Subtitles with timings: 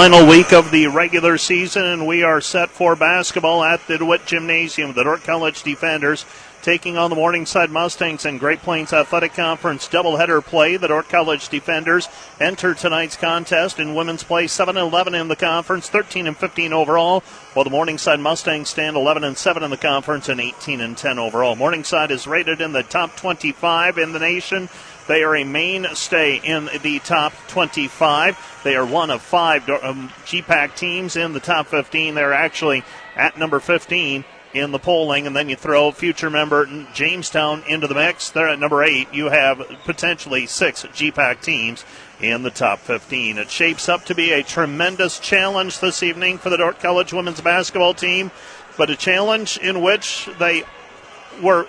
[0.00, 4.24] final week of the regular season, and we are set for basketball at the DeWitt
[4.24, 4.94] Gymnasium.
[4.94, 6.24] The Dordt College defenders
[6.62, 10.78] taking on the Morningside Mustangs and Great Plains Athletic Conference doubleheader play.
[10.78, 12.08] The Dordt College defenders
[12.40, 17.20] enter tonight's contest in women's play 7 11 in the conference, 13 and 15 overall,
[17.52, 21.18] while the Morningside Mustangs stand 11 and 7 in the conference and 18 and 10
[21.18, 21.56] overall.
[21.56, 24.70] Morningside is rated in the top 25 in the nation.
[25.10, 28.60] They are a mainstay in the top 25.
[28.62, 32.14] They are one of five um, GPAC teams in the top 15.
[32.14, 32.84] They're actually
[33.16, 37.94] at number 15 in the polling, and then you throw future member Jamestown into the
[37.96, 38.30] mix.
[38.30, 39.12] They're at number eight.
[39.12, 41.84] You have potentially six GPAC teams
[42.20, 43.38] in the top 15.
[43.38, 47.40] It shapes up to be a tremendous challenge this evening for the Dordt College women's
[47.40, 48.30] basketball team,
[48.78, 50.62] but a challenge in which they
[51.42, 51.66] were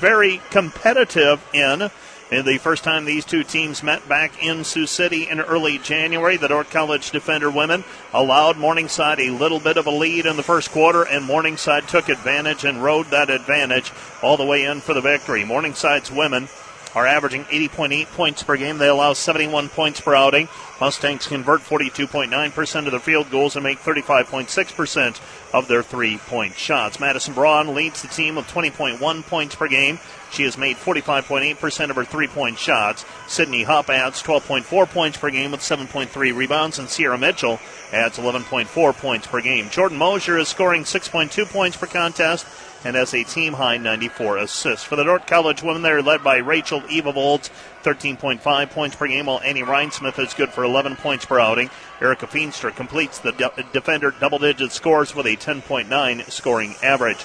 [0.00, 1.88] very competitive in
[2.32, 6.38] and the first time these two teams met back in Sioux City in early January,
[6.38, 10.42] the Dordt College defender women allowed Morningside a little bit of a lead in the
[10.42, 14.94] first quarter, and Morningside took advantage and rode that advantage all the way in for
[14.94, 15.44] the victory.
[15.44, 16.48] Morningside's women
[16.94, 18.78] are averaging 80.8 points per game.
[18.78, 20.48] They allow 71 points per outing.
[20.80, 25.20] Mustangs convert 42.9% of their field goals and make 35.6%
[25.52, 27.00] of their three point shots.
[27.00, 29.98] Madison Braun leads the team with 20.1 points per game.
[30.30, 33.04] She has made 45.8% of her three point shots.
[33.26, 37.60] Sydney Hupp adds 12.4 points per game with 7.3 rebounds, and Sierra Mitchell
[37.92, 39.68] adds 11.4 points per game.
[39.68, 42.46] Jordan Mosier is scoring 6.2 points per contest
[42.84, 44.84] and has a team high 94 assists.
[44.84, 47.50] For the Dordt College women, they're led by Rachel Evavolds,
[47.84, 51.70] 13.5 points per game, while Annie Rhinesmith is good for 11 points per outing.
[52.00, 53.32] Erica Feenstra completes the
[53.72, 57.24] defender double digit scores with a 10.9 scoring average.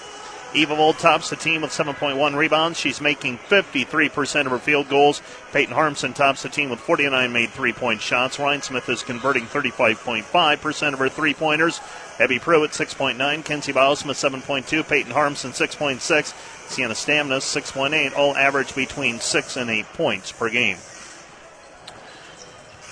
[0.54, 2.80] Evavold tops the team with 7.1 rebounds.
[2.80, 5.22] She's making 53% of her field goals.
[5.52, 8.38] Peyton Harmson tops the team with 49 made three point shots.
[8.38, 11.82] Rhinesmith is converting 35.5% of her three pointers.
[12.20, 13.46] Abby Pruitt, 6.9.
[13.46, 14.88] Kenzie Bausma, 7.2.
[14.88, 16.34] Peyton Harmson, 6.6.
[16.70, 18.18] Sienna Stamnas, 6.8.
[18.18, 20.78] All average between 6 and 8 points per game.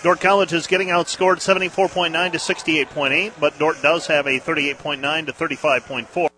[0.03, 5.33] Dordt College is getting outscored 74.9 to 68.8, but Dordt does have a 38.9 to
[5.33, 6.29] 35.4.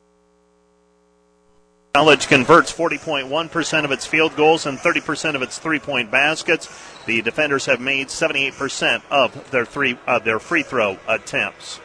[1.94, 6.70] College converts 40.1% of its field goals and 30% of its three-point baskets.
[7.06, 11.82] The defenders have made 78% of their three uh, their free throw attempts.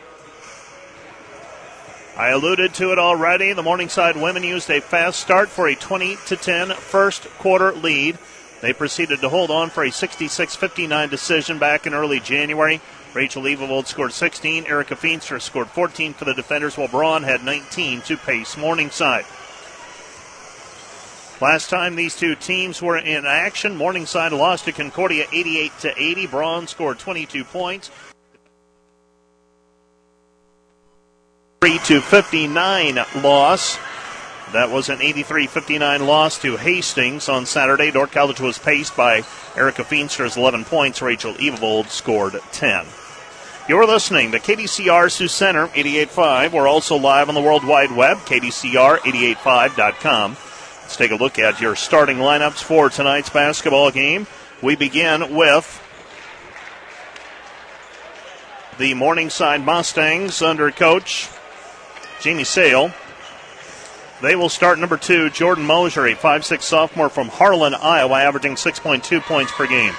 [2.17, 3.55] I alluded to it already.
[3.55, 8.19] The Morningside women used a fast start for a 20 to 10 first quarter lead.
[8.61, 12.81] They proceeded to hold on for a 66-59 decision back in early January.
[13.15, 14.67] Rachel Evavold scored 16.
[14.67, 19.25] Erica Feenstra scored 14 for the defenders, while Braun had 19 to pace Morningside.
[21.41, 26.27] Last time these two teams were in action, Morningside lost to Concordia 88 to 80.
[26.29, 27.91] Braun scored 22 points.
[31.62, 33.78] To 59 loss.
[34.53, 37.93] That was an 83 59 loss to Hastings on Saturday.
[37.93, 39.23] Dordt College was paced by
[39.56, 41.00] Erica Feenstra's 11 points.
[41.00, 42.84] Rachel Evold scored 10.
[43.69, 46.50] You're listening to KDCR Sioux Center 88.5.
[46.50, 50.31] We're also live on the World Wide Web, KDCR885.com.
[50.33, 54.27] Let's take a look at your starting lineups for tonight's basketball game.
[54.61, 55.81] We begin with
[58.79, 61.29] the Morningside Mustangs under coach
[62.22, 62.93] Jamie Sale.
[64.22, 69.21] They will start number two, Jordan Mosier, a 5'6 sophomore from Harlan, Iowa, averaging 6.2
[69.22, 69.93] points per game.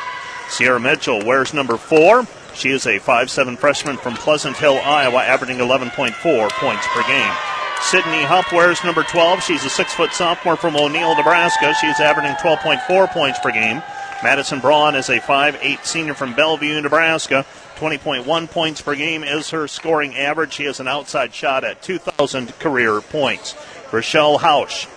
[0.47, 2.25] Sierra Mitchell wears number four.
[2.53, 7.33] She is a 5'7 freshman from Pleasant Hill, Iowa, averaging 11.4 points per game.
[7.81, 9.43] Sydney Hupp wears number 12.
[9.43, 11.73] She's a six foot sophomore from O'Neill, Nebraska.
[11.81, 13.83] She's averaging 12.4 points per game.
[14.23, 17.45] Madison Braun is a 5'8 senior from Bellevue, Nebraska.
[17.75, 20.53] 20.1 points per game is her scoring average.
[20.53, 23.55] She has an outside shot at 2,000 career points.
[23.91, 24.87] Rochelle Hausch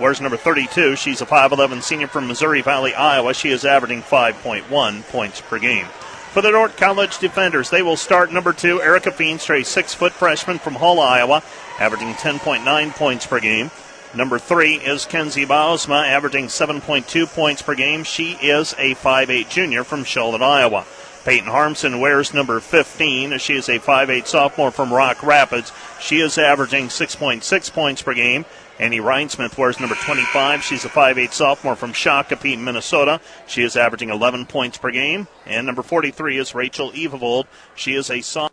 [0.00, 0.96] wears number 32.
[0.96, 3.34] She's a 5'11 senior from Missouri Valley, Iowa.
[3.34, 5.86] She is averaging 5.1 points per game.
[6.32, 10.12] For the Dordt College defenders, they will start number two, Erica Feenstra, a six foot
[10.12, 11.42] freshman from Hull, Iowa
[11.78, 13.70] averaging 10.9 points per game.
[14.14, 18.02] Number three is Kenzie Bausma, averaging 7.2 points per game.
[18.04, 20.86] She is a 5'8 junior from Sheldon, Iowa.
[21.26, 23.38] Peyton Harmson wears number 15.
[23.38, 25.72] She is a 5'8 sophomore from Rock Rapids.
[26.00, 28.44] She is averaging 6.6 points per game.
[28.78, 30.62] Annie Rhinesmith wears number 25.
[30.62, 33.20] She's a 5'8 sophomore from Shakopee, Minnesota.
[33.48, 35.26] She is averaging 11 points per game.
[35.46, 37.46] And number 43 is Rachel Evavold.
[37.74, 38.52] She is a sophomore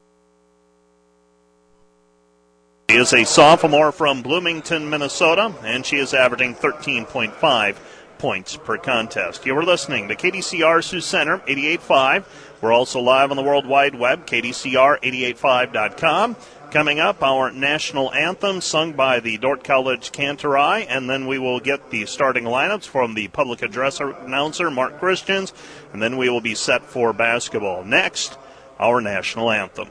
[2.90, 7.76] is a sophomore from Bloomington, Minnesota, and she is averaging 13.5
[8.24, 9.46] points per contest.
[9.46, 12.24] You are listening to KDCR Sioux Center 88.5.
[12.64, 16.38] We're also live on the World Wide Web, KDCR885.com.
[16.72, 21.60] Coming up, our national anthem sung by the Dordt College Kantorei, and then we will
[21.60, 25.52] get the starting lineups from the public address announcer, Mark Christians,
[25.92, 27.84] and then we will be set for basketball.
[27.84, 28.38] Next,
[28.80, 29.90] our national anthem.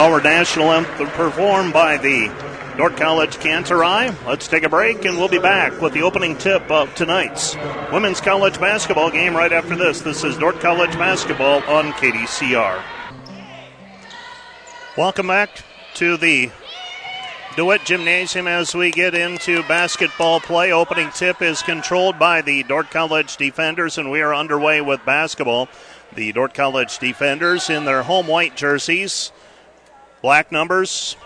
[0.00, 2.32] Our national anthem performed by the
[2.78, 4.16] Dordt College Kantorei.
[4.26, 7.54] Let's take a break and we'll be back with the opening tip of tonight's
[7.92, 10.00] women's college basketball game right after this.
[10.00, 12.82] This is Dordt College basketball on KDCR.
[14.96, 15.50] Welcome back
[15.96, 16.50] to the
[17.56, 20.72] DeWitt Gymnasium as we get into basketball play.
[20.72, 25.68] Opening tip is controlled by the Dordt College defenders, and we are underway with basketball.
[26.14, 29.30] The Dordt College defenders in their home white jerseys
[30.22, 31.16] black numbers,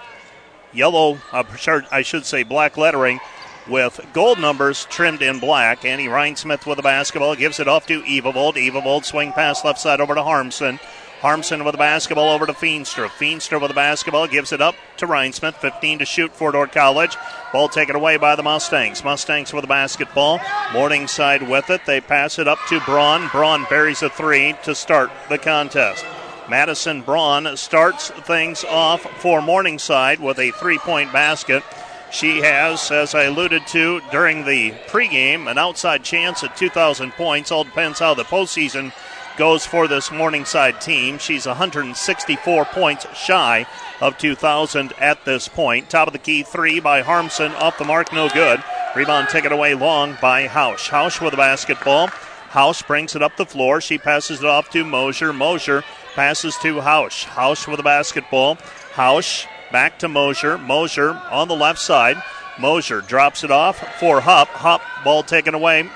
[0.72, 1.44] yellow, uh,
[1.90, 3.20] I should say black lettering,
[3.68, 5.84] with gold numbers trimmed in black.
[5.84, 8.54] Annie Rhinesmith with the basketball gives it off to Evavold.
[8.54, 10.78] Evavold swing pass left side over to Harmson.
[11.20, 13.08] Harmson with the basketball over to Feenstra.
[13.08, 15.54] Feenstra with the basketball gives it up to Rhinesmith.
[15.54, 17.16] 15 to shoot for Dordt College.
[17.50, 19.02] Ball taken away by the Mustangs.
[19.02, 20.38] Mustangs with the basketball.
[20.74, 21.80] Morningside with it.
[21.86, 23.28] They pass it up to Braun.
[23.28, 26.04] Braun buries a three to start the contest.
[26.48, 31.62] Madison Braun starts things off for Morningside with a three point basket.
[32.10, 37.50] She has, as I alluded to during the pregame, an outside chance at 2,000 points.
[37.50, 38.92] All depends how the postseason
[39.36, 41.18] goes for this Morningside team.
[41.18, 43.66] She's 164 points shy
[44.00, 45.90] of 2,000 at this point.
[45.90, 48.62] Top of the key three by Harmson, off the mark, no good.
[48.94, 50.88] Rebound taken away long by Hausch.
[50.90, 52.08] Hausch with the basketball.
[52.50, 53.80] Hausch brings it up the floor.
[53.80, 55.32] She passes it off to Mosier.
[55.32, 55.82] Mosier
[56.14, 57.24] Passes to Hausch.
[57.24, 58.56] Hausch with the basketball.
[58.94, 60.58] Hausch back to Mosier.
[60.58, 62.22] Mosier on the left side.
[62.58, 64.48] Mosier drops it off for Hupp.
[64.48, 65.88] Hupp ball taken away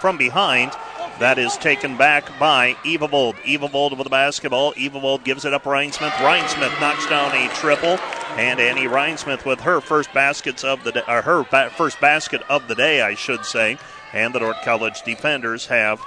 [0.00, 0.72] from behind.
[1.18, 3.34] That is taken back by Evavold.
[3.44, 4.72] Evavold with the basketball.
[4.74, 6.10] Evavold gives it up Rhinesmith.
[6.10, 7.98] Rhinesmith knocks down a triple.
[8.36, 12.42] And Annie Rhinesmith with her first baskets of the day, or her ba- first basket
[12.50, 13.78] of the day, I should say.
[14.12, 16.00] And the Dordt College defenders have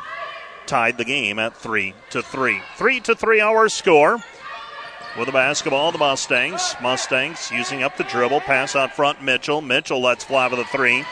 [0.70, 2.62] tied the game at three to three.
[2.78, 4.20] Three to three hour score.
[5.18, 6.76] With the basketball, the Mustangs.
[6.80, 8.42] Mustangs using up the dribble.
[8.42, 9.62] Pass out front, Mitchell.
[9.62, 11.04] Mitchell lets fly with a three.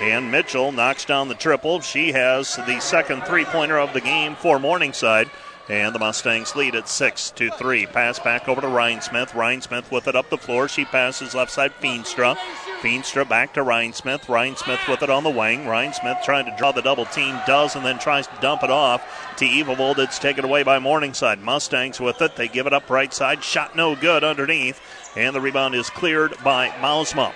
[0.00, 1.82] And Mitchell knocks down the triple.
[1.82, 5.30] She has the second three pointer of the game for Morningside.
[5.68, 7.86] And the Mustangs lead at 6 to 3.
[7.86, 9.34] Pass back over to Rhinesmith.
[9.34, 10.66] Ryan Smith with it up the floor.
[10.66, 12.36] She passes left side Feenstra.
[12.80, 14.28] Feenstra back to Rhinesmith.
[14.28, 15.60] Ryan Smith with it on the wing.
[15.60, 19.34] Rhinesmith trying to draw the double team, does, and then tries to dump it off
[19.36, 19.98] to Evavold.
[19.98, 21.40] It's taken away by Morningside.
[21.40, 22.34] Mustangs with it.
[22.34, 23.44] They give it up right side.
[23.44, 24.80] Shot no good underneath.
[25.16, 27.32] And the rebound is cleared by Bausma.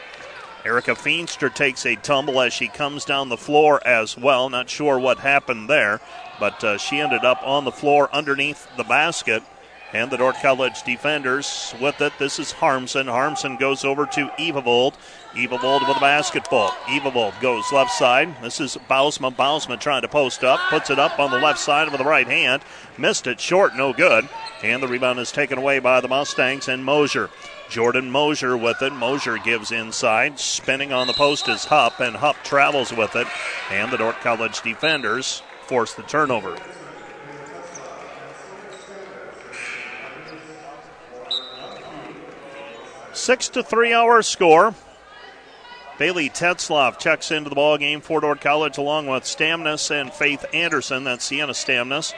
[0.67, 4.51] Erica Feenstra takes a tumble as she comes down the floor as well.
[4.51, 6.01] Not sure what happened there,
[6.39, 9.43] but uh, she ended up on the floor underneath the basket.
[9.93, 12.13] And the Dordt College defenders with it.
[12.19, 13.07] This is Harmson.
[13.07, 14.95] Harmson goes over to Evavold.
[15.33, 16.71] Evavold with the basketball.
[16.87, 18.35] Evavold goes left side.
[18.43, 19.35] This is Bausma.
[19.35, 20.59] Bausma trying to post up.
[20.71, 22.63] Puts it up on the left side with the right hand.
[22.99, 24.29] Missed it short, no good.
[24.63, 27.31] And the rebound is taken away by the Mustangs and Mosier.
[27.71, 28.93] Jordan Mosier with it.
[28.93, 30.41] Mosier gives inside.
[30.41, 33.29] Spinning on the post is Hupp, and Hupp travels with it.
[33.71, 36.57] And the Dordt College defenders force the turnover.
[43.13, 44.75] Six to three hour score.
[45.99, 50.45] Bailey Tetzloff checks into the ball game for Dordt College along with Stamnus and Faith
[50.53, 51.05] Anderson.
[51.05, 52.13] That's Sienna Stamnus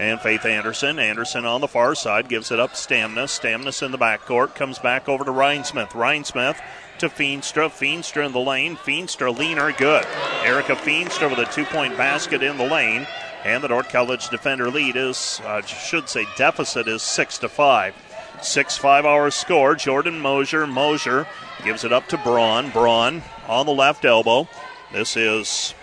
[0.00, 0.98] and Faith Anderson.
[0.98, 3.38] Anderson on the far side gives it up Stamnus.
[3.38, 5.94] Stamnus in the backcourt comes back over to Rhinesmith.
[5.94, 6.60] Ryan Smith
[6.98, 7.68] to Feenstra.
[7.68, 8.76] Feenstra in the lane.
[8.76, 10.06] Feenstra leaner, good.
[10.42, 13.06] Erica Feenstra with a two point basket in the lane.
[13.44, 17.94] And the Dordt College defender lead is, uh, should say, deficit is six to five.
[18.42, 19.74] Six five hour score.
[19.74, 20.66] Jordan Mosier.
[20.66, 21.26] Mosier
[21.62, 22.70] gives it up to Braun.
[22.70, 24.48] Braun on the left elbow.
[24.92, 25.74] This is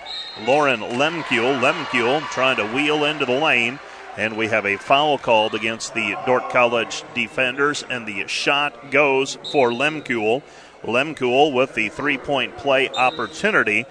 [0.45, 1.59] Lauren Lemkuhl.
[1.59, 3.79] Lemkuhl trying to wheel into the lane.
[4.17, 9.37] And we have a foul called against the Dordt College defenders, and the shot goes
[9.51, 10.43] for Lemkuhl.
[10.83, 13.85] Lemkuhl with the three point play opportunity.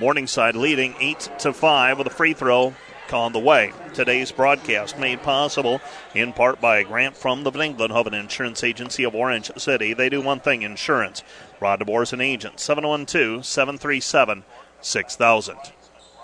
[0.00, 2.74] Morningside leading 8 to 5 with a free throw
[3.12, 3.72] on the way.
[3.92, 5.80] Today's broadcast made possible
[6.14, 9.92] in part by a grant from the Van Engelenhoven Insurance Agency of Orange City.
[9.92, 11.22] They do one thing insurance.
[11.60, 12.60] Rod DeBoer is an agent.
[12.60, 14.44] 712 737
[14.80, 15.56] 6000.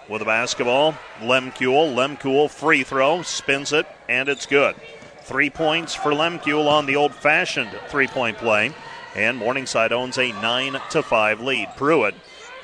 [0.09, 1.95] With the basketball, Lemkuhl.
[1.95, 4.75] Lemkuhl free throw, spins it, and it's good.
[5.23, 8.73] Three points for Lemkuhl on the old fashioned three point play.
[9.19, 11.71] And Morningside owns a 9 to 5 lead.
[11.77, 12.15] Pruitt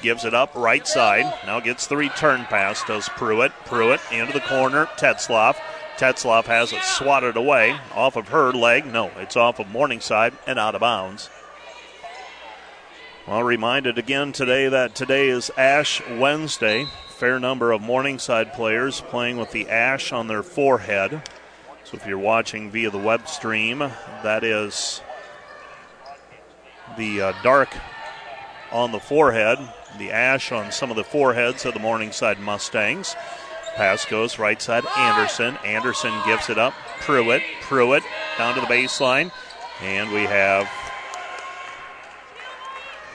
[0.02, 1.24] gives it up right side.
[1.44, 3.50] Now gets the return pass, does Pruitt.
[3.66, 4.86] Pruitt into the corner.
[4.96, 5.56] Tetzloff.
[5.96, 8.86] Tetzloff has it swatted away off of her leg.
[8.86, 11.28] No, it's off of Morningside and out of bounds.
[13.26, 16.86] Well, reminded again today that today is Ash Wednesday.
[17.08, 21.20] Fair number of Morningside players playing with the ash on their forehead.
[21.82, 23.80] So if you're watching via the web stream,
[24.22, 25.00] that is
[26.96, 27.74] the uh, dark
[28.72, 29.58] on the forehead,
[29.98, 33.14] the ash on some of the foreheads of the Morningside Mustangs.
[33.76, 35.56] Pass goes right side, Anderson.
[35.64, 36.74] Anderson gives it up.
[37.00, 37.42] Pruitt.
[37.62, 38.04] Pruitt
[38.38, 39.32] down to the baseline.
[39.82, 40.68] And we have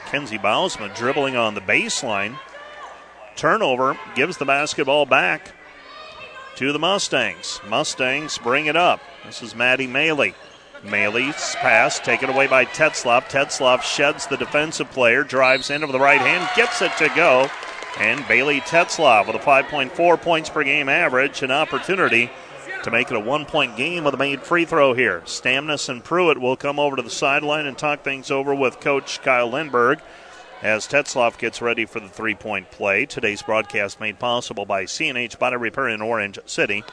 [0.08, 2.38] Kenzie Bausma dribbling on the baseline.
[3.38, 5.52] Turnover gives the basketball back
[6.58, 7.62] to the Mustangs.
[7.70, 9.00] Mustangs bring it up.
[9.26, 10.34] This is Maddie Maley.
[10.84, 13.30] Maley's pass taken away by Tetzloff.
[13.30, 17.50] Tetzloff sheds the defensive player, drives into the right hand, gets it to go.
[17.98, 22.30] And Bailey Tetzloff with a 5.4 points per game average, an opportunity
[22.84, 25.22] to make it a one point game with a made free throw here.
[25.26, 29.22] Stamnus and Pruitt will come over to the sideline and talk things over with Coach
[29.22, 30.00] Kyle Lindberg
[30.62, 33.06] as Tetzloff gets ready for the three point play.
[33.06, 36.84] Today's broadcast made possible by CNH Body Repair in Orange City.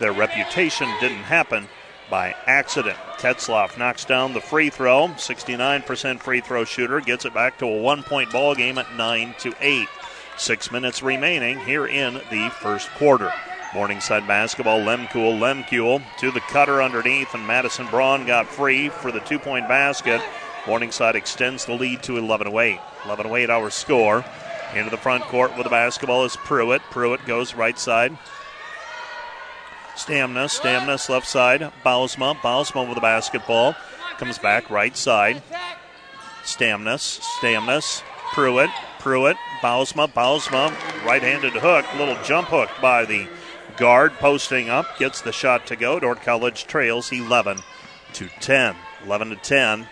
[0.00, 1.68] Their reputation didn't happen
[2.10, 2.96] by accident.
[3.18, 5.08] Tetzloff knocks down the free throw.
[5.08, 9.34] 69% free throw shooter gets it back to a one point ball game at 9
[9.40, 9.88] to 8.
[10.36, 13.32] Six minutes remaining here in the first quarter.
[13.74, 19.20] Morningside basketball, Lemkuhl, Lemkuhl to the cutter underneath, and Madison Braun got free for the
[19.20, 20.20] two point basket.
[20.66, 22.80] Morningside extends the lead to 11 8.
[23.04, 24.24] 11 8 our score.
[24.74, 26.82] Into the front court with the basketball is Pruitt.
[26.90, 28.16] Pruitt goes right side
[29.96, 31.72] Stamnus, Stamnus left side.
[31.84, 33.74] Bausma, Bausma with the basketball.
[34.18, 35.42] Comes back right side.
[36.44, 40.70] Stamnus, Stamnus, Pruitt, Pruitt, Bausma, Bausma,
[41.04, 43.26] right handed hook, little jump hook by the
[43.76, 45.98] guard, posting up, gets the shot to go.
[45.98, 47.58] Dordt College trails 11
[48.14, 48.76] to 10.
[49.04, 49.88] 11 to 10.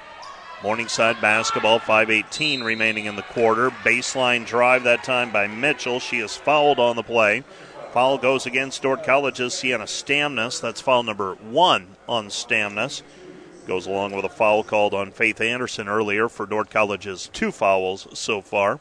[0.62, 3.70] Morningside basketball, 5.18 remaining in the quarter.
[3.70, 6.00] Baseline drive that time by Mitchell.
[6.00, 7.44] She is fouled on the play.
[7.94, 10.60] Foul goes against Dordt College's Sienna Stamnus.
[10.60, 13.02] That's foul number one on Stamnus.
[13.68, 18.08] Goes along with a foul called on Faith Anderson earlier for Dordt College's two fouls
[18.12, 18.80] so far.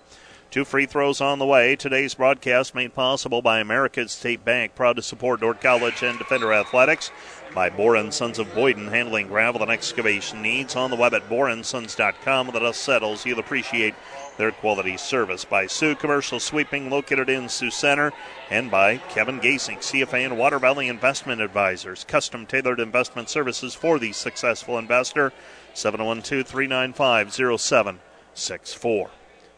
[0.49, 1.75] Two free throws on the way.
[1.75, 6.51] Today's broadcast made possible by America's State Bank, proud to support Dordt College and Defender
[6.51, 7.11] Athletics.
[7.53, 12.47] By Boren Sons of Boyden, handling gravel and excavation needs on the web at borensons.com.
[12.47, 13.93] When the settles, you'll appreciate
[14.37, 15.45] their quality service.
[15.45, 18.11] By Soo Commercial Sweeping, located in Sioux Center,
[18.49, 22.03] and by Kevin Gasing, CFA and Water Valley Investment Advisors.
[22.03, 25.31] Custom tailored investment services for the successful investor.
[25.73, 29.09] 712 395 0764.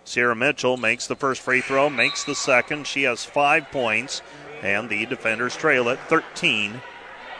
[0.03, 2.85] Sierra Mitchell makes the first free throw, makes the second.
[2.85, 4.21] She has five points,
[4.61, 6.81] and the defenders trail at 13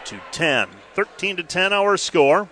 [0.06, 0.70] to 10.
[0.96, 2.50] 13 to 10 our score.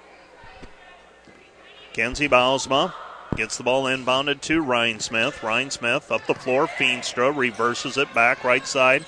[1.94, 2.94] Kenzie Bausma
[3.36, 5.42] Gets the ball inbounded to Rhinesmith.
[5.42, 6.68] Ryan Smith up the floor.
[6.68, 9.06] Feenstra reverses it back right side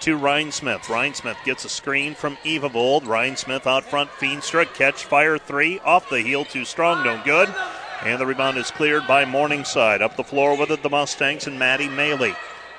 [0.00, 0.88] to Rhinesmith.
[0.88, 3.04] Ryan Smith gets a screen from Eva Bold.
[3.04, 4.08] Rhinesmith out front.
[4.12, 6.46] Feenstra catch fire three off the heel.
[6.46, 7.54] Too strong, no good.
[8.02, 10.00] And the rebound is cleared by Morningside.
[10.00, 12.34] Up the floor with it, the Mustangs and Maddie Maley.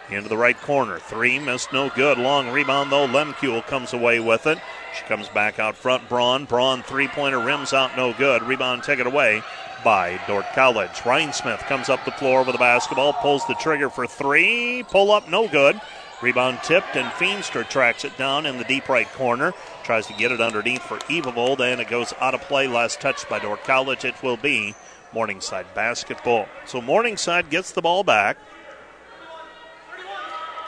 [0.10, 0.98] Into the right corner.
[0.98, 2.18] Three missed, no good.
[2.18, 3.08] Long rebound though.
[3.08, 4.58] Lemkuhl comes away with it.
[4.98, 6.10] She comes back out front.
[6.10, 6.46] Braun.
[6.46, 8.42] Braun three pointer rims out no good.
[8.42, 9.44] Rebound taken away
[9.88, 10.91] by Dordt College.
[11.06, 14.84] Rhinesmith comes up the floor with the basketball, pulls the trigger for three.
[14.89, 15.79] Pull up no good.
[16.22, 19.53] Rebound tipped, and Feenstra tracks it down in the deep right corner.
[19.86, 22.67] Tries to get it underneath for Evavold, and it goes out of play.
[22.67, 24.03] Last touch by Dordt College.
[24.03, 24.75] It will be
[25.13, 26.50] Morningside basketball.
[26.65, 28.36] So Morningside gets the ball back.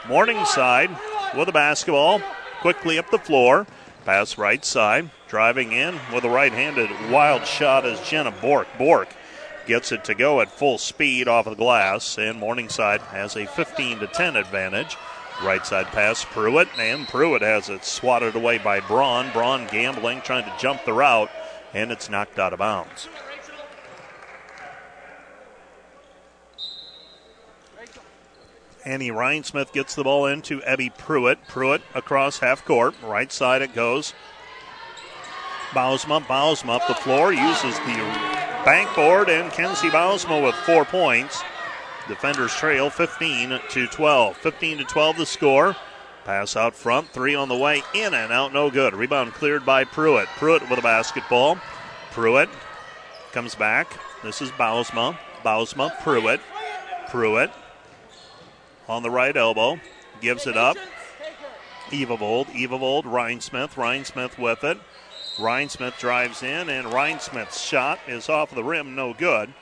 [0.07, 0.91] Morningside
[1.35, 2.21] with the basketball,
[2.61, 3.67] quickly up the floor.
[4.05, 8.67] Pass right side, driving in with a right handed wild shot is Jenna Bork.
[8.77, 9.09] Bork
[9.67, 13.45] gets it to go at full speed off of the glass, and Morningside has a
[13.45, 14.97] 15 to 10 advantage.
[15.43, 19.31] Right side pass, Pruitt, and Pruitt has it swatted away by Braun.
[19.31, 21.29] Braun gambling, trying to jump the route,
[21.73, 23.07] and it's knocked out of bounds.
[28.85, 31.47] Annie Rhinesmith gets the ball into Abby Pruitt.
[31.47, 32.95] Pruitt across half court.
[33.03, 34.13] Right side it goes.
[35.71, 37.95] Bausma, Bausma up the floor, uses the
[38.65, 41.43] bankboard, and Kenzie Bausma with four points.
[42.07, 44.37] Defenders trail 15 to 12.
[44.37, 45.75] 15 to 12 the score.
[46.25, 48.95] Pass out front, three on the way, in and out, no good.
[48.95, 50.27] Rebound cleared by Pruitt.
[50.37, 51.59] Pruitt with a basketball.
[52.11, 52.49] Pruitt
[53.31, 53.99] comes back.
[54.23, 55.17] This is Bausma.
[55.43, 56.41] Bausma, Pruitt.
[57.09, 57.51] Pruitt
[58.89, 59.79] on the right elbow,
[60.19, 60.75] gives it up.
[61.91, 64.77] Evavold, Evavold, Rhinesmith Ryan Smith with it.
[65.37, 69.53] Rhinesmith drives in, and Rhinesmith's shot is off the rim, no good.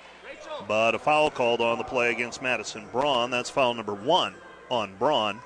[0.67, 3.29] But a foul called on the play against Madison Braun.
[3.29, 4.33] That's foul number one
[4.69, 5.39] on Braun.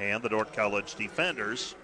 [0.00, 1.74] And the Dordt College defenders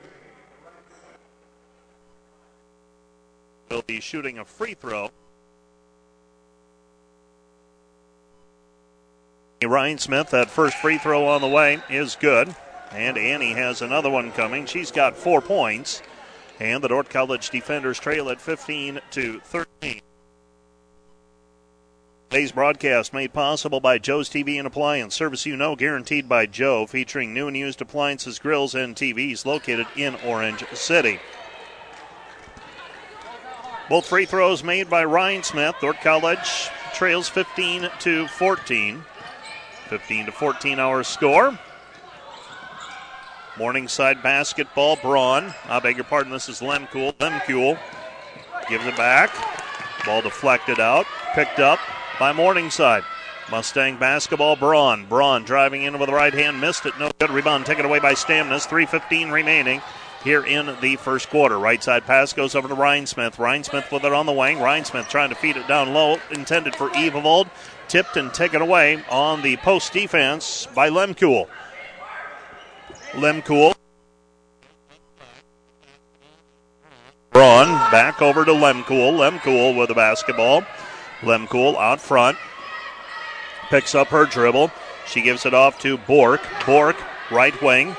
[3.71, 5.11] will be shooting a free throw.
[9.67, 12.55] Rhinesmith, that first free throw on the way is good.
[12.93, 14.67] And Annie has another one coming.
[14.67, 16.03] She's got four points.
[16.59, 20.01] And the Dordt College defenders trail at 15 to 13.
[22.31, 25.15] Today's broadcast made possible by Joe's TV and Appliance.
[25.15, 29.87] Service you know, guaranteed by Joe, featuring new and used appliances, grills, and TVs located
[29.97, 31.19] in Orange City.
[33.89, 35.81] Both free throws made by Rhinesmith.
[35.81, 39.03] Dordt College trails 15 to 14.
[39.91, 41.59] 15 to 14 our score.
[43.59, 45.53] Morningside basketball, Braun.
[45.69, 47.13] I beg your pardon, this is Lemkuhl.
[47.15, 47.77] Lemkuhl
[48.69, 49.35] gives it back.
[50.07, 51.81] Ball deflected out, picked up
[52.21, 53.03] by Morningside.
[53.51, 55.07] Mustang basketball, Braun.
[55.07, 56.97] Braun driving in with the right hand, missed it.
[57.01, 57.31] No good.
[57.31, 58.69] Rebound taken away by Stamnas.
[58.69, 59.83] 3.15 remaining
[60.23, 61.59] here in the first quarter.
[61.59, 63.41] Right side pass goes over to Rhinesmith.
[63.41, 64.59] Ryan Smith with it on the wing.
[64.59, 67.49] Rhinesmith trying to feed it down low, intended for Evavold
[67.91, 71.49] tipped and taken away on the post defense by Lemkuhl.
[73.13, 73.75] Lemkuhl.
[77.33, 79.19] Braun back over to Lemkuhl.
[79.19, 80.63] Lemkuhl with the basketball.
[81.23, 82.39] Lemkuhl out front.
[83.71, 84.71] Picks up her dribble.
[85.07, 86.41] She gives it off to Bork.
[86.65, 86.97] Bork,
[87.33, 87.97] right wing.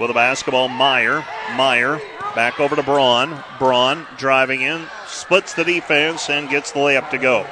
[0.00, 1.22] With a basketball, Meyer.
[1.54, 2.00] Meyer
[2.34, 3.42] back over to Braun.
[3.58, 7.46] Braun driving in, splits the defense, and gets the layup to go.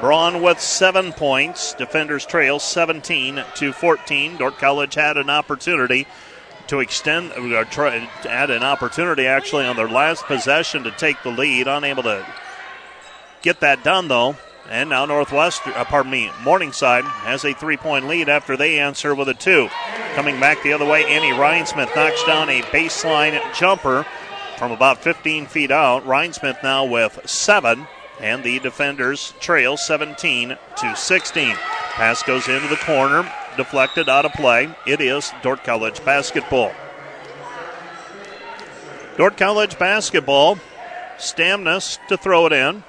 [0.00, 1.72] Braun with seven points.
[1.72, 4.36] Defenders trail 17 to 14.
[4.36, 6.06] Dordt College had an opportunity
[6.66, 11.30] to extend, or try, had an opportunity actually on their last possession to take the
[11.30, 11.66] lead.
[11.66, 12.26] Unable to
[13.40, 14.36] get that done though.
[14.68, 19.28] And now Northwest, uh, pardon me, Morningside has a three-point lead after they answer with
[19.28, 19.68] a two.
[20.14, 24.04] Coming back the other way, Annie Rhinesmith knocks down a baseline jumper
[24.58, 26.04] from about 15 feet out.
[26.04, 27.86] Rhinesmith now with seven
[28.20, 31.54] and the defenders trail 17 to 16.
[31.54, 34.74] Pass goes into the corner, deflected out of play.
[34.86, 36.72] It is Dordt College basketball.
[39.16, 40.58] Dordt College basketball.
[41.18, 42.84] Stamnas to throw it in.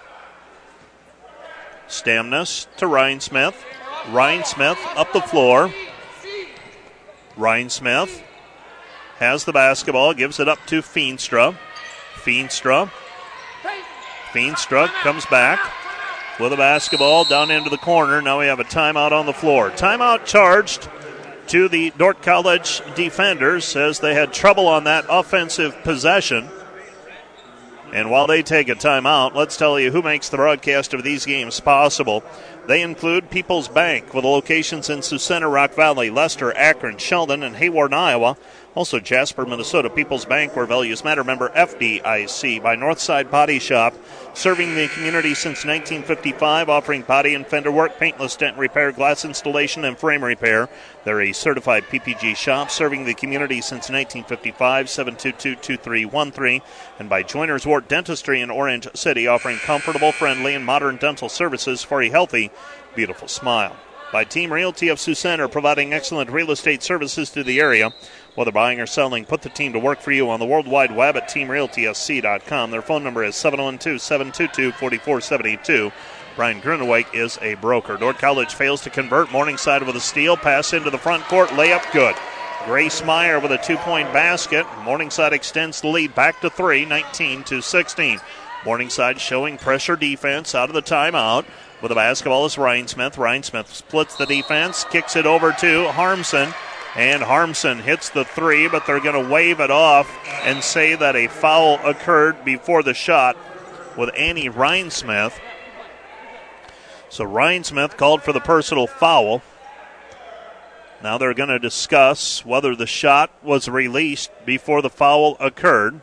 [1.87, 3.55] Stamnas to Rhinesmith.
[4.09, 5.71] Ryan Smith up the floor.
[7.37, 8.21] Rhinesmith
[9.19, 11.55] has the basketball, gives it up to Feenstra.
[12.15, 12.91] Feenstra
[14.33, 15.59] Feenstra comes back
[16.39, 18.21] with a basketball down into the corner.
[18.21, 19.71] Now we have a timeout on the floor.
[19.71, 20.87] Timeout charged
[21.47, 26.49] to the Dordt College defenders as they had trouble on that offensive possession.
[27.93, 31.25] And while they take a timeout, let's tell you who makes the broadcast of these
[31.25, 32.21] games possible.
[32.67, 37.93] They include People's Bank with locations in Center, Rock Valley, Lester, Akron, Sheldon, and Hawarden,
[37.93, 38.37] Iowa.
[38.77, 41.23] Also, Jasper, Minnesota People's Bank, where values matter.
[41.23, 43.91] Member FDIC by Northside Body Shop,
[44.35, 49.83] serving the community since 1955, offering body and fender work, paintless dent repair, glass installation,
[49.83, 50.69] and frame repair.
[51.05, 54.91] They're a certified PPG shop, serving the community since 1955.
[54.91, 56.61] 722 2313.
[56.99, 61.81] And by Joiners Wart Dentistry in Orange City, offering comfortable, friendly, and modern dental services
[61.81, 62.51] for a healthy,
[62.93, 63.75] beautiful smile
[64.11, 67.91] by Team Realty of Sioux Center, providing excellent real estate services to the area.
[68.37, 70.95] Whether buying or selling, put the team to work for you on the World Wide
[70.95, 72.69] Web at teamrealtysc.com.
[72.69, 75.91] Their phone number is 712 722 4472.
[76.35, 77.97] Brian Gruneweg is a broker.
[77.97, 79.31] Dordt College fails to convert.
[79.31, 80.37] Morningside with a steal.
[80.37, 81.49] Pass into the front court.
[81.49, 82.13] Layup good.
[82.65, 84.67] Grace Meyer with a two point basket.
[84.83, 88.19] Morningside extends the lead back to three, 19 to 16.
[88.65, 91.45] Morningside showing pressure defense out of the timeout.
[91.81, 93.17] With the basketball is Rhinesmith.
[93.17, 96.53] Ryan Smith splits the defense, kicks it over to Harmson.
[96.97, 101.15] And Harmson hits the three, but they're going to wave it off and say that
[101.15, 103.37] a foul occurred before the shot
[103.95, 105.39] with Annie Rhinesmith.
[107.09, 109.43] So Rhinesmith called for the personal foul.
[111.03, 116.01] Now they're going to discuss whether the shot was released before the foul occurred.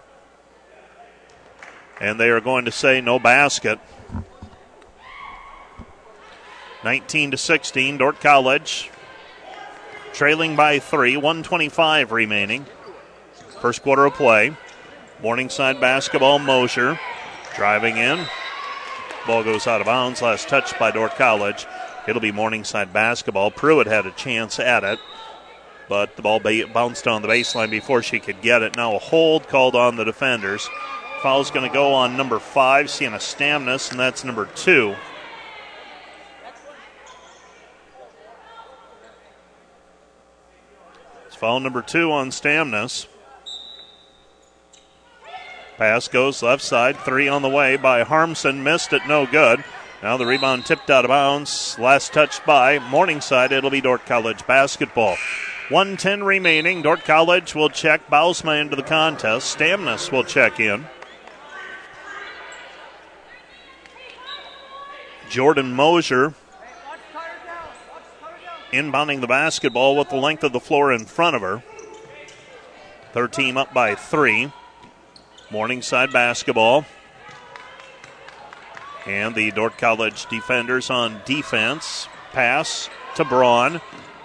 [2.01, 3.81] And they are going to say no basket.
[6.85, 8.93] 19 to 16, Dordt College
[10.15, 12.65] trailing by three, 125 remaining.
[13.61, 14.57] First quarter of play.
[15.21, 16.99] Morningside basketball, Mosier
[17.57, 18.25] driving in.
[19.27, 20.23] Ball goes out of bounds.
[20.23, 21.67] Last touch by Dordt College.
[22.07, 23.51] It'll be Morningside basketball.
[23.51, 24.99] Pruitt had a chance at it,
[25.89, 28.77] but the ball bounced on the baseline before she could get it.
[28.77, 30.69] Now a hold called on the defenders.
[31.23, 34.95] Foul's going to go on number five, Sienna Stamnus, and that's number two.
[41.35, 43.07] Foul number two on Stamnus.
[45.77, 46.97] Pass goes left side.
[46.99, 48.63] Three on the way by Harmson.
[48.63, 49.65] Missed it, no good.
[50.03, 51.77] Now the rebound tipped out of bounds.
[51.79, 53.53] Last touched by Morningside.
[53.53, 55.17] It'll be Dordt College basketball.
[55.71, 56.83] 110 remaining.
[56.83, 59.59] Dordt College will check Bausma into the contest.
[59.59, 60.87] Stamnus will check in.
[65.31, 66.35] Jordan Mosier
[68.75, 71.63] inbounding the basketball with the length of the floor in front of her.
[73.13, 74.53] Third team up by three.
[75.51, 76.85] Morningside basketball.
[79.07, 82.09] And the Dordt College defenders on defense.
[82.33, 83.81] Pass to Braun.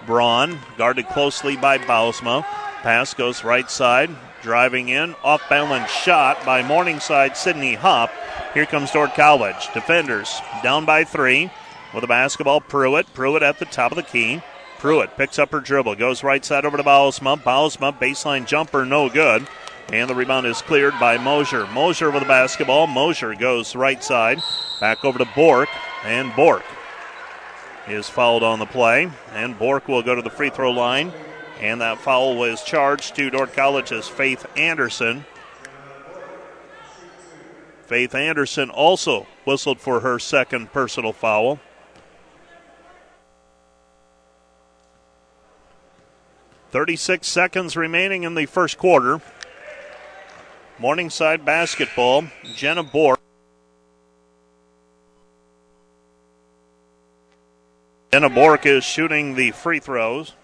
[0.06, 2.42] Braun guarded closely by Bausma.
[2.82, 4.10] Pass goes right side.
[4.42, 5.14] Driving in.
[5.22, 8.10] Off balance shot by Morningside Sydney Hupp.
[8.54, 9.72] Here comes Dordt College.
[9.74, 11.50] Defenders down by three.
[11.92, 13.12] With the basketball, Pruitt.
[13.14, 14.42] Pruitt at the top of the key.
[14.78, 17.36] Pruitt picks up her dribble, goes right side over to Bausma.
[17.42, 19.46] Bausma, baseline jumper, no good.
[19.92, 21.66] And the rebound is cleared by Mosier.
[21.66, 22.86] Mosier with the basketball.
[22.86, 24.38] Mosier goes right side.
[24.80, 25.68] Back over to Bork.
[26.04, 26.62] And Bork
[27.88, 29.10] is fouled on the play.
[29.34, 31.12] And Bork will go to the free throw line.
[31.60, 35.24] And that foul was charged to Dordt College's Faith Anderson.
[37.82, 41.58] Faith Anderson also whistled for her second personal foul.
[46.70, 49.20] 36 seconds remaining in the first quarter.
[50.78, 52.24] Morningside basketball.
[52.54, 53.18] Jenna Bork.
[58.12, 60.34] Jenna Bork is shooting the free throws.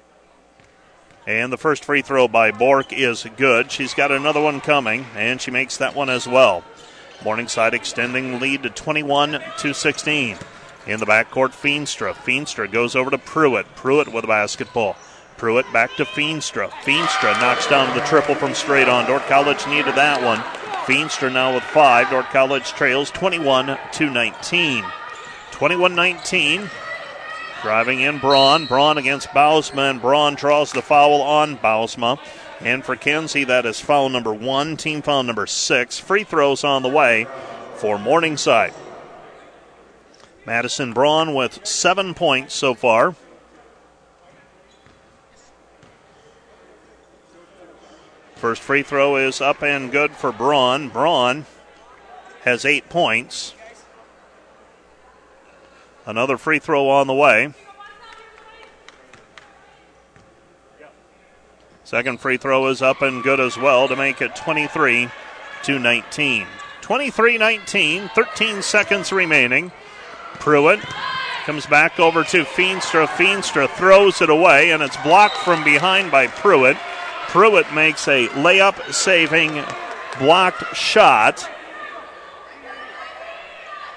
[1.26, 3.70] And the first free throw by Bork is good.
[3.72, 6.62] She's got another one coming, and she makes that one as well.
[7.24, 10.36] Morningside extending lead to 21 to 16.
[10.86, 12.14] In the backcourt, Feenstra.
[12.14, 13.66] Feenstra goes over to Pruitt.
[13.74, 14.96] Pruitt with a basketball.
[15.36, 16.70] Pruitt back to Feenstra.
[16.70, 19.06] Feenstra knocks down the triple from straight on.
[19.06, 20.38] Dordt College needed that one.
[20.86, 22.08] Feenstra now with five.
[22.10, 24.84] Dordt College trails 21 to 19.
[25.50, 26.70] 21 19.
[27.62, 28.66] Driving in Braun.
[28.66, 30.00] Braun against Bausma.
[30.00, 32.18] Braun draws the foul on Bausma.
[32.60, 35.98] And for Kenzie, that is foul number one, team foul number six.
[35.98, 37.26] Free throws on the way
[37.74, 38.72] for Morningside.
[40.46, 43.14] Madison Braun with seven points so far.
[48.46, 50.88] First free throw is up and good for Braun.
[50.88, 51.46] Braun
[52.44, 53.54] has eight points.
[56.06, 57.52] Another free throw on the way.
[61.82, 65.08] Second free throw is up and good as well to make it 23
[65.64, 66.46] to 19.
[66.82, 69.72] 23 19, 13 seconds remaining.
[70.34, 70.78] Pruitt
[71.46, 73.08] comes back over to Feenstra.
[73.08, 76.76] Feenstra throws it away, and it's blocked from behind by Pruitt.
[77.36, 79.62] Pruitt makes a layup saving
[80.18, 81.46] blocked shot.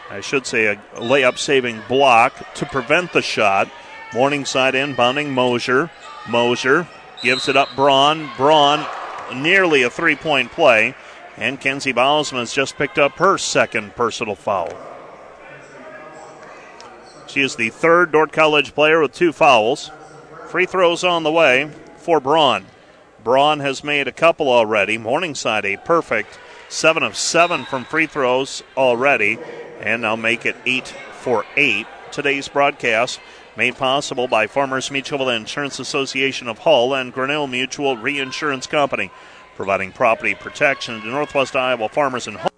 [0.09, 3.71] I should say a layup saving block to prevent the shot.
[4.13, 5.89] Morningside inbounding Mosier.
[6.27, 6.85] Mosier
[7.23, 8.29] gives it up Braun.
[8.35, 8.85] Braun
[9.33, 10.93] nearly a three point play.
[11.37, 14.77] And Kenzie Bausma has just picked up her second personal foul.
[17.27, 19.91] She is the third Dordt College player with two fouls.
[20.49, 22.65] Free throws on the way for Braun.
[23.23, 24.97] Braun has made a couple already.
[24.97, 29.37] Morningside a perfect seven of seven from free throws already,
[29.81, 30.87] and now make it eight
[31.21, 31.87] for eight.
[32.11, 33.19] Today's broadcast
[33.55, 39.11] made possible by Farmers Mutual Insurance Association of Hull and Grinnell Mutual Reinsurance Company,
[39.55, 42.49] providing property protection to Northwest Iowa farmers and Hull.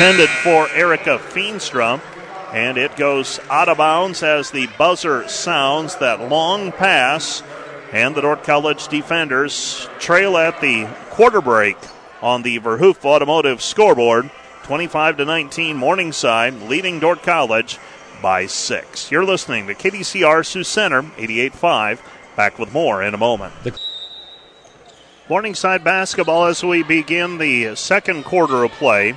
[0.00, 2.00] intended for Erica Feenstra,
[2.52, 7.42] and it goes out of bounds as the buzzer sounds that long pass,
[7.92, 11.76] and the Dordt College defenders trail at the quarter break
[12.22, 14.30] on the Verhoof Automotive scoreboard.
[14.64, 17.78] 25 to 19, Morningside leading Dordt College
[18.22, 19.10] by six.
[19.10, 21.98] You're listening to KDCR Sioux Center 88.5.
[22.36, 23.52] Back with more in a moment.
[23.64, 23.78] The-
[25.28, 29.14] Morningside basketball as we begin the second quarter of play.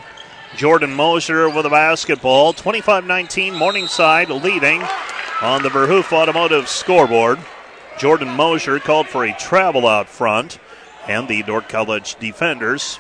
[0.56, 2.54] Jordan Mosier with a basketball.
[2.54, 4.84] 25 19, Morningside leading
[5.42, 7.40] on the Verhoof Automotive scoreboard.
[7.98, 10.60] Jordan Mosier called for a travel out front,
[11.08, 13.00] and the Dordt College defenders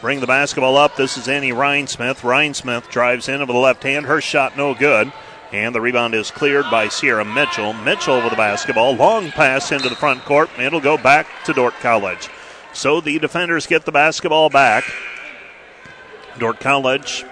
[0.00, 0.96] bring the basketball up.
[0.96, 2.20] This is Annie Rhinesmith.
[2.20, 4.06] Rhinesmith drives in over the left hand.
[4.06, 5.12] Her shot no good.
[5.52, 7.72] And the rebound is cleared by Sierra Mitchell.
[7.72, 8.94] Mitchell with the basketball.
[8.94, 10.48] Long pass into the front court.
[10.58, 12.30] It'll go back to Dordt College.
[12.72, 14.84] So the defenders get the basketball back.
[16.38, 17.24] Dordt College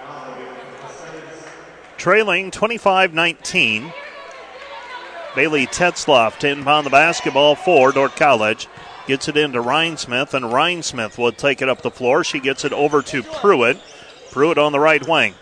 [1.99, 3.93] trailing 25 19.
[5.35, 8.67] Bailey Tetzloff to inbound the basketball for Dordt College.
[9.05, 12.23] Gets it into Rhinesmith, and Rhinesmith will take it up the floor.
[12.23, 13.79] She gets it over to Pruitt.
[14.31, 15.35] Pruitt on the right wing.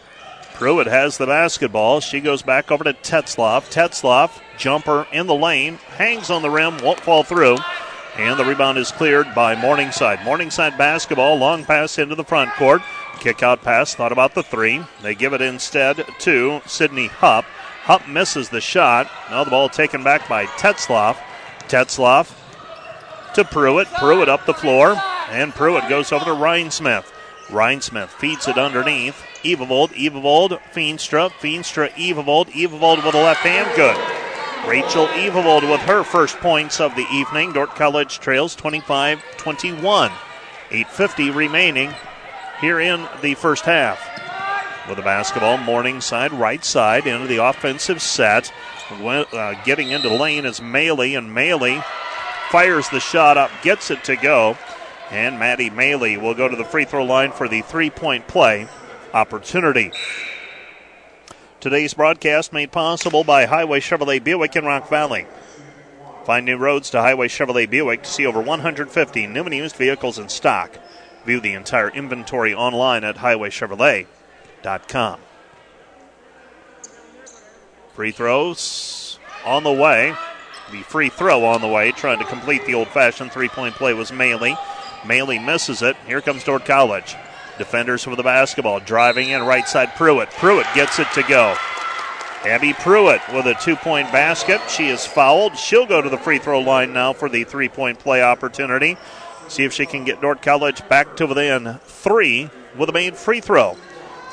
[0.53, 1.99] Pruitt has the basketball.
[1.99, 3.71] She goes back over to Tetzloff.
[3.71, 7.57] Tetzloff, jumper in the lane, hangs on the rim, won't fall through.
[8.17, 10.25] And the rebound is cleared by Morningside.
[10.25, 12.81] Morningside basketball, long pass into the front court.
[13.19, 14.81] Kick out pass, thought about the three.
[15.01, 17.45] They give it instead to Sydney Hupp.
[17.83, 19.09] Hupp misses the shot.
[19.29, 21.17] Now the ball taken back by Tetzloff.
[21.67, 22.33] Tetzloff
[23.35, 23.87] to Pruitt.
[23.99, 24.95] Pruitt up the floor.
[25.29, 27.05] And Pruitt goes over to Rhinesmith.
[27.47, 29.23] Rhinesmith feeds it underneath.
[29.43, 33.69] Evavold, Evavold, Feenstra, Feenstra, Evavold, Evavold with a left hand.
[33.75, 34.26] Good.
[34.67, 37.53] Rachel Evavold with her first points of the evening.
[37.53, 40.11] Dordt College trails 25 21.
[40.69, 41.93] 8.50 remaining
[42.59, 43.97] here in the first half.
[44.89, 48.51] With the basketball, Morningside right side into the offensive set.
[48.91, 51.81] Uh, getting into lane is Maley, and Maley
[52.49, 54.57] fires the shot up, gets it to go.
[55.11, 58.67] And Maddie Maley will go to the free throw line for the three point play
[59.13, 59.93] opportunity.
[61.59, 65.25] Today's broadcast made possible by Highway Chevrolet Buick in Rock Valley.
[66.23, 70.19] Find new roads to Highway Chevrolet Buick to see over 150 new and used vehicles
[70.19, 70.77] in stock.
[71.25, 75.19] View the entire inventory online at highwaychevrolet.com.
[77.95, 80.13] Free throws on the way.
[80.71, 83.95] The free throw on the way, trying to complete the old fashioned three point play
[83.95, 84.55] was Maley.
[85.01, 85.97] Maley misses it.
[86.05, 87.15] Here comes Dordt College.
[87.57, 88.79] Defenders for the basketball.
[88.79, 90.29] Driving in right side Pruitt.
[90.31, 91.55] Pruitt gets it to go.
[92.45, 94.61] Abby Pruitt with a two point basket.
[94.69, 95.57] She is fouled.
[95.57, 98.97] She'll go to the free throw line now for the three point play opportunity.
[99.47, 103.41] See if she can get Dordt College back to within three with a made free
[103.41, 103.77] throw.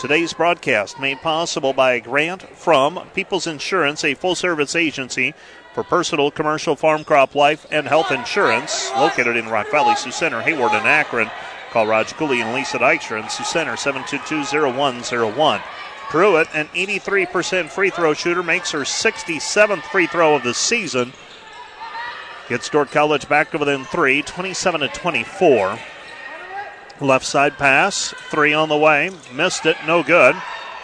[0.00, 5.34] Today's broadcast made possible by a grant from People's Insurance, a full service agency
[5.72, 10.42] for personal, commercial, farm crop, life, and health insurance located in Rock Valley, Sioux Center,
[10.42, 11.30] Hawarden, and Akron.
[11.74, 15.60] Call Roger Cooley and Lisa Dykstra in Sioux Center 722-0101.
[16.08, 21.12] Pruitt, an 83% free throw shooter, makes her 67th free throw of the season.
[22.48, 25.80] Gets Dordt College back to within three, 27 to 24.
[27.00, 30.36] Left side pass, three on the way, missed it, no good.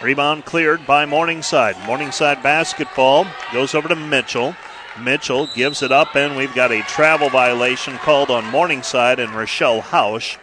[0.03, 1.77] Rebound cleared by Morningside.
[1.87, 4.57] Morningside basketball goes over to Mitchell.
[5.01, 9.83] Mitchell gives it up, and we've got a travel violation called on Morningside and Rochelle
[9.83, 10.37] Hausch.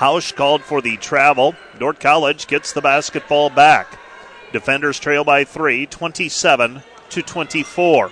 [0.00, 1.54] Hausch called for the travel.
[1.78, 3.98] Dordt College gets the basketball back.
[4.50, 8.10] Defenders trail by three, 27 to 24.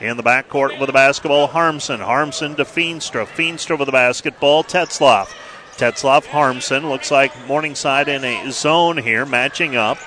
[0.00, 2.00] In the backcourt with the basketball, Harmson.
[2.00, 3.26] Harmson to Feenstra.
[3.26, 5.34] Feenstra with the basketball, Tetzloff.
[5.76, 6.88] Tetzloff, Harmson.
[6.88, 9.98] Looks like Morningside in a zone here, matching up.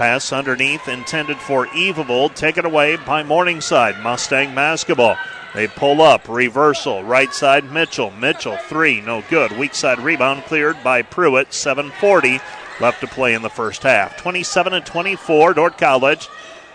[0.00, 2.34] Pass underneath, intended for Evavold.
[2.34, 4.02] Taken away by Morningside.
[4.02, 5.18] Mustang basketball.
[5.54, 8.10] They pull up, reversal, right side Mitchell.
[8.10, 9.52] Mitchell, three, no good.
[9.52, 12.40] Weak side rebound cleared by Pruitt, 740
[12.80, 14.16] left to play in the first half.
[14.16, 16.30] 27 and 24, Dordt College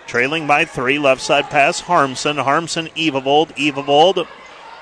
[0.05, 0.99] trailing by three.
[0.99, 2.37] Left side pass, Harmson.
[2.37, 3.55] Harmson, Evavold.
[3.55, 4.27] Evavold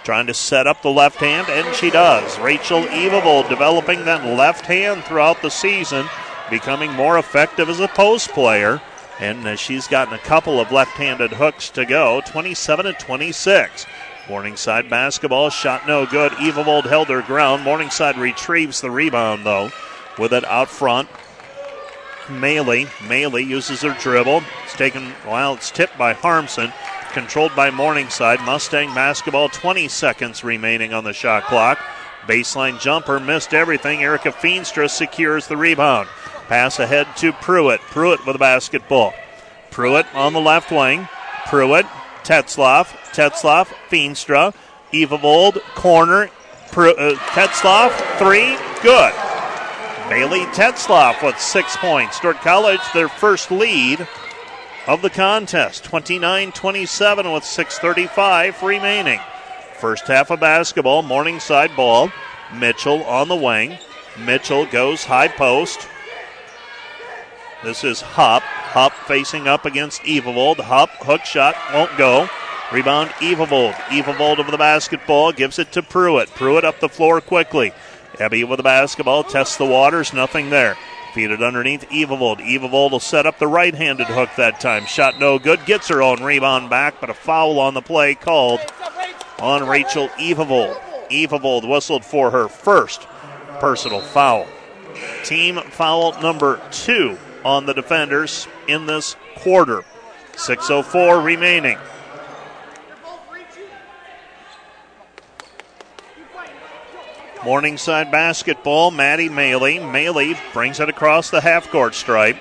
[0.03, 2.37] trying to set up the left hand, and she does.
[2.39, 6.07] Rachel Evavold developing that left hand throughout the season,
[6.53, 8.79] becoming more effective as a post player.
[9.19, 12.21] And uh, she's gotten a couple of left handed hooks to go.
[12.27, 13.87] 27 and 26.
[14.29, 16.31] Morningside basketball shot no good.
[16.33, 17.63] Evavold held her ground.
[17.63, 19.71] Morningside retrieves the rebound, though,
[20.19, 21.09] with it out front.
[22.27, 22.85] Maley.
[23.07, 24.43] Maley uses her dribble.
[24.63, 26.71] It's taken, well, it's tipped by Harmson.
[27.13, 28.41] Controlled by Morningside.
[28.41, 31.79] Mustang basketball, 20 seconds remaining on the shot clock.
[32.27, 34.03] Baseline jumper missed everything.
[34.03, 36.07] Erica Feenstra secures the rebound.
[36.47, 37.81] Pass ahead to Pruitt.
[37.81, 39.13] Pruitt with the basketball.
[39.71, 41.07] Pruitt on the left wing.
[41.47, 41.85] Pruitt,
[42.23, 44.53] Tetzloff, Tetzloff, Feenstra,
[44.91, 46.29] Evavold, corner.
[46.69, 49.13] Pru- uh, Tetzloff, three, good.
[50.09, 52.19] Bailey Tetzloff with six points.
[52.19, 54.07] Dordt College, their first lead
[54.87, 55.83] of the contest.
[55.85, 59.19] 29 27 with 6.35 remaining.
[59.79, 62.11] First half of basketball, Morningside ball.
[62.53, 63.77] Mitchell on the wing.
[64.17, 65.87] Mitchell goes high post.
[67.63, 68.43] This is Hupp.
[68.43, 70.59] Hupp facing up against Evavold.
[70.59, 72.27] Hupp, hook shot, won't go.
[72.73, 73.73] Rebound, Evavold.
[73.89, 76.29] Evavold over the basketball, gives it to Pruitt.
[76.31, 77.71] Pruitt up the floor quickly.
[78.15, 80.75] Ebby with the basketball, tests the waters, nothing there.
[81.13, 82.41] Feed it underneath Evavold.
[82.41, 84.85] Evavold will set up the right handed hook that time.
[84.85, 85.65] Shot no good.
[85.65, 88.59] Gets her own rebound back, but a foul on the play called
[89.39, 90.77] on Rachel Evavold.
[91.09, 93.07] Evavold whistled for her first
[93.59, 94.47] personal foul.
[95.23, 99.83] Team foul number two on the defenders in this quarter.
[100.33, 101.77] 6.04 remaining.
[107.43, 109.77] Morningside basketball, Maddie Maley.
[109.79, 112.37] Maley brings it across the half court stripe.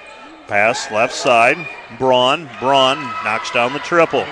[0.46, 1.56] Pass left side.
[1.98, 2.48] Braun.
[2.60, 4.24] Braun knocks down the triple.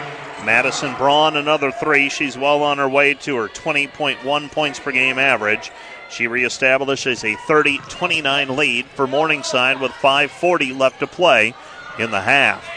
[0.45, 2.09] Madison Braun, another three.
[2.09, 5.71] She's well on her way to her 20.1 points per game average.
[6.11, 11.55] She reestablishes a 30 29 lead for Morningside with 5.40 left to play
[11.99, 12.69] in the half.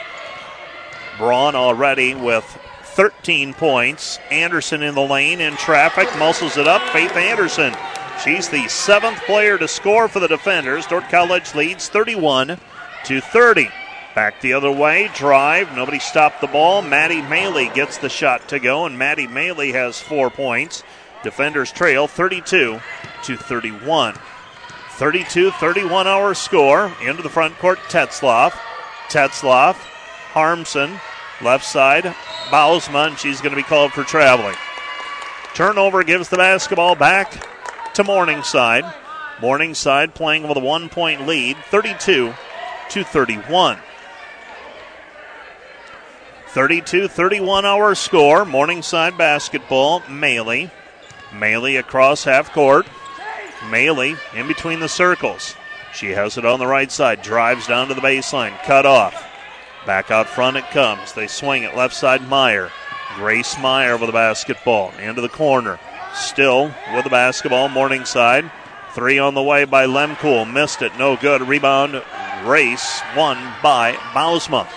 [1.18, 2.46] Braun already with
[2.84, 4.20] 13 points.
[4.30, 6.82] Anderson in the lane in traffic, muscles it up.
[6.92, 7.74] Faith Anderson.
[8.24, 10.86] She's the seventh player to score for the defenders.
[10.86, 12.60] Dordt College leads 31
[13.06, 13.70] to 30.
[14.16, 15.76] Back the other way, drive.
[15.76, 16.84] Nobody stopped the ball.
[16.84, 20.84] Maddie Maley gets the shot to go, and Maddie Maley has four points.
[21.24, 22.80] Defenders trail 32
[23.24, 24.16] to 31.
[24.92, 26.92] 32 31 our score.
[27.02, 28.54] Into the front court, Tetzloff.
[29.10, 29.76] Tetzloff,
[30.34, 31.00] Harmson,
[31.42, 32.06] left side,
[32.50, 33.16] Bausma.
[33.18, 34.56] She's going to be called for traveling.
[35.54, 37.46] Turnover gives the basketball back
[37.94, 38.86] to Morningside.
[39.40, 42.34] Morningside playing with a one point lead, 32
[42.90, 43.78] to 31.
[46.48, 48.46] 32 31 our score.
[48.46, 50.02] Morningside basketball.
[50.02, 50.72] Maley.
[51.34, 52.86] Maley across half court.
[53.70, 55.56] Maley in between the circles.
[55.94, 57.22] She has it on the right side.
[57.22, 58.58] Drives down to the baseline.
[58.64, 59.30] Cut off.
[59.86, 61.14] Back out front it comes.
[61.14, 62.28] They swing it left side.
[62.28, 62.72] Meyer.
[63.16, 64.92] Grace Meyer with the basketball.
[65.00, 65.80] Into the corner.
[66.14, 67.70] Still with the basketball.
[67.70, 68.50] Morningside.
[68.94, 70.52] Three on the way by Lemkuhl.
[70.52, 70.98] Missed it.
[70.98, 71.42] No good.
[71.42, 72.04] Rebound.
[72.44, 73.02] Race.
[73.16, 74.68] One by Bausma.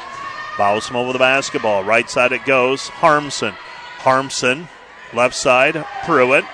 [0.57, 1.85] Bausma with the basketball.
[1.85, 2.89] Right side it goes.
[2.89, 3.55] Harmson.
[3.99, 4.69] Harmson.
[5.17, 5.85] Left side.
[6.05, 6.45] Pruitt.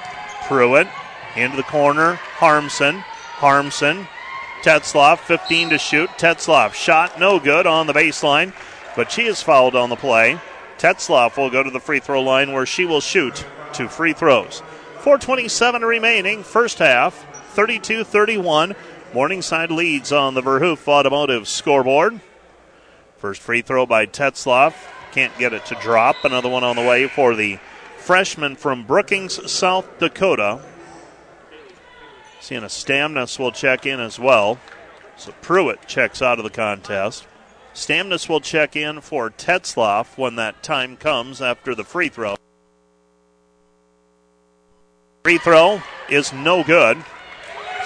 [0.47, 0.89] Pruitt.
[1.37, 2.15] Into the corner.
[2.15, 2.99] Harmson.
[2.99, 4.07] Harmson.
[4.63, 6.09] Tetzloff, 15 to shoot.
[6.11, 8.53] Tetzloff, shot no good on the baseline,
[8.95, 10.39] but she is fouled on the play.
[10.79, 14.63] Tetzloff will go to the free throw line where she will shoot two free throws.
[15.01, 18.77] 427 remaining, first half, 32 31.
[19.13, 22.21] Morningside leads on the Verhoof Automotive scoreboard.
[23.19, 24.75] First free throw by Tetzloff.
[25.11, 26.25] Can't get it to drop.
[26.25, 27.59] Another one on the way for the
[28.03, 30.61] freshman from Brookings, South Dakota.
[32.41, 34.59] Seeing a Stamnus will check in as well.
[35.17, 37.25] So Pruitt checks out of the contest.
[37.75, 42.35] Stamnus will check in for Tetzloff when that time comes after the free throw.
[45.23, 46.97] Free throw is no good.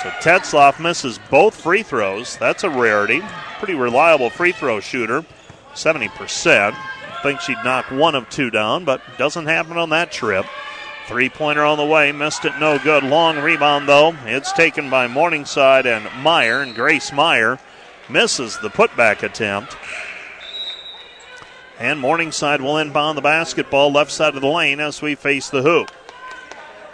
[0.02, 2.38] So Tetzloff misses both free throws.
[2.38, 3.20] That's a rarity.
[3.58, 5.26] Pretty reliable free throw shooter.
[5.74, 6.74] 70%.
[7.22, 10.46] Think she'd knock one of two down, but doesn't happen on that trip.
[11.06, 13.04] Three pointer on the way, missed it, no good.
[13.04, 14.16] Long rebound though.
[14.24, 17.58] It's taken by Morningside and Meyer, and Grace Meyer
[18.08, 19.76] misses the putback attempt.
[21.78, 25.62] And Morningside will inbound the basketball left side of the lane as we face the
[25.62, 25.90] hoop.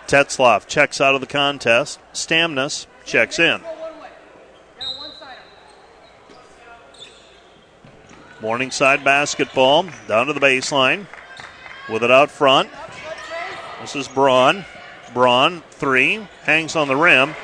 [0.06, 1.98] Tetzloff checks out of the contest.
[2.12, 3.60] Stamnus checks in.
[8.42, 11.06] Morningside basketball down to the baseline.
[11.88, 12.68] With it out front.
[13.80, 14.64] This is Braun.
[15.14, 17.36] Braun, three, hangs on the rim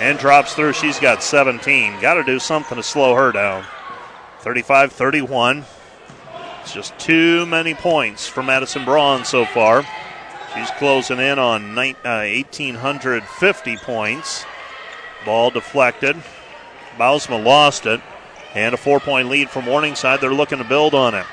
[0.00, 0.72] and drops through.
[0.72, 2.00] She's got 17.
[2.00, 3.64] Got to do something to slow her down.
[4.40, 5.64] 35 31.
[6.62, 9.86] It's just too many points for Madison Braun so far.
[10.56, 14.44] She's closing in on 1,850 uh, points.
[15.24, 16.16] Ball deflected.
[16.98, 18.00] Bausma lost it.
[18.56, 20.20] And a four point lead for Morningside.
[20.20, 21.26] They're looking to build on it.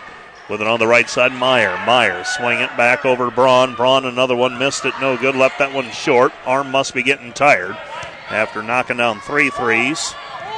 [0.49, 1.73] With it on the right side, Meyer.
[1.85, 3.75] Meyer swing it back over to Braun.
[3.75, 6.33] Braun, another one, missed it, no good, left that one short.
[6.45, 7.77] Arm must be getting tired
[8.29, 10.13] after knocking down three threes.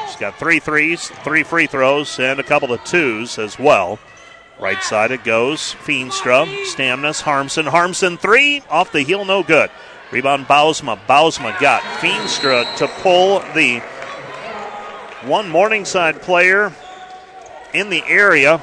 [0.07, 3.99] She's got three threes, three free throws, and a couple of twos as well.
[4.59, 5.76] Right side it goes.
[5.84, 7.68] Feenstra, Stamnus, Harmson.
[7.68, 9.70] Harmson three, off the heel, no good.
[10.11, 10.97] Rebound Bausma.
[11.07, 13.84] Bausma got Feenstra to pull the
[15.28, 16.73] one Morningside player
[17.73, 18.61] in the area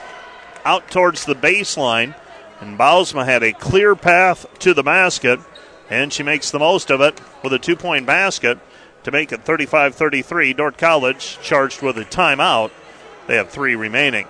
[0.64, 2.14] out towards the baseline.
[2.60, 5.40] And Bausma had a clear path to the basket,
[5.90, 8.58] and she makes the most of it with a two point basket
[9.04, 10.52] to make it 35 33.
[10.52, 12.70] Dordt College charged with a timeout.
[13.26, 14.26] They have three remaining.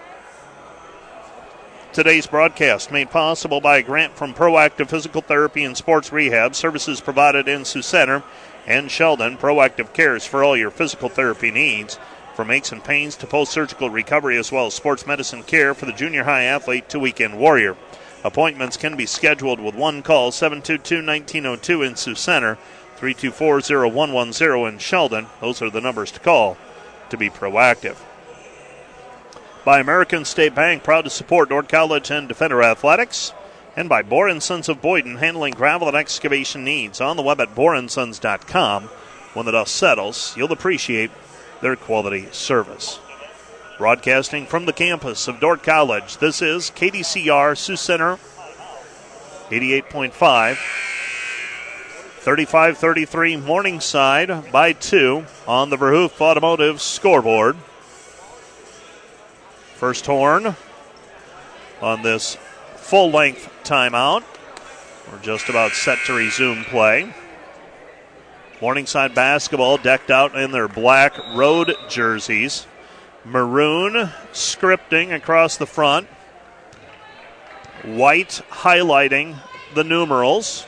[1.93, 7.03] Today's broadcast made possible by a grant from Proactive Physical Therapy and Sports Rehab, services
[7.03, 8.22] provided in Sioux Center
[8.66, 9.37] and Sheldon.
[9.37, 11.99] Proactive cares for all your physical therapy needs.
[12.35, 15.87] From aches and pains to post surgical recovery, as well as sports medicine care for
[15.87, 17.76] the junior high athlete to weekend warrior.
[18.24, 22.57] Appointments can be scheduled with one call 722 1902 in Sioux Center,
[22.97, 23.61] 324
[23.91, 25.26] 0110 in Sheldon.
[25.41, 26.57] Those are the numbers to call
[27.11, 27.97] to be proactive.
[29.64, 33.33] By American State Bank, proud to support Dordt College and Defender Athletics.
[33.76, 37.01] And by Boren Sons of Boyden, handling gravel and excavation needs.
[37.01, 38.85] On the web at borensons.com.
[39.35, 41.11] When the dust settles, you'll appreciate
[41.63, 43.01] their quality service.
[43.79, 48.19] Broadcasting from the campus of Dordt College, this is KDCR Sioux Center
[49.49, 50.59] 88.5.
[52.23, 57.57] 35 33 Morningside by two on the Verhoof Automotive scoreboard.
[59.75, 60.55] First horn
[61.81, 62.37] on this
[62.77, 64.23] full length timeout.
[65.11, 67.13] We're just about set to resume play.
[68.63, 72.65] Morningside basketball decked out in their black road jerseys.
[73.25, 76.07] Maroon scripting across the front.
[77.85, 79.37] White highlighting
[79.75, 80.65] the numerals.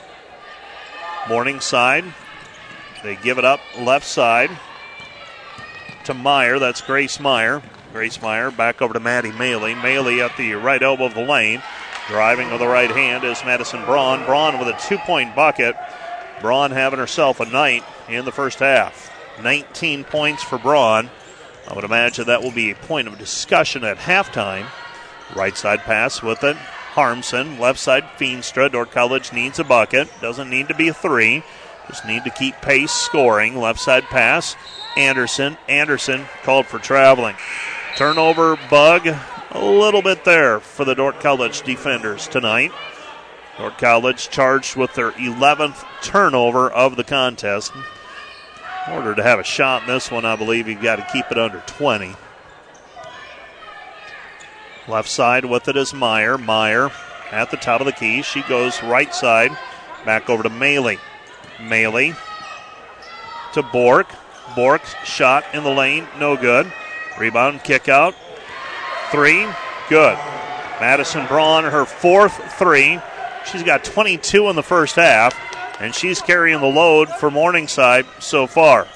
[1.28, 2.04] Morningside,
[3.04, 4.50] they give it up left side
[6.02, 6.58] to Meyer.
[6.58, 7.62] That's Grace Meyer.
[7.92, 9.76] Grace Meyer back over to Maddie Maley.
[9.76, 11.62] Maley at the right elbow of the lane.
[12.08, 14.24] Driving with the right hand is Madison Braun.
[14.26, 15.76] Braun with a two point bucket.
[16.40, 19.10] Braun having herself a night in the first half.
[19.42, 21.10] 19 points for Braun.
[21.68, 24.66] I would imagine that will be a point of discussion at halftime.
[25.34, 26.56] Right side pass with it.
[26.56, 27.58] Harmson.
[27.58, 28.70] Left side Feenstra.
[28.70, 30.08] Dordt College needs a bucket.
[30.20, 31.42] Doesn't need to be a three.
[31.88, 33.56] Just need to keep pace scoring.
[33.56, 34.54] Left side pass.
[34.96, 35.56] Anderson.
[35.68, 37.36] Anderson called for traveling.
[37.96, 39.08] Turnover bug
[39.50, 42.72] a little bit there for the Dordt College defenders tonight.
[43.58, 47.72] Dordt College charged with their 11th turnover of the contest.
[48.86, 51.30] In order to have a shot in this one, I believe you've got to keep
[51.30, 52.14] it under 20.
[54.86, 56.36] Left side with it is Meyer.
[56.36, 56.90] Meyer
[57.30, 58.22] at the top of the key.
[58.22, 59.56] She goes right side.
[60.04, 60.98] Back over to Maley.
[61.58, 62.16] Maley
[63.54, 64.08] to Bork.
[64.54, 66.70] Bork's shot in the lane, no good.
[67.18, 68.14] Rebound, kick out.
[69.10, 69.46] Three,
[69.88, 70.18] good.
[70.80, 73.00] Madison Braun, her fourth three.
[73.50, 75.34] She's got 22 in the first half,
[75.80, 78.86] and she's carrying the load for Morningside so far.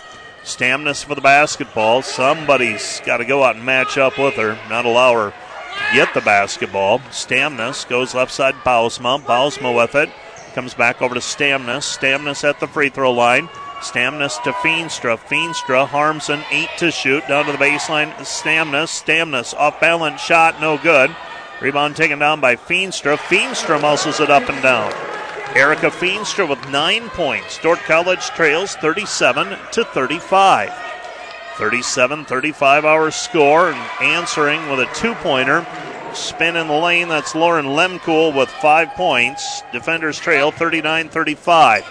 [0.42, 2.02] Stamnus for the basketball.
[2.02, 6.14] Somebody's got to go out and match up with her, not allow her to get
[6.14, 7.00] the basketball.
[7.10, 9.20] Stamnus goes left side, Bausma.
[9.20, 10.10] Bausma with it.
[10.54, 11.84] Comes back over to Stamnus.
[11.84, 13.48] Stamnus at the free throw line.
[13.80, 15.18] Stamnus to Feenstra.
[15.18, 18.12] Feenstra Harmson eight to shoot down to the baseline.
[18.16, 18.88] Stamnus.
[18.88, 21.14] Stamnus off balance shot, no good.
[21.60, 23.16] Rebound taken down by Feenstra.
[23.16, 24.92] Feenstra muscles it up and down.
[25.56, 27.58] Erica Feenstra with nine points.
[27.58, 30.72] Dordt College trails 37 to 35.
[31.56, 35.66] 37 35 our score and answering with a two pointer.
[36.14, 37.08] Spin in the lane.
[37.08, 39.62] That's Lauren Lemkuhl with five points.
[39.72, 41.84] Defenders trail 39 35.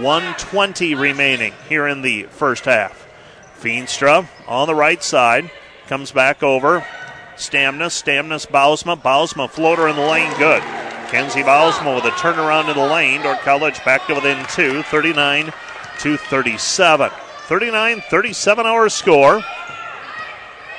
[0.00, 3.06] 120 remaining here in the first half.
[3.60, 5.50] Feenstra on the right side
[5.88, 6.86] comes back over.
[7.40, 10.62] Stamnus, Stamnus, Bausma, Bausma, floater in the lane, good.
[11.10, 13.22] Kenzie Bausma with a turnaround in the lane.
[13.22, 15.52] Dordt College back to within two, 39
[16.00, 17.10] to 37.
[17.10, 19.42] 39 37 our score.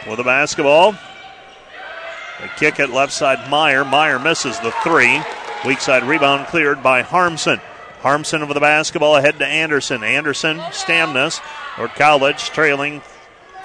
[0.08, 0.94] With the basketball.
[0.94, 3.84] The kick at left side, Meyer.
[3.84, 5.22] Meyer misses the three.
[5.66, 7.60] Weak side rebound cleared by Harmson.
[8.02, 10.04] Harmson over the basketball ahead to Anderson.
[10.04, 11.42] Anderson, Stamnus,
[11.78, 13.02] or College trailing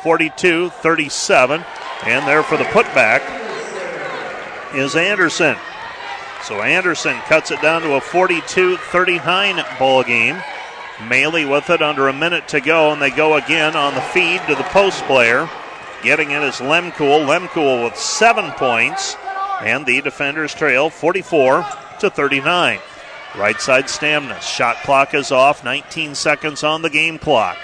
[0.02, 1.64] 42 37.
[2.04, 3.22] And there for the putback
[4.74, 5.56] is Anderson.
[6.42, 10.36] So Anderson cuts it down to a 42 39 ball game.
[10.98, 14.40] Maley with it under a minute to go, and they go again on the feed
[14.46, 15.48] to the post player.
[16.02, 17.26] Getting it is Lemkuhl.
[17.26, 19.16] Lemkuhl with seven points,
[19.60, 21.66] and the defenders trail 44
[22.00, 22.78] to 39.
[23.36, 24.42] Right side Stamnus.
[24.42, 25.64] Shot clock is off.
[25.64, 27.58] 19 seconds on the game clock.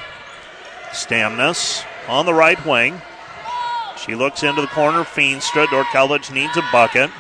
[0.91, 3.01] Stamnus on the right wing.
[3.97, 5.05] She looks into the corner.
[5.05, 5.69] Feenstra.
[5.71, 7.11] Dordt College needs a bucket.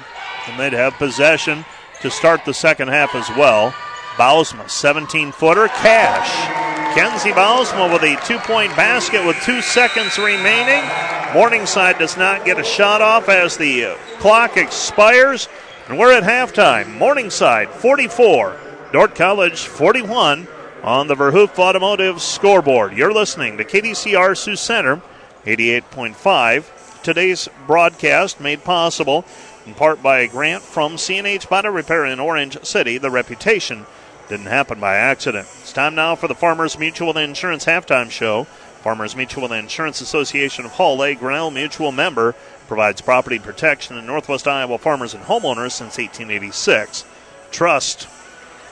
[0.49, 1.65] And they'd have possession
[2.01, 3.71] to start the second half as well.
[4.17, 5.69] Bausma, 17 footer.
[5.69, 6.95] Cash.
[6.95, 10.85] Kenzie Bausma with a two point basket with two seconds remaining.
[11.33, 15.49] Morningside does not get a shot off as the clock expires.
[15.89, 16.99] And we're at halftime.
[16.99, 18.57] Morningside 44,
[18.93, 20.47] Dordt College 41
[20.83, 22.93] on the Verhoof Automotive scoreboard.
[22.93, 25.01] You're listening to KDCR Sioux Center
[25.45, 27.03] 88.5.
[27.03, 29.25] Today's broadcast made possible
[29.65, 32.99] in part by a grant from CNH Body Repair in Orange City.
[32.99, 33.87] The reputation
[34.29, 35.47] didn't happen by accident.
[35.61, 38.45] It's time now for the Farmers Mutual Insurance halftime show.
[38.83, 42.35] Farmers Mutual Insurance Association of Hull, a Grinnell Mutual member,
[42.67, 47.05] provides property protection in Northwest Iowa farmers and homeowners since 1886.
[47.53, 48.09] Trust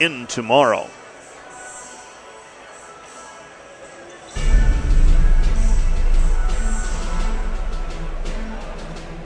[0.01, 0.89] in tomorrow.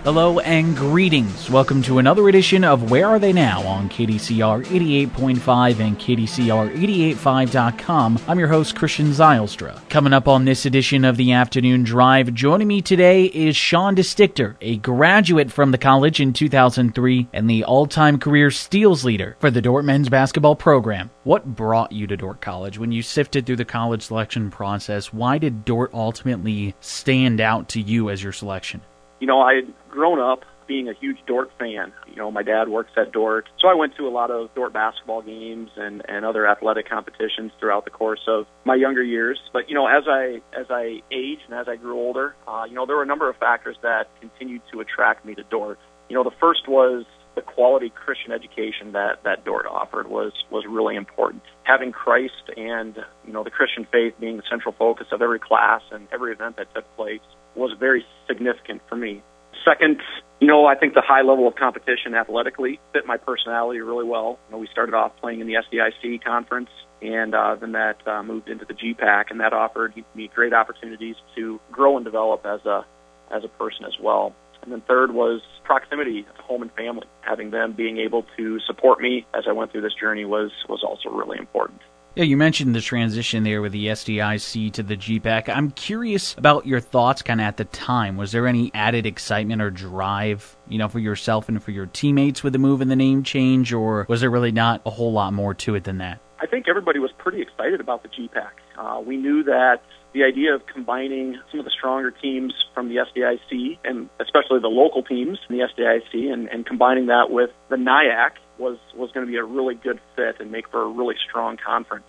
[0.05, 1.48] Hello and greetings.
[1.48, 8.18] Welcome to another edition of Where Are They Now on KDCR 88.5 and KDCR885.com.
[8.28, 9.80] I'm your host, Christian Zylstra.
[9.88, 14.57] Coming up on this edition of the Afternoon Drive, joining me today is Sean DeStichter,
[14.61, 19.62] a graduate from the college in 2003 and the all-time career steals leader for the
[19.62, 21.09] Dordt men's basketball program.
[21.22, 22.76] What brought you to Dordt College?
[22.76, 27.80] When you sifted through the college selection process, why did Dordt ultimately stand out to
[27.80, 28.82] you as your selection?
[29.20, 29.62] You know, I
[29.95, 31.92] grown up being a huge Dordt fan.
[32.09, 34.72] You know, my dad works at Dordt, so I went to a lot of Dordt
[34.72, 39.38] basketball games and and other athletic competitions throughout the course of my younger years.
[39.53, 42.74] But you know, as I as I aged and as I grew older, uh, you
[42.74, 45.78] know, there were a number of factors that continued to attract me to Dordt.
[46.09, 50.64] You know, the first was the quality Christian education that that Dordt offered was was
[50.68, 51.42] really important.
[51.64, 55.82] Having Christ and you know the Christian faith being the central focus of every class
[55.90, 57.20] and every event that took place
[57.55, 59.22] was very significant for me.
[59.64, 60.00] Second,
[60.40, 64.38] you know, I think the high level of competition athletically fit my personality really well.
[64.48, 68.22] You know, we started off playing in the SDIC conference, and uh, then that uh,
[68.22, 72.64] moved into the GPAC, and that offered me great opportunities to grow and develop as
[72.66, 72.84] a
[73.30, 74.34] as a person as well.
[74.62, 77.07] And then third was proximity to home and family.
[77.20, 80.82] Having them being able to support me as I went through this journey was was
[80.82, 81.80] also really important.
[82.16, 85.48] Yeah, you mentioned the transition there with the SDIC to the GPAC.
[85.48, 88.16] I'm curious about your thoughts kind of at the time.
[88.16, 92.44] Was there any added excitement or drive, you know, for yourself and for your teammates
[92.44, 95.32] with the move and the name change, or was there really not a whole lot
[95.32, 96.20] more to it than that?
[96.38, 98.50] I think everybody was pretty excited about the GPAC.
[98.78, 102.96] Uh, we knew that the idea of combining some of the stronger teams from the
[102.96, 107.76] SDIC and especially the local teams in the SDIC and, and combining that with the
[107.76, 111.16] NIAC was was going to be a really good fit and make for a really
[111.28, 112.07] strong conference.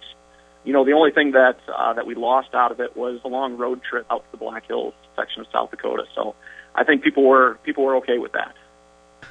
[0.63, 3.27] You know, the only thing that uh, that we lost out of it was a
[3.27, 6.03] long road trip out to the Black Hills section of South Dakota.
[6.15, 6.35] So
[6.73, 8.55] I think people were people were okay with that.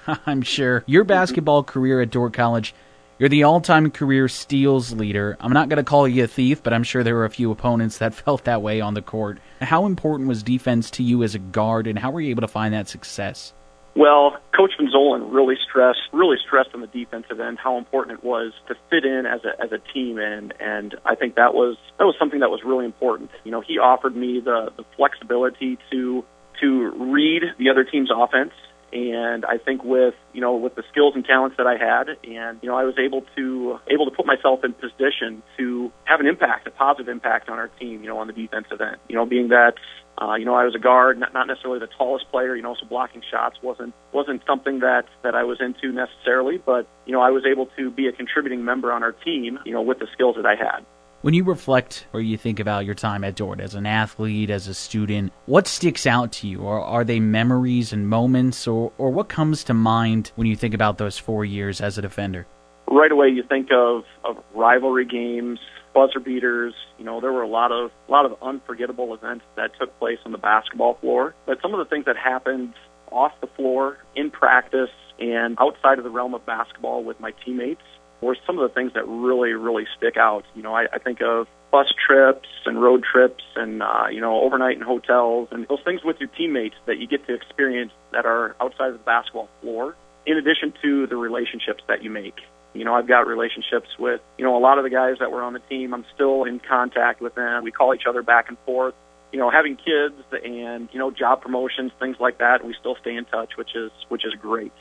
[0.27, 2.75] I'm sure your basketball career at Dordt College.
[3.17, 5.37] You're the all-time career steals leader.
[5.39, 7.53] I'm not going to call you a thief, but I'm sure there were a few
[7.53, 9.39] opponents that felt that way on the court.
[9.61, 12.49] How important was defense to you as a guard, and how were you able to
[12.49, 13.53] find that success?
[13.97, 18.25] Well, Coach Van Zolen really stressed really stressed on the defensive end how important it
[18.25, 21.77] was to fit in as a as a team, and and I think that was
[21.99, 23.31] that was something that was really important.
[23.45, 26.25] You know, he offered me the the flexibility to
[26.61, 28.53] to read the other team's offense
[28.95, 32.59] and I think with you know with the skills and talents that I had, and
[32.63, 36.27] you know I was able to able to put myself in position to have an
[36.27, 38.03] impact, a positive impact on our team.
[38.03, 38.97] You know, on the defensive end.
[39.09, 39.75] You know, being that
[40.21, 42.55] uh, you know, I was a guard, not, not necessarily the tallest player.
[42.55, 46.59] You know, so blocking shots wasn't wasn't something that that I was into necessarily.
[46.59, 49.59] But you know, I was able to be a contributing member on our team.
[49.65, 50.85] You know, with the skills that I had.
[51.23, 54.69] When you reflect or you think about your time at Dordt as an athlete, as
[54.69, 56.61] a student, what sticks out to you?
[56.61, 60.75] Or are they memories and moments, or, or what comes to mind when you think
[60.75, 62.47] about those four years as a defender?
[62.91, 65.61] Right away, you think of, of rivalry games,
[65.95, 66.75] buzzer beaters.
[66.99, 70.19] You know, there were a lot of a lot of unforgettable events that took place
[70.27, 71.35] on the basketball floor.
[71.47, 72.75] But some of the things that happened
[73.11, 77.83] off the floor, in practice, and outside of the realm of basketball with my teammates
[78.21, 80.45] were some of the things that really, really stick out.
[80.55, 84.41] You know, I, I think of bus trips and road trips and, uh, you know,
[84.41, 88.27] overnight in hotels and those things with your teammates that you get to experience that
[88.27, 89.95] are outside of the basketball floor,
[90.27, 92.37] in addition to the relationships that you make.
[92.75, 95.43] You know, I've got relationships with, you know, a lot of the guys that were
[95.43, 95.95] on the team.
[95.95, 97.63] I'm still in contact with them.
[97.63, 98.95] We call each other back and forth.
[99.33, 100.15] You know, having kids
[100.45, 103.91] and, you know, job promotions, things like that, we still stay in touch, which is
[104.09, 104.73] which is great.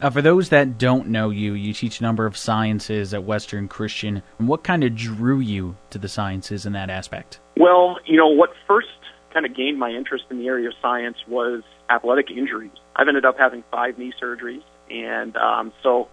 [0.00, 3.68] Uh, for those that don't know you, you teach a number of sciences at Western
[3.68, 4.22] Christian.
[4.38, 7.38] What kind of drew you to the sciences in that aspect?
[7.58, 8.88] Well, you know, what first
[9.34, 12.72] kind of gained my interest in the area of science was athletic injuries.
[12.96, 16.08] I've ended up having five knee surgeries, and um, so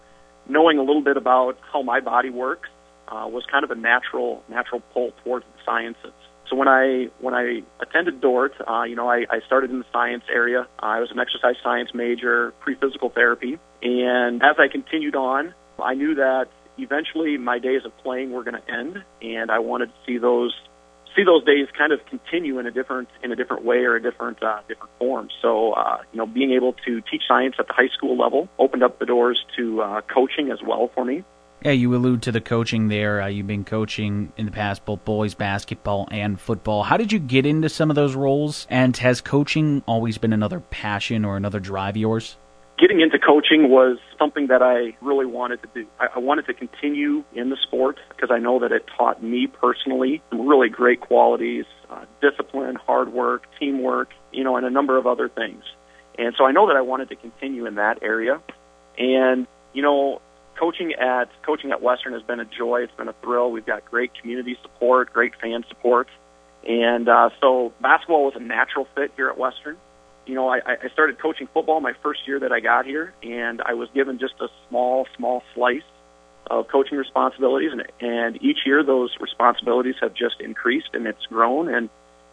[0.49, 2.69] knowing a little bit about how my body works
[3.07, 6.13] uh, was kind of a natural natural pull towards the sciences.
[6.49, 9.85] So when I when I attended Dordt, uh, you know, I, I started in the
[9.91, 10.67] science area.
[10.79, 16.15] I was an exercise science major, pre-physical therapy, and as I continued on, I knew
[16.15, 20.17] that eventually my days of playing were going to end, and I wanted to see
[20.17, 20.53] those
[21.17, 24.01] see those days kind of continue in a different in a different way or a
[24.01, 25.29] different uh, different form.
[25.41, 28.83] So uh, you know, being able to teach science at the high school level opened
[28.83, 31.23] up the doors to uh, coaching as well for me.
[31.63, 33.19] Yeah, you allude to the coaching there.
[33.19, 36.83] Uh, you've been coaching in the past both boys basketball and football.
[36.83, 38.67] How did you get into some of those roles?
[38.69, 42.37] And has coaching always been another passion or another drive of yours?
[42.77, 45.87] Getting into coaching was something that I really wanted to do.
[45.99, 49.47] I, I wanted to continue in the sport because I know that it taught me
[49.47, 54.97] personally some really great qualities, uh, discipline, hard work, teamwork, you know, and a number
[54.97, 55.63] of other things.
[56.19, 58.41] And so I know that I wanted to continue in that area.
[58.97, 60.21] And, you know,
[60.59, 62.81] coaching at coaching at Western has been a joy.
[62.81, 63.51] It's been a thrill.
[63.51, 66.09] We've got great community support, great fan support,
[66.67, 69.77] and uh, so basketball was a natural fit here at Western.
[70.27, 73.61] You know, I, I started coaching football my first year that I got here, and
[73.61, 75.81] I was given just a small, small slice
[76.49, 81.73] of coaching responsibilities, and, and each year those responsibilities have just increased and it's grown,
[81.73, 81.89] and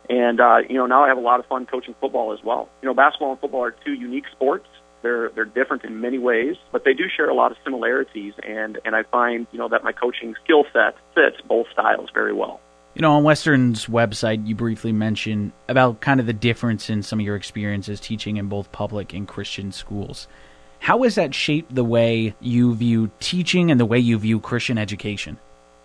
[0.08, 2.68] and uh, you know now I have a lot of fun coaching football as well.
[2.82, 4.66] You know, basketball and football are two unique sports
[5.04, 8.32] they're they're different in many ways, but they do share a lot of similarities.
[8.42, 12.32] And and I find you know that my coaching skill set fits both styles very
[12.32, 12.60] well.
[12.94, 17.18] You know, on Western's website, you briefly mentioned about kind of the difference in some
[17.18, 20.28] of your experiences teaching in both public and Christian schools.
[20.78, 24.78] How has that shaped the way you view teaching and the way you view Christian
[24.78, 25.38] education?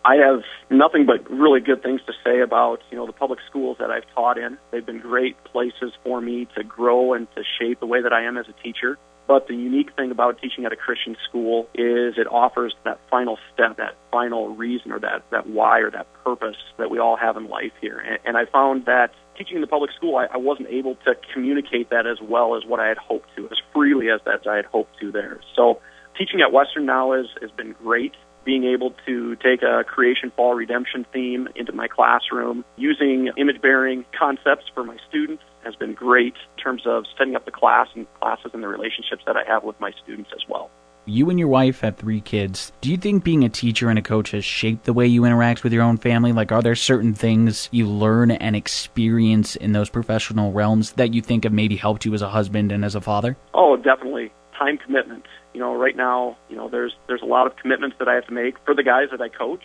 [0.05, 3.77] I have nothing but really good things to say about you know the public schools
[3.79, 4.59] that I've taught in.
[4.69, 8.23] They've been great places for me to grow and to shape the way that I
[8.23, 8.99] am as a teacher.
[9.29, 13.37] But the unique thing about teaching at a Christian school is it offers that final
[13.53, 17.37] step, that final reason, or that, that why, or that purpose that we all have
[17.37, 17.99] in life here.
[17.99, 21.13] And, and I found that teaching in the public school, I, I wasn't able to
[21.31, 24.55] communicate that as well as what I had hoped to, as freely as that I
[24.55, 25.39] had hoped to there.
[25.55, 25.79] So
[26.17, 28.15] teaching at Western now has, has been great
[28.49, 34.03] being able to take a creation fall redemption theme into my classroom, using image bearing
[34.17, 38.07] concepts for my students has been great in terms of setting up the class and
[38.19, 40.71] classes and the relationships that I have with my students as well.
[41.05, 42.71] You and your wife have three kids.
[42.81, 45.63] Do you think being a teacher and a coach has shaped the way you interact
[45.63, 46.33] with your own family?
[46.33, 51.21] Like, are there certain things you learn and experience in those professional realms that you
[51.21, 53.37] think have maybe helped you as a husband and as a father?
[53.53, 54.31] Oh, definitely.
[54.57, 58.07] Time commitment you know, right now, you know, there's there's a lot of commitments that
[58.07, 59.63] I have to make for the guys that I coach,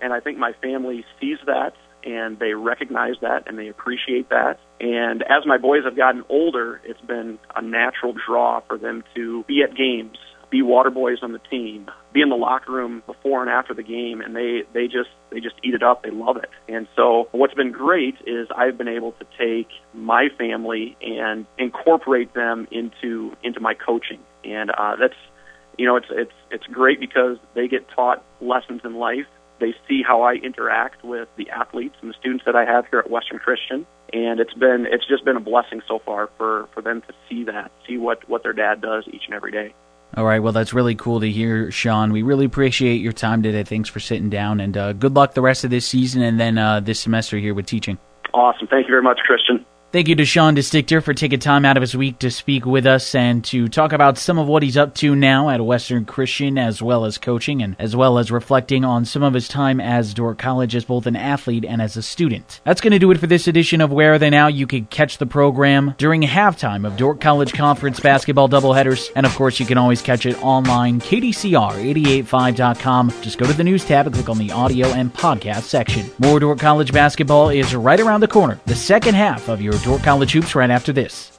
[0.00, 1.74] and I think my family sees that
[2.04, 4.58] and they recognize that and they appreciate that.
[4.80, 9.44] And as my boys have gotten older, it's been a natural draw for them to
[9.44, 10.18] be at games,
[10.50, 13.82] be water boys on the team, be in the locker room before and after the
[13.82, 16.02] game, and they they just they just eat it up.
[16.02, 16.50] They love it.
[16.68, 22.34] And so what's been great is I've been able to take my family and incorporate
[22.34, 25.14] them into into my coaching, and uh, that's
[25.78, 29.26] you know, it's it's it's great because they get taught lessons in life.
[29.60, 32.98] They see how I interact with the athletes and the students that I have here
[32.98, 36.82] at Western Christian, and it's been it's just been a blessing so far for for
[36.82, 39.74] them to see that, see what what their dad does each and every day.
[40.16, 42.12] All right, well, that's really cool to hear, Sean.
[42.12, 43.64] We really appreciate your time today.
[43.64, 46.56] Thanks for sitting down, and uh, good luck the rest of this season and then
[46.56, 47.98] uh, this semester here with teaching.
[48.32, 48.68] Awesome.
[48.68, 49.64] Thank you very much, Christian.
[49.94, 52.84] Thank you to Sean DeStichter for taking time out of his week to speak with
[52.84, 56.58] us and to talk about some of what he's up to now at Western Christian,
[56.58, 60.12] as well as coaching and as well as reflecting on some of his time as
[60.12, 62.60] Dordt College as both an athlete and as a student.
[62.64, 64.48] That's going to do it for this edition of Where Are They Now?
[64.48, 69.32] You can catch the program during halftime of Dordt College Conference basketball doubleheaders, and of
[69.36, 73.10] course, you can always catch it online, kdcr885.com.
[73.22, 76.10] Just go to the news tab and click on the audio and podcast section.
[76.18, 78.58] More Dordt College basketball is right around the corner.
[78.66, 81.38] The second half of your Dordt College Hoops right after this.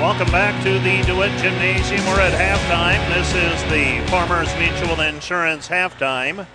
[0.00, 2.00] Welcome back to the DeWitt Gymnasium.
[2.06, 3.06] We're at halftime.
[3.12, 6.46] This is the Farmers Mutual Insurance halftime.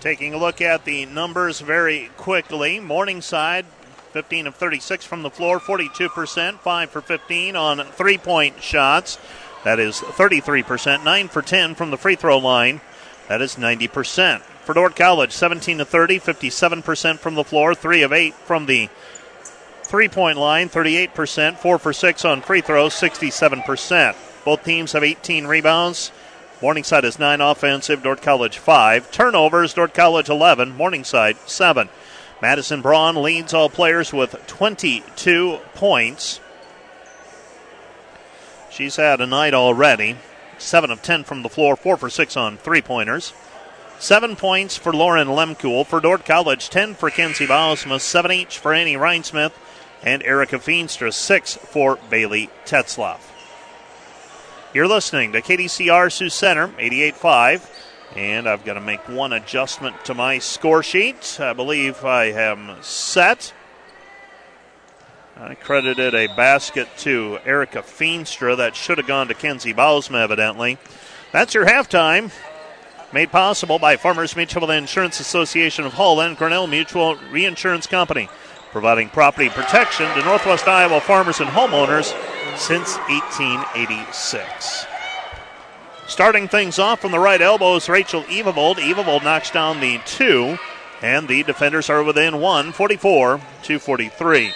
[0.00, 2.78] Taking a look at the numbers very quickly.
[2.78, 3.64] Morningside,
[4.12, 9.18] 15 of 36 from the floor, 42%, 5 for 15 on three point shots.
[9.64, 12.82] That is 33%, 9 for 10 from the free throw line.
[13.28, 14.42] That is 90%.
[14.64, 18.88] For Dordt College, 17 to 30, 57% from the floor, 3 of 8 from the
[19.82, 24.14] three point line, 38%, 4 for 6 on free throws, 67%.
[24.44, 26.12] Both teams have 18 rebounds.
[26.62, 29.10] Morningside is 9 offensive, Dordt College 5.
[29.10, 31.88] Turnovers, Dordt College 11, Morningside 7.
[32.40, 36.40] Madison Braun leads all players with 22 points.
[38.70, 40.16] She's had a night already.
[40.58, 43.32] 7 of 10 from the floor, 4 for 6 on three pointers.
[44.02, 45.86] Seven points for Lauren Lemkuhl.
[45.86, 49.52] For Dordt College, 10 for Kenzie Bausma, 7 each for Annie Rhinesmith
[50.02, 53.20] and Erica Feenstra, 6 for Bailey Tetzloff.
[54.74, 57.70] You're listening to KDCR Sioux Center, 88.5.
[58.16, 61.38] And I've got to make one adjustment to my score sheet.
[61.38, 63.54] I believe I am set.
[65.36, 68.56] I credited a basket to Erica Feenstra.
[68.56, 70.78] That should have gone to Kenzie Bausma, evidently.
[71.30, 72.32] That's your halftime.
[73.12, 78.30] Made possible by Farmers Mutual Insurance Association of Hull and Grinnell Mutual Reinsurance Company,
[78.70, 82.06] providing property protection to Northwest Iowa farmers and homeowners
[82.56, 84.86] since 1886.
[86.06, 88.76] Starting things off from the right elbow is Rachel Evavold.
[88.76, 90.56] Evavold knocks down the two,
[91.02, 94.52] and the defenders are within one, 44 to 43.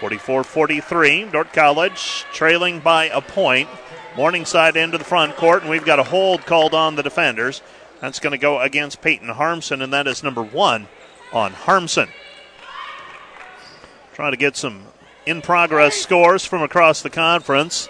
[0.00, 1.24] 44 43.
[1.30, 3.68] Dordt College trailing by a point.
[4.16, 7.62] Morningside into the front court, and we've got a hold called on the defenders.
[8.02, 10.88] That's going to go against Peyton Harmson, and that is number one
[11.32, 12.08] on Harmson.
[14.14, 14.82] Trying to get some
[15.24, 17.88] in progress scores from across the conference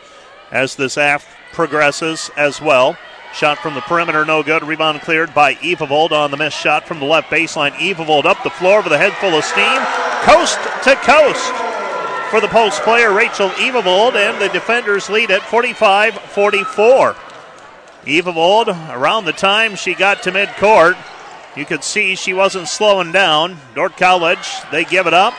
[0.50, 2.98] as this AF progresses as well.
[3.32, 4.62] Shot from the perimeter, no good.
[4.62, 7.72] Rebound cleared by Evavold on the missed shot from the left baseline.
[7.72, 9.80] Evavold up the floor with a head full of steam.
[10.24, 11.50] Coast to coast
[12.30, 17.16] for the post player, Rachel Evavold, and the defenders lead at 45 44.
[18.04, 20.96] Evavold, around the time she got to midcourt,
[21.56, 23.58] you could see she wasn't slowing down.
[23.74, 25.34] Dordt College, they give it up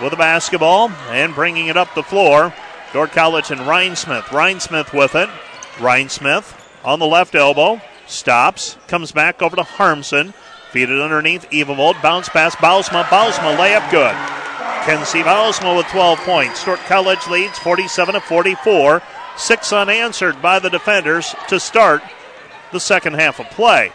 [0.00, 2.54] with a basketball and bringing it up the floor.
[2.92, 4.24] Dordt College and Rhinesmith.
[4.24, 5.28] Rhinesmith with it.
[5.76, 7.80] Rhinesmith on the left elbow.
[8.06, 8.76] Stops.
[8.88, 10.32] Comes back over to Harmson.
[10.70, 12.00] Feed it underneath Evavold.
[12.02, 12.54] Bounce pass.
[12.56, 13.04] Bausma.
[13.04, 13.56] Bausma.
[13.56, 14.14] Layup good.
[14.84, 16.64] Kenzie Bausma with 12 points.
[16.64, 19.02] Dordt College leads 47 to 44.
[19.36, 22.02] Six unanswered by the defenders to start
[22.70, 23.92] the second half of play.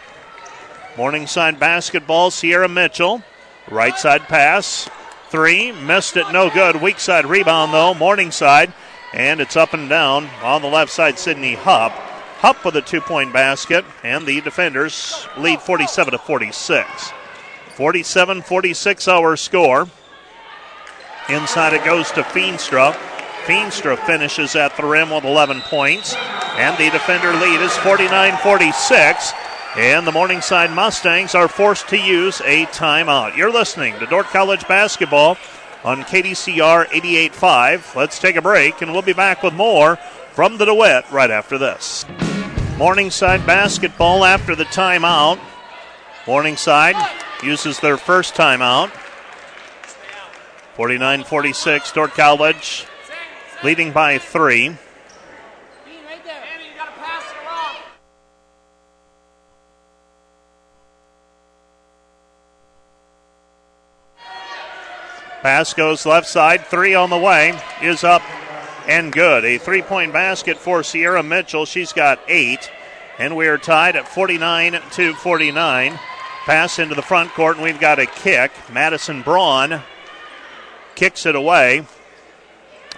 [0.96, 3.22] Morningside basketball, Sierra Mitchell.
[3.70, 4.88] Right side pass.
[5.28, 5.72] Three.
[5.72, 6.82] Missed it, no good.
[6.82, 7.94] Weak side rebound, though.
[7.94, 8.72] Morningside.
[9.12, 11.92] And it's up and down on the left side, Sydney Hupp.
[12.40, 17.12] Hupp with a two point basket, and the defenders lead 47 to 46.
[17.74, 19.88] 47 46 our score.
[21.28, 22.96] Inside it goes to Feenstra.
[23.48, 26.14] Feenstra finishes at the rim with 11 points.
[26.58, 29.32] And the defender lead is 49 46.
[29.74, 33.36] And the Morningside Mustangs are forced to use a timeout.
[33.36, 35.38] You're listening to Dordt College Basketball
[35.82, 37.94] on KDCR 88.5.
[37.94, 39.96] Let's take a break, and we'll be back with more
[40.32, 42.04] from the DeWitt right after this.
[42.76, 45.40] Morningside Basketball after the timeout.
[46.26, 46.96] Morningside
[47.42, 48.90] uses their first timeout.
[50.74, 52.86] 49 46, Dordt College
[53.62, 54.76] leading by three.
[65.42, 66.66] Pass goes left side.
[66.66, 68.22] Three on the way is up
[68.88, 69.44] and good.
[69.44, 71.64] A three point basket for Sierra Mitchell.
[71.64, 72.70] She's got eight.
[73.18, 75.98] And we are tied at 49 to 49.
[76.44, 78.52] Pass into the front court, and we've got a kick.
[78.72, 79.82] Madison Braun
[80.94, 81.84] kicks it away.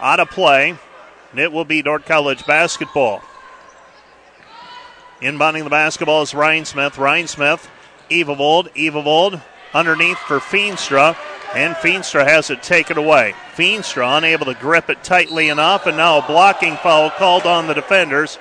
[0.01, 0.77] Out of play.
[1.31, 3.23] And it will be Dordt College basketball.
[5.21, 6.99] Inbounding the basketball is Rhinesmith.
[6.99, 7.71] Ryan Smith
[8.11, 8.73] Evavold.
[8.75, 9.43] Evavold
[9.75, 11.17] underneath for Feenstra,
[11.55, 13.35] and Feenstra has it taken away.
[13.55, 17.75] Feenstra unable to grip it tightly enough, and now a blocking foul called on the
[17.75, 18.39] defenders.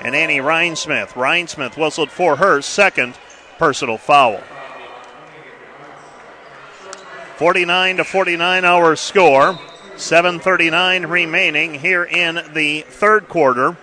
[0.00, 1.10] And Annie Rhinesmith.
[1.10, 3.14] Rhinesmith whistled for her second
[3.58, 4.40] personal foul.
[7.36, 9.58] 49 to 49 our score.
[10.02, 13.76] 7.39 remaining here in the third quarter.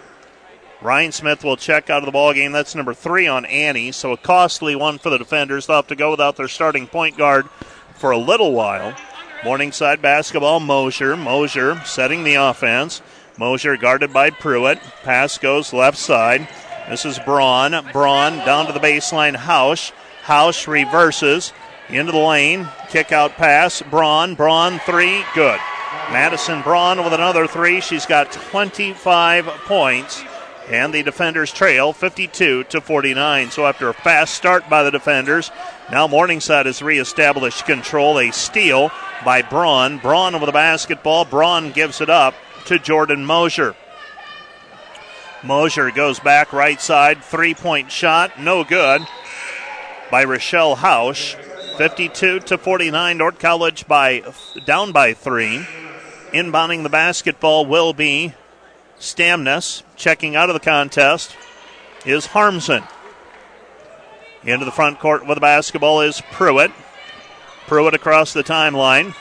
[0.81, 2.51] Rhinesmith will check out of the ball game.
[2.51, 5.65] That's number three on Annie, so a costly one for the defenders.
[5.65, 7.47] They'll have to go without their starting point guard
[7.95, 8.93] for a little while.
[9.45, 11.15] Morningside basketball, Mosier.
[11.15, 13.01] Mosier setting the offense.
[13.37, 14.81] Mosier guarded by Pruitt.
[15.03, 16.49] Pass goes left side.
[16.89, 17.71] This is Braun.
[17.93, 19.37] Braun down to the baseline.
[19.37, 19.93] House.
[20.23, 21.53] House reverses
[21.87, 22.67] into the lane.
[22.89, 23.81] Kick out pass.
[23.81, 24.35] Braun.
[24.35, 25.23] Braun three.
[25.33, 25.61] Good.
[26.11, 27.81] Madison Braun with another three.
[27.81, 30.23] She's got 25 points.
[30.69, 33.49] And the defenders trail 52 to 49.
[33.49, 35.49] So after a fast start by the defenders,
[35.91, 38.19] now Morningside has reestablished control.
[38.19, 38.91] A steal
[39.25, 39.97] by Braun.
[39.97, 41.25] Braun with the basketball.
[41.25, 42.35] Braun gives it up
[42.65, 43.75] to Jordan Mosier.
[45.43, 47.23] Mosier goes back right side.
[47.23, 48.39] Three point shot.
[48.39, 49.01] No good
[50.11, 51.35] by Rochelle Hausch.
[51.79, 53.17] 52 to 49.
[53.19, 54.21] Dordt College by
[54.65, 55.65] down by three.
[56.33, 58.33] Inbounding the basketball will be
[58.99, 59.83] Stamness.
[59.95, 61.37] Checking out of the contest
[62.05, 62.83] is Harmson.
[64.43, 66.71] Into the front court with the basketball is Pruitt.
[67.65, 69.15] Pruitt across the timeline.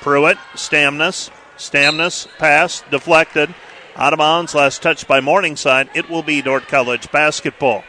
[0.00, 1.28] Pruitt, Stamness.
[1.58, 3.54] Stamness pass deflected.
[3.94, 5.90] Out of bounds, last touch by Morningside.
[5.94, 7.84] It will be Dordt College basketball.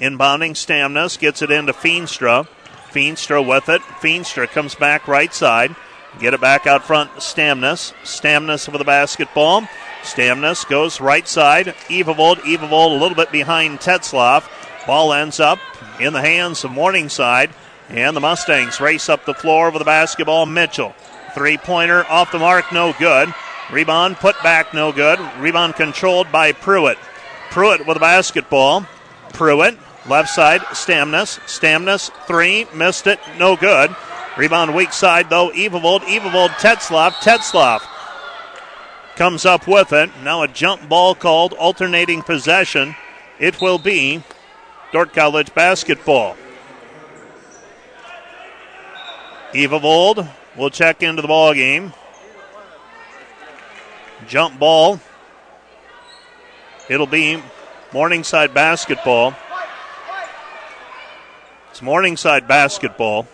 [0.00, 2.46] Inbounding Stamness gets it into Feenstra.
[2.90, 3.82] Feenstra with it.
[3.82, 5.74] Feenstra comes back right side.
[6.20, 7.92] Get it back out front, Stamness.
[8.02, 9.62] Stamness with the basketball.
[10.02, 11.66] Stamness goes right side.
[11.88, 12.38] Evavold.
[12.38, 14.48] Evavold a little bit behind Tetzloff.
[14.86, 15.58] Ball ends up
[16.00, 17.50] in the hands of Morningside.
[17.88, 20.46] And the Mustangs race up the floor with the basketball.
[20.46, 20.94] Mitchell.
[21.34, 23.32] Three pointer off the mark, no good.
[23.70, 25.18] Rebound put back, no good.
[25.38, 26.98] Rebound controlled by Pruitt.
[27.50, 28.86] Pruitt with the basketball.
[29.32, 29.78] Pruitt
[30.08, 31.38] Left side, Stamness.
[31.40, 33.94] Stamness, three, missed it, no good.
[34.38, 36.00] Rebound weak side, though, Evavold.
[36.02, 37.12] Evavold, Tetzloff.
[37.14, 37.82] Tetzloff
[39.16, 40.10] comes up with it.
[40.22, 42.94] Now a jump ball called, alternating possession.
[43.38, 44.22] It will be
[44.92, 46.36] Dordt College basketball.
[49.52, 51.92] Evavold will check into the ball game.
[54.26, 55.00] Jump ball.
[56.88, 57.42] It'll be
[57.92, 59.34] Morningside basketball.
[61.78, 63.28] It's Morningside basketball.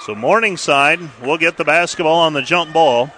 [0.00, 3.10] So Morningside will get the basketball on the jump ball.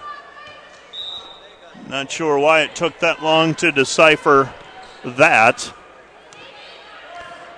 [1.87, 4.53] Not sure why it took that long to decipher
[5.05, 5.73] that.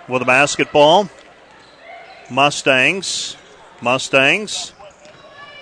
[0.07, 1.09] With the basketball,
[2.29, 3.38] Mustangs.
[3.81, 4.73] Mustangs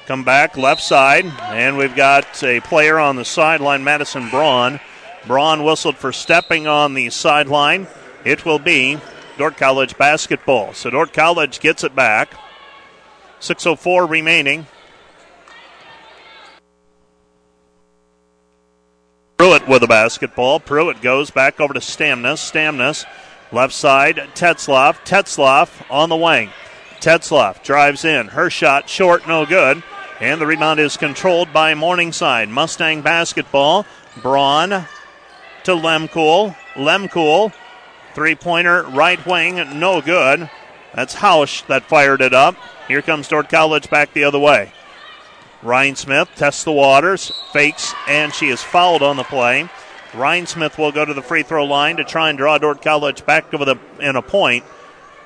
[0.06, 4.80] Come back left side, and we've got a player on the sideline, Madison Braun.
[5.26, 7.88] Braun whistled for stepping on the sideline.
[8.24, 8.99] It will be
[9.39, 10.74] Dordt College basketball.
[10.74, 12.36] So Dordt College gets it back.
[13.39, 14.68] 6.04 remaining.
[19.38, 20.60] Pruitt with the basketball.
[20.60, 22.51] Pruitt goes back over to Stamness.
[22.51, 23.06] Stamness,
[23.51, 25.03] left side, Tetzloff.
[25.03, 26.51] Tetzloff on the wing.
[26.99, 28.28] Tetzloff drives in.
[28.28, 29.82] Her shot short, no good.
[30.22, 32.49] And the rebound is controlled by Morningside.
[32.49, 33.86] Mustang basketball.
[34.22, 36.55] Braun to Lemkuhl.
[36.76, 37.53] Lemkuhl,
[38.13, 40.49] three pointer, right wing, no good.
[40.93, 42.55] That's Hausch that fired it up.
[42.88, 44.72] Here comes Dordt College back the other way.
[45.61, 49.70] Rhinesmith tests the waters, fakes, and she is fouled on the play.
[50.11, 53.53] Rhinesmith will go to the free throw line to try and draw Dordt College back
[53.53, 54.63] over the in a point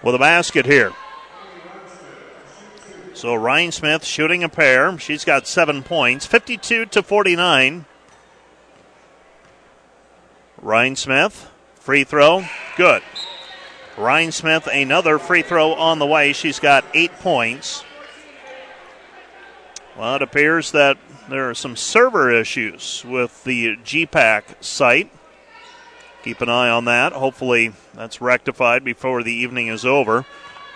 [0.01, 0.91] with a basket here.
[3.19, 4.97] So Rhinesmith shooting a pair.
[4.97, 7.83] She's got seven points, 52 to 49.
[10.63, 12.45] Rhinesmith, free throw,
[12.77, 13.03] good.
[13.97, 16.31] Rhinesmith, another free throw on the way.
[16.31, 17.83] She's got eight points.
[19.97, 20.97] Well, it appears that
[21.27, 25.11] there are some server issues with the GPAC site.
[26.23, 27.11] Keep an eye on that.
[27.11, 30.25] Hopefully, that's rectified before the evening is over.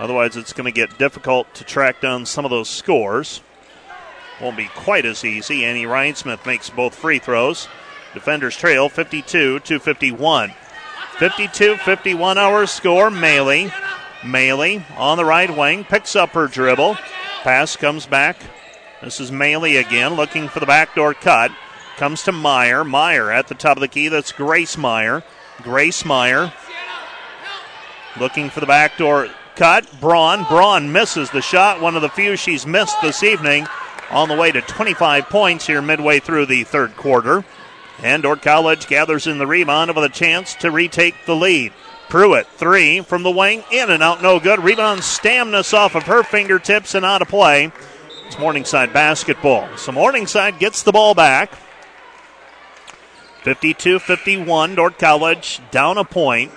[0.04, 3.40] Otherwise, it's going to get difficult to track down some of those scores.
[4.42, 5.64] Won't be quite as easy.
[5.64, 7.70] Annie Rhinesmith makes both free throws.
[8.14, 10.54] Defenders trail 52 to 51.
[11.18, 13.10] 52 51 our score.
[13.10, 13.72] Maley
[14.24, 16.96] Maley on the right wing, picks up her dribble.
[17.44, 18.38] Pass comes back.
[19.02, 21.52] This is Maley again, looking for the backdoor cut.
[21.96, 22.84] Comes to Meyer.
[22.84, 24.10] Meyer at the top of the key.
[24.10, 25.24] That's Grace Meyer.
[25.62, 26.52] Grace Meyer
[28.20, 30.00] looking for the backdoor cut.
[30.00, 30.44] Braun.
[30.46, 31.82] Braun misses the shot.
[31.82, 33.68] One of the few she's missed this evening.
[34.12, 37.44] On the way to 25 points here midway through the third quarter.
[38.02, 41.74] And Dordt College gathers in the rebound with a chance to retake the lead.
[42.10, 44.64] Pruitt, three from the wing, in and out, no good.
[44.64, 47.72] Rebound Stamnus off of her fingertips and out of play.
[48.28, 49.68] It's Morningside basketball.
[49.78, 51.52] So Morningside gets the ball back.
[53.44, 56.52] 52 51, Dordt College down a point.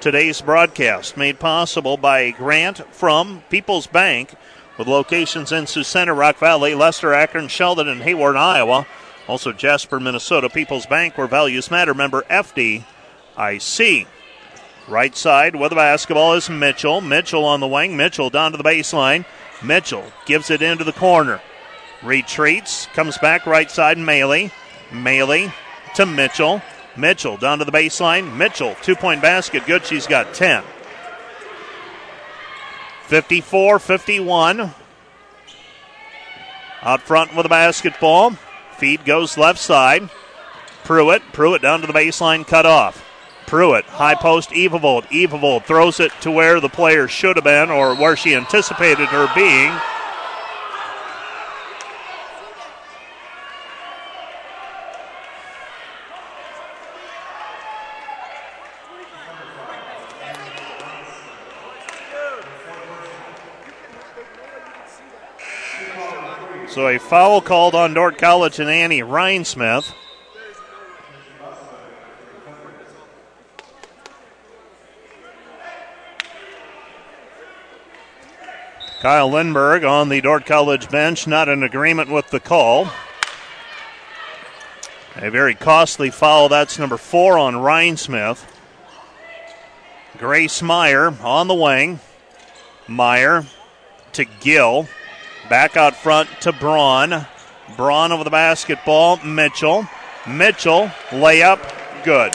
[0.00, 4.34] Today's broadcast made possible by a grant from People's Bank
[4.78, 8.86] with locations in Sioux Center, Rock Valley, Lester, Akron, Sheldon, and Hawarden, Iowa.
[9.28, 10.48] Also Jasper, Minnesota.
[10.48, 11.92] People's Bank, where values matter.
[11.92, 14.06] Member FDIC.
[14.88, 17.02] Right side with the basketball is Mitchell.
[17.02, 17.94] Mitchell on the wing.
[17.94, 19.26] Mitchell down to the baseline.
[19.62, 21.42] Mitchell gives it into the corner.
[22.02, 22.86] Retreats.
[22.94, 23.98] Comes back right side.
[23.98, 24.50] Maley.
[24.88, 25.52] Maley
[25.96, 26.62] to Mitchell.
[26.96, 28.36] Mitchell down to the baseline.
[28.36, 29.66] Mitchell, two point basket.
[29.66, 29.86] Good.
[29.86, 30.62] She's got 10.
[33.06, 34.74] 54 51.
[36.82, 38.32] Out front with the basketball.
[38.76, 40.08] Feed goes left side.
[40.84, 41.22] Pruitt.
[41.32, 42.46] Pruitt down to the baseline.
[42.46, 43.06] Cut off.
[43.50, 45.06] Pruitt, high post, Evavold.
[45.06, 49.28] Evavold throws it to where the player should have been or where she anticipated her
[49.34, 49.72] being.
[66.80, 69.92] So a foul called on Dordt College and Annie Rhinesmith.
[79.02, 82.88] Kyle Lindberg on the Dordt College bench, not in agreement with the call.
[85.16, 86.48] A very costly foul.
[86.48, 88.42] That's number four on Rhinesmith.
[90.16, 92.00] Grace Meyer on the wing.
[92.88, 93.44] Meyer
[94.14, 94.88] to Gill.
[95.50, 97.26] Back out front to Braun.
[97.76, 99.18] Braun over the basketball.
[99.18, 99.86] Mitchell.
[100.28, 102.32] Mitchell, layup, good.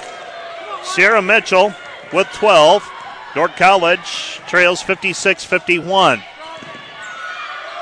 [0.83, 1.73] Sierra Mitchell
[2.11, 2.91] with 12.
[3.33, 6.21] Dordt College trails 56 51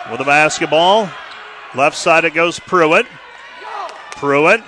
[0.10, 1.10] with the basketball.
[1.74, 3.08] Left side it goes Pruitt.
[4.12, 4.62] Pruitt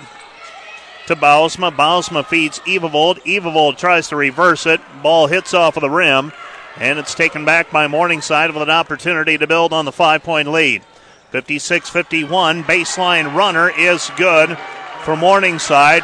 [1.06, 1.74] to Bausma.
[1.74, 3.22] Bausma feeds Evavold.
[3.24, 4.80] Evavold tries to reverse it.
[5.02, 6.32] Ball hits off of the rim,
[6.78, 10.48] and it's taken back by Morningside with an opportunity to build on the five point
[10.48, 10.82] lead.
[11.30, 12.64] 56 51.
[12.64, 14.56] Baseline runner is good
[15.02, 16.02] for Morningside.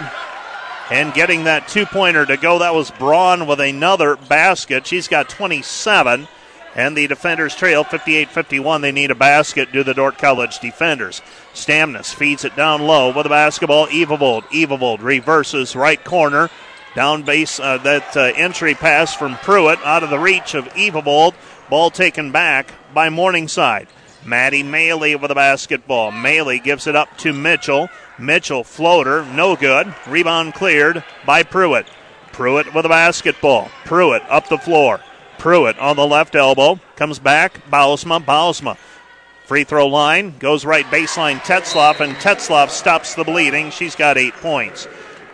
[0.90, 4.86] And getting that two pointer to go, that was Braun with another basket.
[4.86, 6.28] She's got 27.
[6.74, 8.80] And the defenders trail 58 51.
[8.80, 11.20] They need a basket do the Dordt College defenders.
[11.52, 13.88] Stamnus feeds it down low with the basketball.
[13.88, 14.44] Evavold.
[14.44, 16.50] Evavold reverses right corner.
[16.94, 21.34] Down base, uh, that uh, entry pass from Pruitt out of the reach of Evavold.
[21.70, 23.88] Ball taken back by Morningside.
[24.24, 26.12] Maddie Maley with the basketball.
[26.12, 27.88] Maley gives it up to Mitchell.
[28.18, 29.94] Mitchell floater, no good.
[30.06, 31.86] Rebound cleared by Pruitt.
[32.32, 33.70] Pruitt with the basketball.
[33.84, 35.00] Pruitt up the floor.
[35.38, 36.78] Pruitt on the left elbow.
[36.96, 37.68] Comes back.
[37.70, 38.24] Bausma.
[38.24, 38.76] Bausma.
[39.44, 40.38] Free throw line.
[40.38, 43.70] Goes right baseline Tetzloff, and Tetzloff stops the bleeding.
[43.70, 44.86] She's got eight points.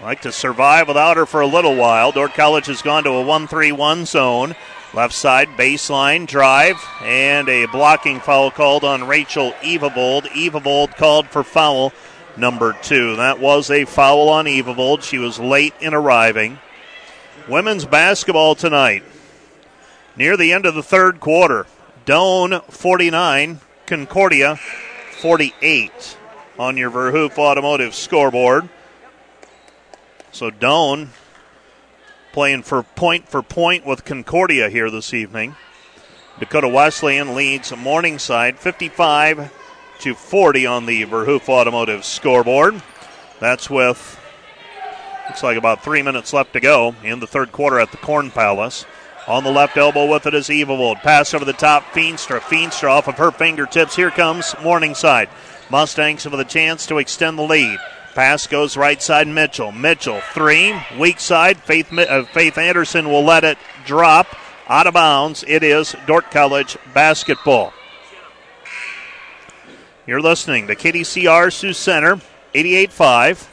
[0.00, 2.10] Like to survive without her for a little while.
[2.10, 4.54] Dordt College has gone to a 1 3 1 zone.
[4.94, 10.22] Left side baseline drive and a blocking foul called on Rachel Evavold.
[10.28, 11.92] Evavold called for foul
[12.38, 13.16] number two.
[13.16, 15.02] That was a foul on Evavold.
[15.02, 16.58] She was late in arriving.
[17.46, 19.02] Women's basketball tonight.
[20.16, 21.66] Near the end of the third quarter.
[22.06, 24.58] Doane 49, Concordia
[25.14, 26.18] 48
[26.58, 28.68] on your Verhoof Automotive scoreboard.
[30.32, 31.08] So Doane
[32.32, 35.56] playing for point for point with Concordia here this evening.
[36.38, 39.52] Dakota Wesleyan leads Morningside 55
[40.00, 42.82] to 40 on the Verhoof Automotive scoreboard.
[43.40, 44.20] That's with
[45.28, 48.30] Looks like about three minutes left to go in the third quarter at the Corn
[48.30, 48.84] Palace.
[49.26, 51.00] On the left elbow with it is Evavold.
[51.00, 52.40] Pass over the top, Feenstra.
[52.40, 53.96] Feenstra off of her fingertips.
[53.96, 55.30] Here comes Morningside.
[55.70, 57.78] Mustangs with a chance to extend the lead.
[58.14, 59.72] Pass goes right side Mitchell.
[59.72, 60.78] Mitchell, three.
[60.98, 61.56] Weak side.
[61.58, 63.56] Faith, uh, Faith Anderson will let it
[63.86, 64.26] drop
[64.68, 65.42] out of bounds.
[65.48, 67.72] It is Dordt College basketball.
[70.06, 72.20] You're listening to KDCR Sioux Center,
[72.54, 73.48] 88.5.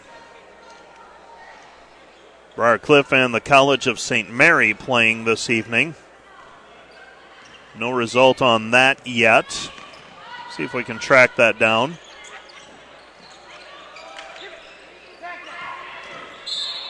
[2.61, 4.29] Briarcliff and the College of St.
[4.29, 5.95] Mary playing this evening.
[7.75, 9.51] No result on that yet.
[10.55, 11.97] See if we can track that down.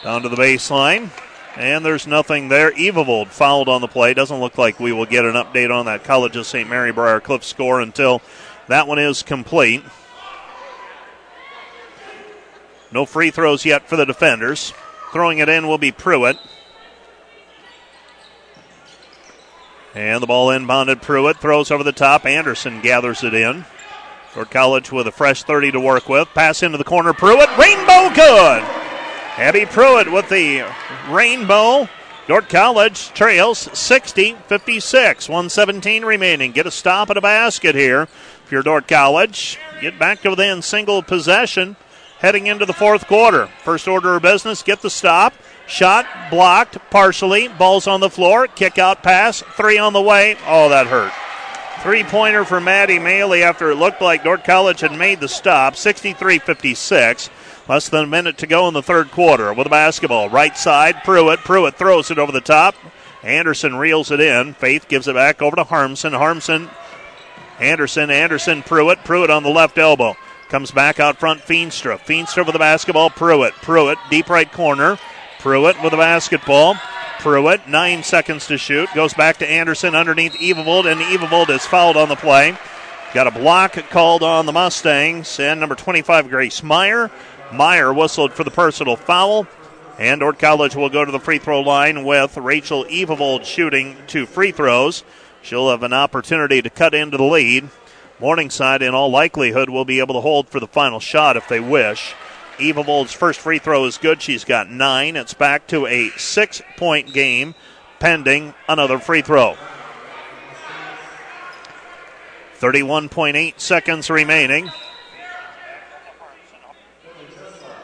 [0.04, 1.10] Down to the baseline.
[1.56, 2.74] And there's nothing there.
[2.74, 4.14] Evavold fouled on the play.
[4.14, 6.70] Doesn't look like we will get an update on that College of St.
[6.70, 8.22] Mary Briarcliff score until
[8.68, 9.84] that one is complete.
[12.92, 14.74] No free throws yet for the defenders.
[15.12, 16.38] Throwing it in will be Pruitt.
[19.94, 21.02] And the ball inbounded.
[21.02, 22.26] Pruitt throws over the top.
[22.26, 23.66] Anderson gathers it in.
[24.30, 26.30] For College with a fresh 30 to work with.
[26.30, 27.12] Pass into the corner.
[27.12, 27.50] Pruitt.
[27.58, 28.64] Rainbow good.
[29.38, 30.66] Abby Pruitt with the
[31.10, 31.90] rainbow.
[32.28, 35.28] Dordt College trails 60 56.
[35.28, 36.54] 117 remaining.
[36.54, 38.04] Get a stop at a basket here.
[38.04, 41.76] If you're Dordt College, get back to within single possession
[42.22, 43.48] heading into the fourth quarter.
[43.64, 45.34] First order of business, get the stop.
[45.68, 47.48] Shot blocked partially.
[47.48, 48.48] Ball's on the floor.
[48.48, 49.42] Kick out pass.
[49.42, 50.38] Three on the way.
[50.46, 51.12] Oh, that hurt.
[51.82, 55.76] Three pointer for Maddie Maley after it looked like Dordt College had made the stop.
[55.76, 57.30] 63 56.
[57.68, 60.30] Less than a minute to go in the third quarter with the basketball.
[60.30, 61.40] Right side, Pruitt.
[61.40, 62.76] Pruitt throws it over the top.
[63.24, 64.54] Anderson reels it in.
[64.54, 66.14] Faith gives it back over to Harmson.
[66.14, 66.70] Harmson,
[67.60, 69.04] Anderson, Anderson, Pruitt.
[69.04, 70.16] Pruitt on the left elbow.
[70.52, 71.98] Comes back out front, Feenstra.
[71.98, 73.54] Feenstra with the basketball, Pruitt.
[73.62, 75.00] Pruitt, deep right corner.
[75.40, 76.76] Pruitt with the basketball.
[77.20, 78.90] Pruitt, nine seconds to shoot.
[78.94, 82.58] Goes back to Anderson underneath Evavold, and Evavold is fouled on the play.
[83.14, 87.10] Got a block called on the Mustangs, and number 25, Grace Meyer.
[87.54, 89.48] Meyer whistled for the personal foul.
[89.98, 94.26] And Dordt College will go to the free throw line with Rachel Evavold shooting two
[94.26, 95.06] free throws.
[95.44, 97.70] She'll have an opportunity to cut into the lead.
[98.22, 101.60] Morningside, in all likelihood, will be able to hold for the final shot if they
[101.60, 102.14] wish.
[102.60, 104.22] Evavold's first free throw is good.
[104.22, 105.16] She's got nine.
[105.16, 107.56] It's back to a six point game
[108.00, 109.58] pending another free throw.
[112.60, 114.70] 31.8 seconds remaining.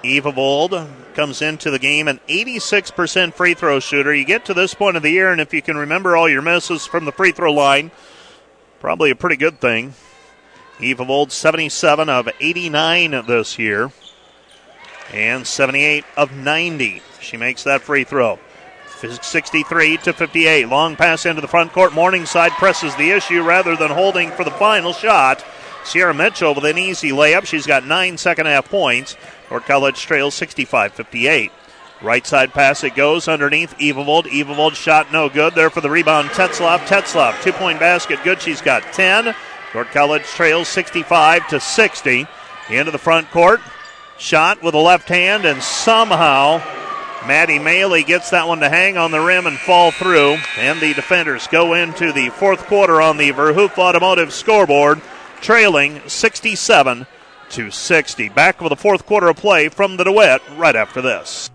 [0.04, 4.14] Evavold comes into the game an 86% free throw shooter.
[4.14, 6.44] You get to this point of the year, and if you can remember all your
[6.44, 7.90] misses from the free throw line,
[8.80, 9.96] probably a pretty good thing.
[10.80, 13.92] Evavold 77 of 89 this year,
[15.12, 17.02] and 78 of 90.
[17.20, 18.40] She makes that free throw.
[19.00, 20.70] 63 to 58.
[20.70, 21.94] Long pass into the front court.
[21.94, 25.44] Morningside presses the issue rather than holding for the final shot.
[25.84, 27.46] Sierra Mitchell with an easy layup.
[27.46, 29.16] She's got nine second half points.
[29.50, 31.52] Dordt College trails 65 58.
[32.02, 34.26] Right side pass it goes underneath Evavold.
[34.26, 35.56] Evavold shot no good.
[35.56, 36.30] There for the rebound.
[36.30, 36.80] Tetzloff.
[36.88, 37.42] Tetzloff.
[37.42, 38.42] Two point basket good.
[38.42, 39.34] She's got 10.
[39.74, 42.28] Dordt College trails 65 to 60.
[42.70, 43.62] Into the front court.
[44.18, 46.62] Shot with a left hand, and somehow
[47.26, 50.38] Maddie Maley gets that one to hang on the rim and fall through.
[50.58, 55.02] And the defenders go into the fourth quarter on the Verhoof Automotive scoreboard,
[55.40, 57.06] trailing 67
[57.52, 58.30] to 60.
[58.30, 61.50] Back with the fourth quarter of play from the DeWitt right after this.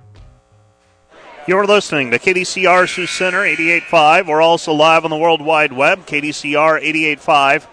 [1.47, 4.29] You're listening to KDCR Sioux Center 88.5.
[4.29, 7.67] We're also live on the World Wide Web, KDCR 88.5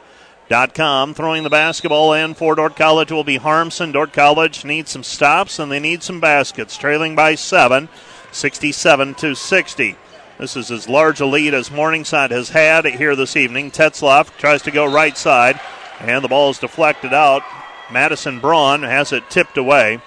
[0.50, 1.14] Com.
[1.14, 3.92] Throwing the basketball in for Dordt College will be Harmson.
[3.92, 6.76] Dordt College needs some stops and they need some baskets.
[6.76, 7.88] Trailing by seven,
[8.32, 9.96] 67 to 60.
[10.40, 13.70] This is as large a lead as Morningside has had here this evening.
[13.70, 15.60] Tetzloff tries to go right side,
[16.00, 17.44] and the ball is deflected out.
[17.92, 20.02] Madison Braun has it tipped away.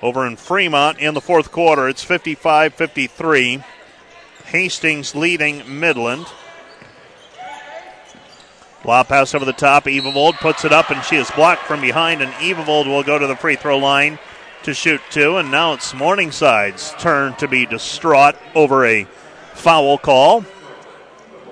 [0.00, 3.64] Over in Fremont in the fourth quarter, it's 55 53.
[4.44, 6.26] Hastings leading Midland.
[8.84, 9.84] Lob pass over the top.
[9.84, 12.22] Evavold puts it up, and she is blocked from behind.
[12.22, 14.18] And Evavold will go to the free throw line
[14.62, 15.36] to shoot two.
[15.36, 19.04] And now it's Morningside's turn to be distraught over a
[19.54, 20.44] foul call.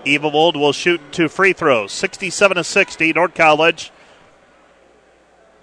[0.05, 1.93] Evavold will shoot two free throws.
[1.93, 3.12] 67 to 60.
[3.12, 3.90] Dordt College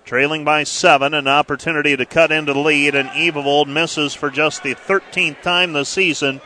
[0.05, 1.13] trailing by seven.
[1.13, 5.73] An opportunity to cut into the lead, and Evavold misses for just the 13th time
[5.73, 6.41] this season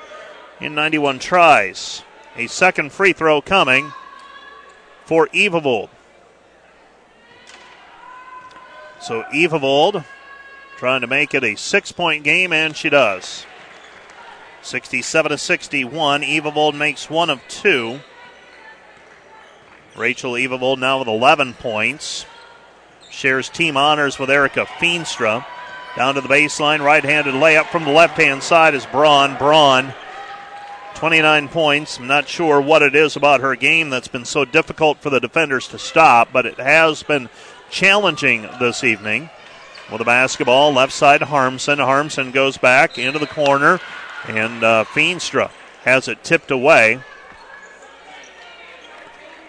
[0.61, 2.03] in 91 tries.
[2.35, 3.91] A second free throw coming
[5.07, 5.87] for Evavold.
[8.99, 10.03] So Evavold
[10.75, 13.45] trying to make it a six point game, and she does.
[14.61, 16.21] 67 to 61.
[16.23, 18.01] Evavold makes one of two.
[19.95, 22.25] Rachel Evavold now with 11 points.
[23.09, 25.45] Shares team honors with Erica Feenstra.
[25.95, 29.37] Down to the baseline, right handed layup from the left hand side is Braun.
[29.37, 29.93] Braun,
[30.97, 31.99] 29 points.
[31.99, 35.19] I'm not sure what it is about her game that's been so difficult for the
[35.19, 37.29] defenders to stop, but it has been
[37.69, 39.29] challenging this evening.
[39.91, 41.77] With the basketball, left side Harmson.
[41.77, 43.79] Harmson goes back into the corner,
[44.27, 45.51] and uh, Feenstra
[45.83, 46.99] has it tipped away.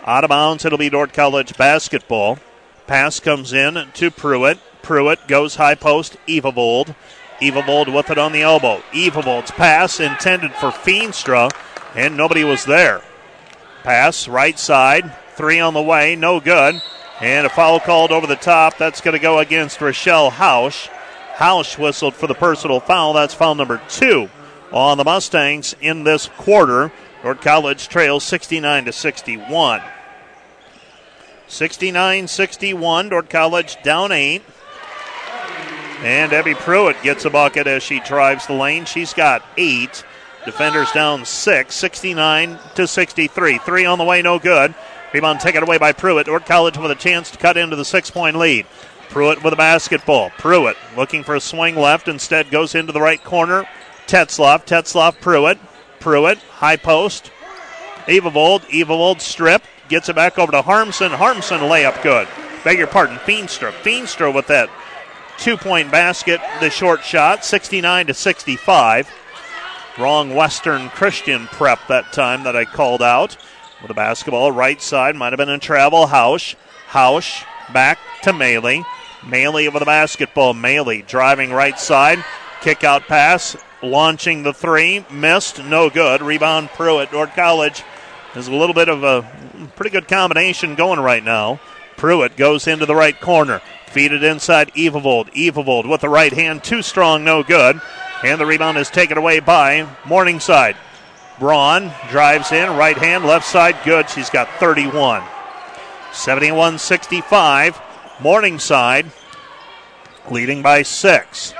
[0.05, 2.39] Out of bounds, it'll be Dordt College basketball.
[2.87, 4.59] Pass comes in to Pruitt.
[4.83, 6.95] Pruitt goes high post, Evavold.
[7.41, 8.83] Evavold with it on the elbow.
[8.93, 11.51] Evavold's pass intended for Feenstra,
[11.95, 13.01] and nobody was there.
[13.83, 16.83] Pass right side, three on the way, no good.
[17.21, 18.79] And a foul called over the top.
[18.79, 20.89] That's going to go against Rochelle Hausch.
[21.37, 23.13] Hausch whistled for the personal foul.
[23.13, 24.29] That's foul number two
[24.73, 26.93] on the Mustangs in this quarter.
[27.23, 29.83] Dordt College trails 69 to 61.
[31.49, 33.09] 69 61.
[33.09, 34.43] Dordt College down eight.
[36.03, 38.85] And Debbie Pruitt gets a bucket as she drives the lane.
[38.85, 40.05] She's got eight.
[40.45, 43.59] Defenders down six, 69 to 63.
[43.59, 44.75] Three on the way, no good.
[45.13, 46.27] Rebound taken away by Pruitt.
[46.27, 48.67] Dordt College with a chance to cut into the six point lead.
[49.09, 50.31] Pruitt with a basketball.
[50.39, 53.67] Pruitt looking for a swing left, instead goes into the right corner.
[54.07, 55.59] Tetzloff, Tetzloff, Pruitt.
[55.99, 57.33] Pruitt, high post.
[58.07, 61.11] Evavold, Evavold strip, gets it back over to Harmson.
[61.13, 62.29] Harmson layup good.
[62.65, 63.73] Beg your pardon, Feenstra.
[63.73, 64.71] Feenstra with that
[65.39, 69.11] two point basket, the short shot, 69 to 65.
[69.99, 73.37] Wrong Western Christian prep that time that I called out.
[73.81, 76.09] With the basketball, right side, might have been a travel.
[76.09, 76.57] House,
[76.89, 78.85] House back to Maley.
[79.21, 80.55] Maley with the basketball.
[80.55, 82.25] Maley driving right side.
[82.61, 83.57] Kick out pass.
[83.83, 85.05] Launching the three.
[85.11, 85.63] Missed.
[85.63, 86.23] No good.
[86.23, 87.13] Rebound Pruitt.
[87.13, 87.85] Dordt College
[88.35, 89.23] is a little bit of a
[89.77, 91.61] pretty good combination going right now.
[91.97, 93.61] Pruitt goes into the right corner.
[93.99, 95.29] Feed it inside Evavold.
[95.35, 97.81] Evavold with the right hand, too strong, no good.
[98.23, 100.77] And the rebound is taken away by Morningside.
[101.41, 104.09] Braun drives in, right hand, left side, good.
[104.09, 105.25] She's got 31.
[106.13, 107.83] 71 65.
[108.21, 109.11] Morningside
[110.31, 111.53] leading by six.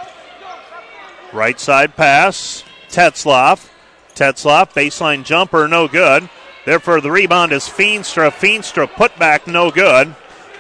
[1.33, 2.63] Right side pass.
[2.89, 3.69] Tetzloff.
[4.15, 6.31] Tetzloff, baseline jumper, no good.
[6.65, 8.31] Therefore, the rebound is Feenstra.
[8.31, 10.15] Feenstra put back, no good.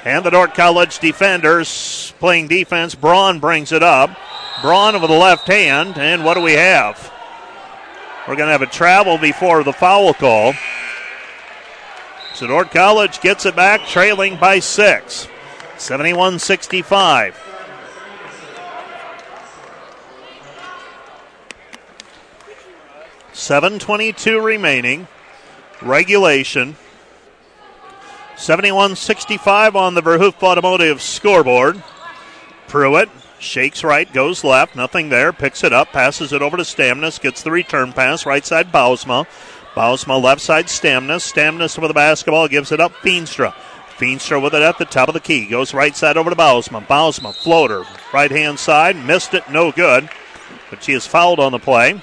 [0.04, 2.94] And the Dordt College defenders playing defense.
[2.94, 4.10] Braun brings it up.
[4.62, 5.98] Braun with the left hand.
[5.98, 7.12] And what do we have?
[8.26, 10.54] We're going to have a travel before the foul call.
[12.34, 15.26] So Dordt College gets it back, trailing by six.
[15.76, 17.44] 71 65.
[23.32, 25.06] Seven twenty-two remaining.
[25.80, 26.76] Regulation.
[28.38, 31.82] 71 65 on the Verhoof Automotive scoreboard.
[32.68, 33.08] Pruitt
[33.40, 37.42] shakes right, goes left, nothing there, picks it up, passes it over to Stamnus, gets
[37.42, 39.26] the return pass, right side Bausma.
[39.74, 41.30] Bausma left side Stamnus.
[41.30, 43.52] Stamnus with the basketball, gives it up Feenstra.
[43.98, 46.86] Feenstra with it at the top of the key, goes right side over to Bausma.
[46.86, 47.84] Bausma, floater,
[48.14, 50.08] right hand side, missed it, no good,
[50.70, 52.00] but she is fouled on the play.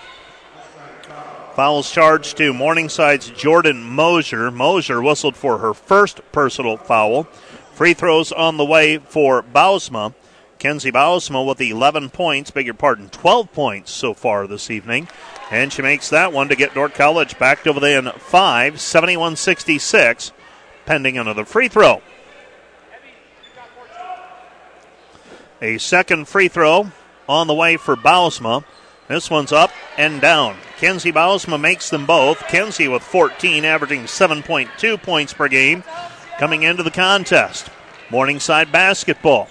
[1.56, 4.52] Fouls charged to Morningside's Jordan Mosier.
[4.52, 7.24] Mosier whistled for her first personal foul.
[7.72, 10.14] Free throws on the way for Bausma.
[10.60, 15.08] Kenzie Bausma with 11 points, beg your pardon, 12 points so far this evening.
[15.50, 20.34] And she makes that one to get Dordt College back to within 5, 71 66,
[20.86, 22.02] pending another free throw.
[25.62, 26.92] A second free throw
[27.30, 28.66] on the way for Bausma.
[29.08, 30.58] This one's up and down.
[30.78, 32.48] Kenzie Bausma makes them both.
[32.48, 35.84] Kenzie with 14, averaging 7.2 points per game,
[36.40, 37.70] coming into the contest.
[38.10, 39.48] Morningside basketball.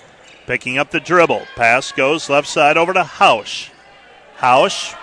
[0.46, 1.46] Picking up the dribble.
[1.54, 3.70] Pass goes left side over to Hausch.
[4.38, 4.94] Hausch.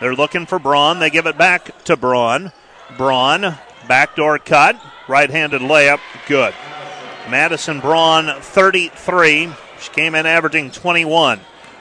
[0.00, 0.98] They're looking for Braun.
[0.98, 2.52] They give it back to Braun.
[2.96, 3.58] Braun.
[3.88, 4.80] Backdoor cut.
[5.08, 6.00] Right handed layup.
[6.26, 6.54] Good.
[7.28, 9.50] Madison Braun, 33.
[9.80, 11.40] She came in averaging 21.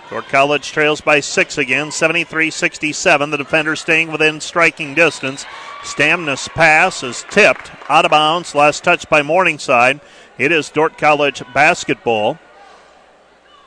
[0.10, 3.30] Dordt College trails by six again, 73 67.
[3.32, 5.46] The defender staying within striking distance.
[5.82, 8.54] Stamnus pass is tipped out of bounds.
[8.54, 10.00] Last touch by Morningside.
[10.38, 12.38] It is Dordt College basketball.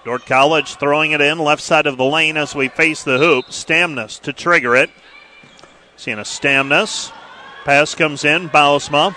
[0.04, 3.46] Dordt College throwing it in left side of the lane as we face the hoop.
[3.46, 4.90] Stamnus to trigger it.
[5.96, 7.10] Seeing a Stamnus.
[7.64, 8.48] Pass comes in.
[8.48, 9.16] Bausma.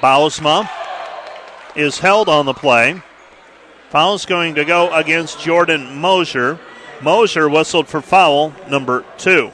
[0.00, 0.70] Bausma
[1.74, 3.02] is held on the play.
[3.92, 6.58] Foul's going to go against Jordan Mosier.
[7.02, 9.52] Mosier whistled for foul number two.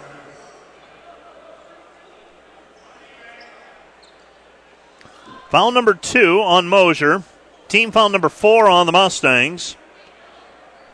[5.48, 7.24] Foul number two on Mosier.
[7.66, 9.74] Team foul number four on the Mustangs.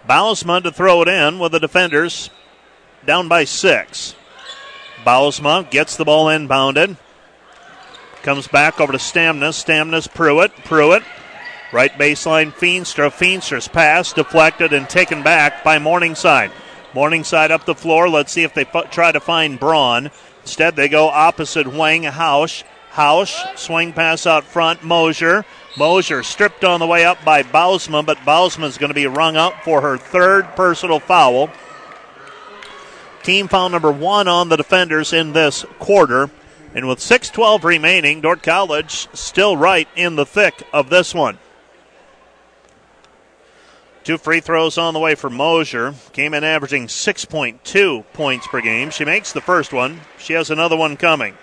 [0.08, 2.30] Bausma to throw it in with the defenders
[3.04, 4.16] down by six.
[5.04, 6.96] Bausma gets the ball inbounded.
[8.22, 9.62] Comes back over to Stamnus.
[9.62, 10.56] Stamnus, Pruitt.
[10.64, 11.02] Pruitt.
[11.74, 13.10] Right baseline, Feenstra.
[13.10, 16.52] Feenstra's pass deflected and taken back by Morningside.
[16.94, 18.08] Morningside up the floor.
[18.08, 20.12] Let's see if they f- try to find Braun.
[20.42, 22.62] Instead, they go opposite Wang Hausch.
[22.92, 24.84] Hausch, swing pass out front.
[24.84, 25.44] Mosier.
[25.76, 29.36] Mosier stripped on the way up by Bausma, but Bausma is going to be rung
[29.36, 31.50] up for her third personal foul.
[33.24, 36.30] Team foul number one on the defenders in this quarter.
[36.72, 41.38] And with 6.12 remaining, Dordt College still right in the thick of this one.
[44.04, 45.94] Two free throws on the way for Mosier.
[46.12, 48.90] Came in averaging 6.2 points per game.
[48.90, 50.02] She makes the first one.
[50.18, 51.34] She has another one coming.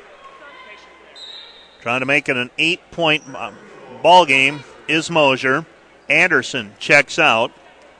[1.81, 3.55] Trying to make it an eight point um,
[4.03, 5.65] ball game is Mosier.
[6.07, 7.51] Anderson checks out.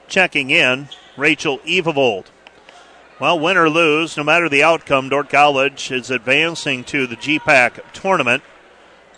[0.08, 2.26] Checking in, Rachel Evavold.
[3.20, 7.80] Well, win or lose, no matter the outcome, Dordt College is advancing to the GPAC
[7.94, 8.44] tournament,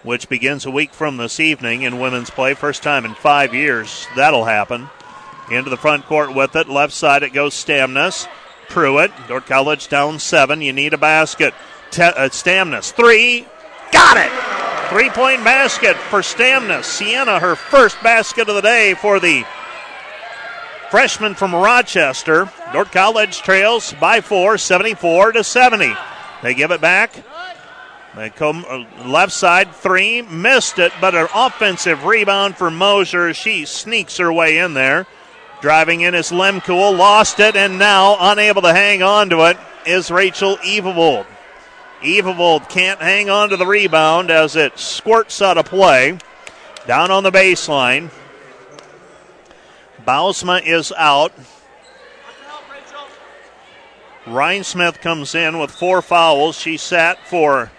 [0.03, 2.53] which begins a week from this evening in women's play.
[2.53, 4.89] First time in five years that'll happen.
[5.55, 6.67] Into the front court with it.
[6.67, 8.27] Left side it goes Stamnus.
[8.69, 9.11] Pruitt.
[9.27, 10.61] Dordt College down seven.
[10.61, 11.53] You need a basket.
[11.91, 12.29] Te- uh.
[12.81, 13.45] Three.
[13.91, 14.89] Got it!
[14.89, 16.85] Three point basket for Stamnus.
[16.85, 19.45] Sienna, her first basket of the day for the
[20.89, 22.49] freshman from Rochester.
[22.71, 25.93] Dordt College trails by four, 74 to 70.
[26.41, 27.23] They give it back.
[28.15, 33.33] They come uh, left side three, missed it, but an offensive rebound for Mosier.
[33.33, 35.07] She sneaks her way in there.
[35.63, 40.11] Driving in is Lemkuhl, lost it, and now unable to hang on to it is
[40.11, 41.25] Rachel Evavold.
[42.01, 46.17] Evavold can't hang on to the rebound as it squirts out of play.
[46.85, 48.09] Down on the baseline.
[50.05, 51.31] Bausma is out.
[54.25, 56.59] Rhinesmith comes in with four fouls.
[56.59, 57.71] She sat for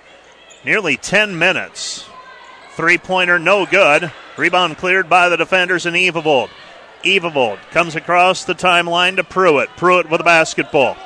[0.65, 2.09] nearly 10 minutes.
[2.77, 4.11] Three pointer, no good.
[4.39, 6.48] Rebound cleared by the defenders and Evavold.
[7.05, 9.68] Evavold comes across the timeline to Pruitt.
[9.76, 10.97] Pruitt with a basketball.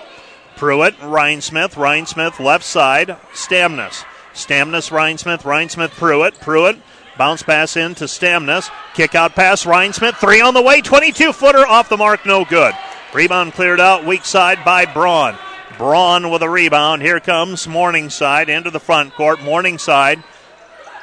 [0.57, 4.05] Pruitt, Rhinesmith, Ryan Smith left side, Stamnus.
[4.35, 6.41] Stamnus, Rhinesmith, Ryan Smith, Pruitt.
[6.41, 6.79] Pruitt,
[7.17, 8.71] bounce pass in to Stamnus.
[8.95, 12.75] Kick out pass, Rhinesmith, three on the way, 22 footer off the mark, no good.
[13.15, 15.37] Rebound cleared out, weak side by Braun.
[15.79, 17.03] Braun with a rebound.
[17.03, 19.41] Here comes Morningside into the front court.
[19.43, 20.23] Morningside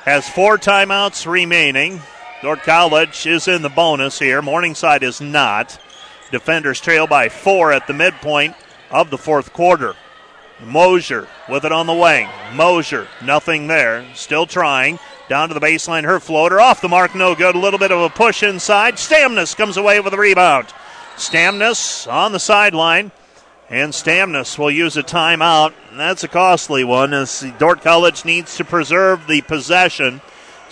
[0.04, 2.02] has four timeouts remaining.
[2.46, 4.40] Dordt College is in the bonus here.
[4.40, 5.80] Morningside is not.
[6.30, 8.56] Defenders trail by four at the midpoint
[8.92, 9.96] of the fourth quarter.
[10.64, 12.30] Mosier with it on the wing.
[12.54, 14.06] Mosier, nothing there.
[14.14, 15.00] Still trying.
[15.28, 16.04] Down to the baseline.
[16.04, 17.56] Her floater off the mark, no good.
[17.56, 18.98] A little bit of a push inside.
[18.98, 20.68] Stamnus comes away with a rebound.
[21.16, 23.12] Stamnus on the sideline.
[23.72, 25.74] And Stamnus will use a timeout.
[25.94, 30.22] That's a costly one as Dordt College needs to preserve the possession.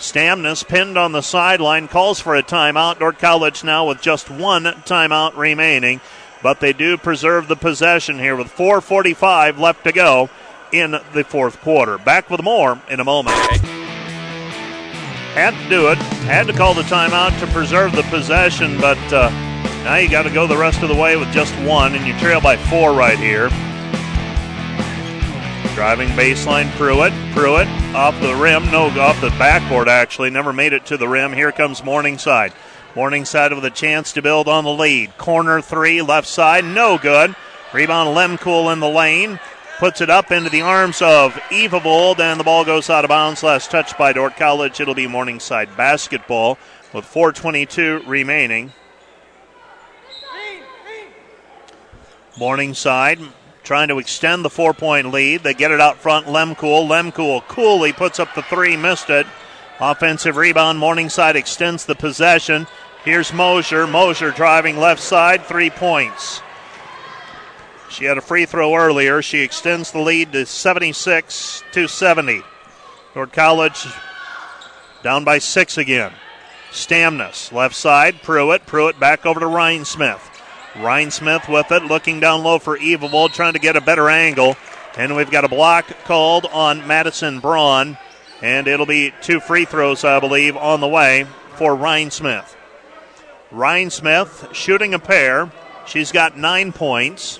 [0.04, 2.98] Stamnus pinned on the sideline calls for a timeout.
[2.98, 6.02] Dordt College now with just one timeout remaining,
[6.42, 10.28] but they do preserve the possession here with 4:45 left to go
[10.72, 11.96] in the fourth quarter.
[11.96, 13.34] Back with more in a moment.
[15.32, 15.98] Had to do it.
[16.26, 19.30] Had to call the timeout to preserve the possession, but uh,
[19.84, 22.12] now you got to go the rest of the way with just one, and you
[22.18, 23.48] trail by four right here.
[25.74, 27.12] Driving baseline, Pruitt.
[27.32, 31.32] Pruitt off the rim, no, off the backboard actually, never made it to the rim.
[31.32, 32.52] Here comes Morningside.
[32.94, 35.18] Morningside with a chance to build on the lead.
[35.18, 37.34] Corner three, left side, no good.
[37.72, 39.40] Rebound Lemkuhl in the lane.
[39.80, 43.42] Puts it up into the arms of Evavold, and the ball goes out of bounds.
[43.42, 44.78] Last touch by Dordt College.
[44.78, 46.56] It'll be Morningside basketball
[46.92, 48.72] with 4.22 remaining.
[52.38, 53.18] Morningside
[53.64, 55.42] trying to extend the four point lead.
[55.42, 56.26] They get it out front.
[56.26, 56.88] Lemkuhl.
[56.88, 59.26] Lemkuhl coolly puts up the three, missed it.
[59.80, 60.78] Offensive rebound.
[60.78, 62.66] Morningside extends the possession.
[63.04, 63.86] Here's Mosier.
[63.86, 66.40] Mosier driving left side, three points.
[67.90, 69.22] She had a free throw earlier.
[69.22, 72.42] She extends the lead to 76 to 70.
[73.14, 73.86] Dordt College
[75.02, 76.12] down by six again.
[76.72, 78.22] Stamnus, left side.
[78.22, 78.66] Pruitt.
[78.66, 80.33] Pruitt back over to Rhinesmith.
[80.74, 84.56] Rhinesmith with it, looking down low for Evavold, trying to get a better angle.
[84.96, 87.98] And we've got a block called on Madison Braun.
[88.42, 91.26] And it'll be two free throws, I believe, on the way
[91.56, 92.54] for Rhinesmith.
[93.50, 95.50] Ryan Smith shooting a pair
[95.86, 97.38] She's got nine points.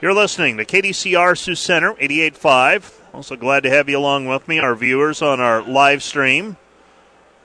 [0.00, 2.92] You're listening to KDCR Sioux Center 88.5.
[3.12, 6.56] Also glad to have you along with me, our viewers on our live stream.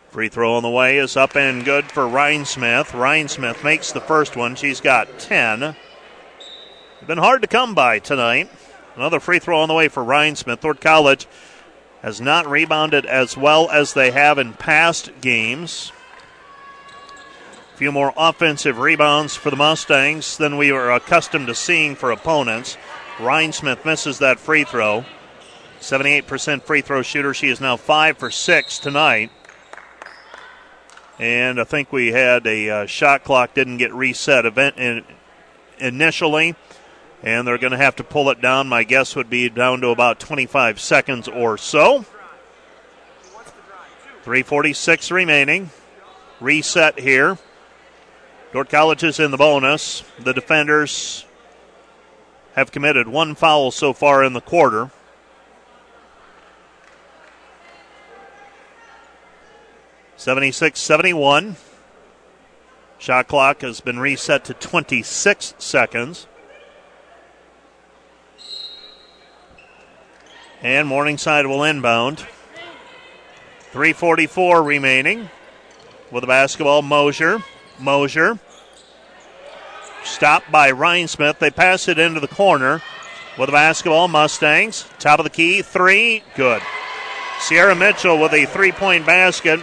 [0.09, 2.99] Free throw on the way is up and good for Rhinesmith.
[2.99, 4.55] Ryan Smith makes the first one.
[4.55, 5.75] She's got 10.
[7.05, 8.49] Been hard to come by tonight.
[8.95, 10.61] Another free throw on the way for Rhinesmith.
[10.61, 11.27] Dordt College
[12.01, 15.91] has not rebounded as well as they have in past games
[17.73, 22.09] A few more offensive rebounds for the Mustangs than we are accustomed to seeing for
[22.09, 22.77] opponents.
[23.17, 25.05] Rhinesmith misses that free throw.
[25.79, 27.35] 78% free throw shooter.
[27.35, 29.29] She is now 5 for 6 tonight.
[31.19, 35.03] And I think we had a uh, shot clock didn't get reset event in,
[35.77, 36.55] initially,
[37.21, 38.69] and they're going to have to pull it down.
[38.69, 42.05] My guess would be down to about 25 seconds or so.
[44.23, 45.71] 346 remaining.
[46.39, 47.37] Reset here.
[48.53, 50.03] Dordt College is in the bonus.
[50.19, 51.25] The defenders
[52.55, 54.89] have committed one foul so far in the quarter.
[60.19, 61.55] Seventy-six, seventy-one.
[62.97, 66.27] Shot clock has been reset to 26 seconds.
[70.61, 72.25] And Morningside will inbound.
[73.71, 75.29] 344 remaining
[76.11, 76.81] with the basketball.
[76.81, 77.41] Mosier
[77.79, 78.39] Mosier.
[80.03, 81.39] Stopped by Rhinesmith.
[81.39, 82.81] They pass it into the corner
[83.37, 84.09] with the basketball.
[84.09, 84.85] Mustangs.
[84.99, 85.61] Top of the key.
[85.61, 86.23] Three.
[86.35, 86.61] Good.
[87.39, 89.61] Sierra Mitchell with a three point basket.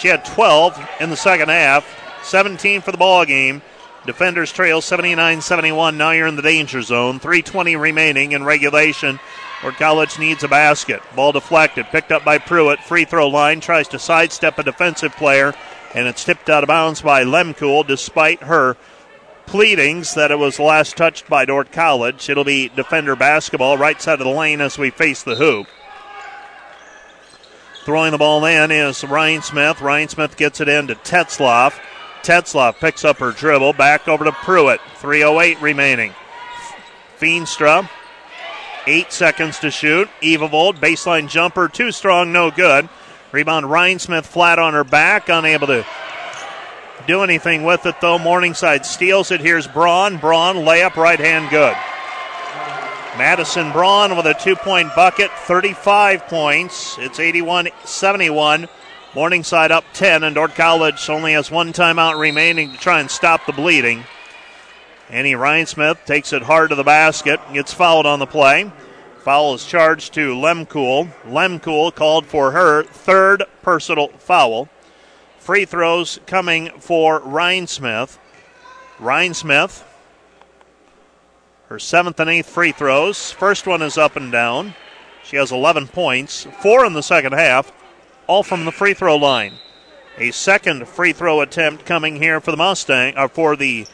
[0.00, 1.86] She had 12 in the second half,
[2.24, 3.62] 17 for the ball game.
[4.06, 5.98] Defenders trail 79 71.
[5.98, 7.20] Now you're in the danger zone.
[7.20, 9.20] 3.20 remaining in regulation.
[9.60, 11.02] Dordt College needs a basket.
[11.14, 11.84] Ball deflected.
[11.86, 12.80] Picked up by Pruitt.
[12.80, 13.60] Free throw line.
[13.60, 15.54] Tries to sidestep a defensive player
[15.94, 18.76] and it's tipped out of bounds by Lemkuhl despite her
[19.46, 22.28] pleadings that it was last touched by Dordt College.
[22.28, 25.66] It'll be defender basketball right side of the lane as we face the hoop.
[27.90, 29.80] Throwing the ball in is Rhinesmith.
[29.80, 31.76] Ryan Smith gets it in to Tetzloff.
[32.22, 33.72] Tetzloff picks up her dribble.
[33.72, 34.78] Back over to Pruitt.
[35.00, 36.14] 3.08 remaining.
[37.18, 37.90] Feenstra.
[38.86, 40.08] Eight seconds to shoot.
[40.22, 42.88] Evavold, baseline jumper, too strong, no good.
[43.32, 45.84] Rebound Rhinesmith flat on her back, unable to
[47.08, 48.20] do anything with it though.
[48.20, 49.40] Morningside steals it.
[49.40, 50.18] Here's Braun.
[50.18, 51.74] Braun layup right hand good.
[53.18, 56.96] Madison Braun with a two point bucket, 35 points.
[56.98, 58.68] It's 81 71.
[59.14, 63.44] Morningside up 10, and Dordt College only has one timeout remaining to try and stop
[63.44, 64.04] the bleeding.
[65.08, 68.70] Annie Rhinesmith takes it hard to the basket, gets fouled on the play.
[69.24, 71.10] Foul is charged to Lemkuhl.
[71.24, 74.68] Lemkuhl called for her third personal foul.
[75.40, 78.18] Free throws coming for Rhinesmith.
[81.70, 83.30] Her seventh and eighth free throws.
[83.30, 84.74] First one is up and down.
[85.22, 87.70] She has 11 points, four in the second half,
[88.26, 89.54] all from the free throw line.
[90.18, 93.86] A second free throw attempt coming here for the Mustang, or for the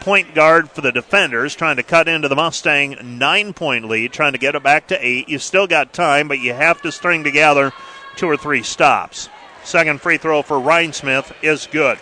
[0.00, 4.32] point guard for the defenders, trying to cut into the Mustang nine point lead, trying
[4.32, 5.28] to get it back to eight.
[5.28, 7.74] You've still got time, but you have to string together
[8.16, 9.28] two or three stops.
[9.64, 11.98] Second free throw for Rhinesmith is good.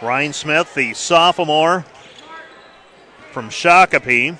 [0.00, 1.84] Rhinesmith, the sophomore
[3.32, 4.36] from Shakopee,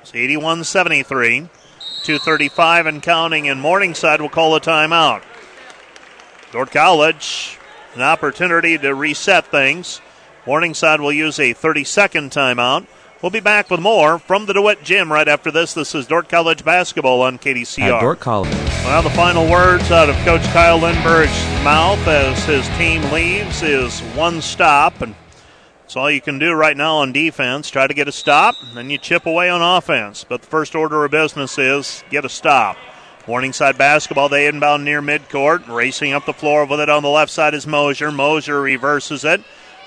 [0.00, 1.48] it's 81 73.
[2.02, 5.22] 235 and counting, and Morningside will call a timeout.
[6.50, 7.58] Dordt College,
[7.94, 10.00] an opportunity to reset things.
[10.46, 12.86] Morningside will use a 30 second timeout.
[13.22, 15.74] We'll be back with more from the DeWitt Gym right after this.
[15.74, 17.96] This is Dordt College basketball on KDCR.
[17.96, 18.50] At Dordt College.
[18.50, 24.00] Well, the final words out of Coach Kyle Lindberg's mouth as his team leaves is
[24.16, 25.14] one stop, and
[25.90, 27.68] that's all you can do right now on defense.
[27.68, 30.22] Try to get a stop, then you chip away on offense.
[30.22, 32.76] But the first order of business is get a stop.
[33.26, 35.66] Morningside basketball, they inbound near midcourt.
[35.66, 38.12] Racing up the floor with it on the left side is Mosier.
[38.12, 39.42] Mosier reverses it.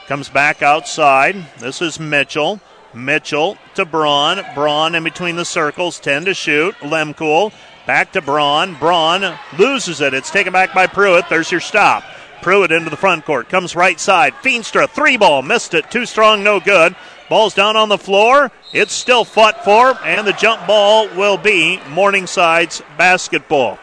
[0.07, 1.37] Comes back outside.
[1.59, 2.59] This is Mitchell.
[2.93, 4.41] Mitchell to Braun.
[4.53, 6.01] Braun in between the circles.
[6.01, 6.75] 10 to shoot.
[6.81, 7.53] Lemkuhl.
[7.87, 8.75] Back to Braun.
[8.75, 10.13] Braun loses it.
[10.13, 11.29] It's taken back by Pruitt.
[11.29, 12.03] There's your stop.
[12.43, 13.49] Pruitt into the front court.
[13.49, 14.33] Comes right side.
[14.43, 15.41] Feenstra, three ball.
[15.41, 15.89] Missed it.
[15.89, 16.95] Too strong, no good.
[17.29, 18.51] Ball's down on the floor.
[18.73, 23.79] It's still fought for, and the jump ball will be Morningside's basketball.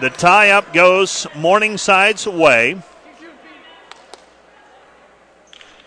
[0.00, 2.82] The tie up goes Morningside's way.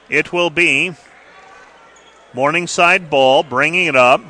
[0.10, 0.94] It will be
[2.36, 4.22] Morningside ball, bringing it up.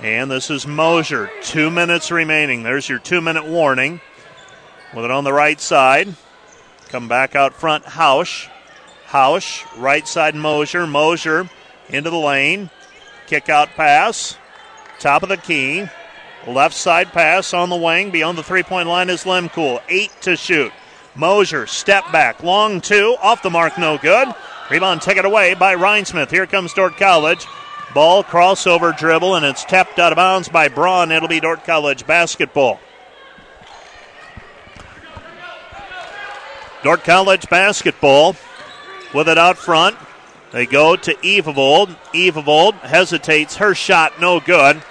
[0.00, 1.28] And this is Mosier.
[1.42, 2.62] Two minutes remaining.
[2.62, 4.00] There's your two minute warning.
[4.94, 6.14] With it on the right side.
[6.88, 8.48] Come back out front, Hausch.
[9.06, 10.86] Hausch, right side Mosier.
[10.86, 11.48] Mosier
[11.88, 12.70] into the lane.
[13.26, 14.36] Kick out pass.
[14.98, 15.86] Top of the key.
[16.46, 18.10] Left side pass on the wing.
[18.10, 19.80] Beyond the three point line is Lemkuhl.
[19.88, 20.72] Eight to shoot.
[21.14, 22.42] Mosier, step back.
[22.42, 23.16] Long two.
[23.22, 24.28] Off the mark, no good.
[24.70, 26.30] Rebound taken away by Rhinesmith.
[26.30, 27.46] Here comes Dordt College.
[27.94, 31.12] Ball crossover dribble, and it's tapped out of bounds by Braun.
[31.12, 32.80] It'll be Dordt College basketball.
[36.82, 38.34] Dordt College basketball
[39.14, 39.96] with it out front.
[40.50, 41.96] They go to Evavold.
[42.12, 43.56] Evavold hesitates.
[43.56, 44.82] Her shot no good.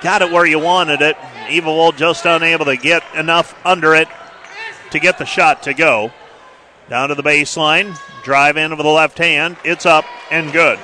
[0.00, 1.16] Got it where you wanted it.
[1.48, 4.08] Evavold just unable to get enough under it
[4.90, 6.12] to get the shot to go.
[6.88, 7.98] Down to the baseline.
[8.22, 9.56] Drive in with the left hand.
[9.64, 10.78] It's up and good.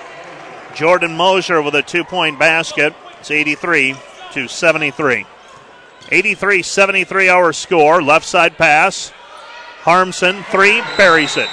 [0.74, 2.95] Jordan Mosier with a two point basket.
[3.19, 3.97] It's 83
[4.32, 5.27] to 73.
[6.11, 8.03] 83 73 our score.
[8.03, 9.12] Left side pass.
[9.82, 11.48] Harmson, three, buries it.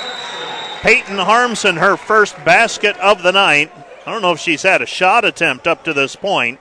[0.82, 3.72] Peyton Harmson, her first basket of the night.
[4.06, 6.60] I don't know if she's had a shot attempt up to this point.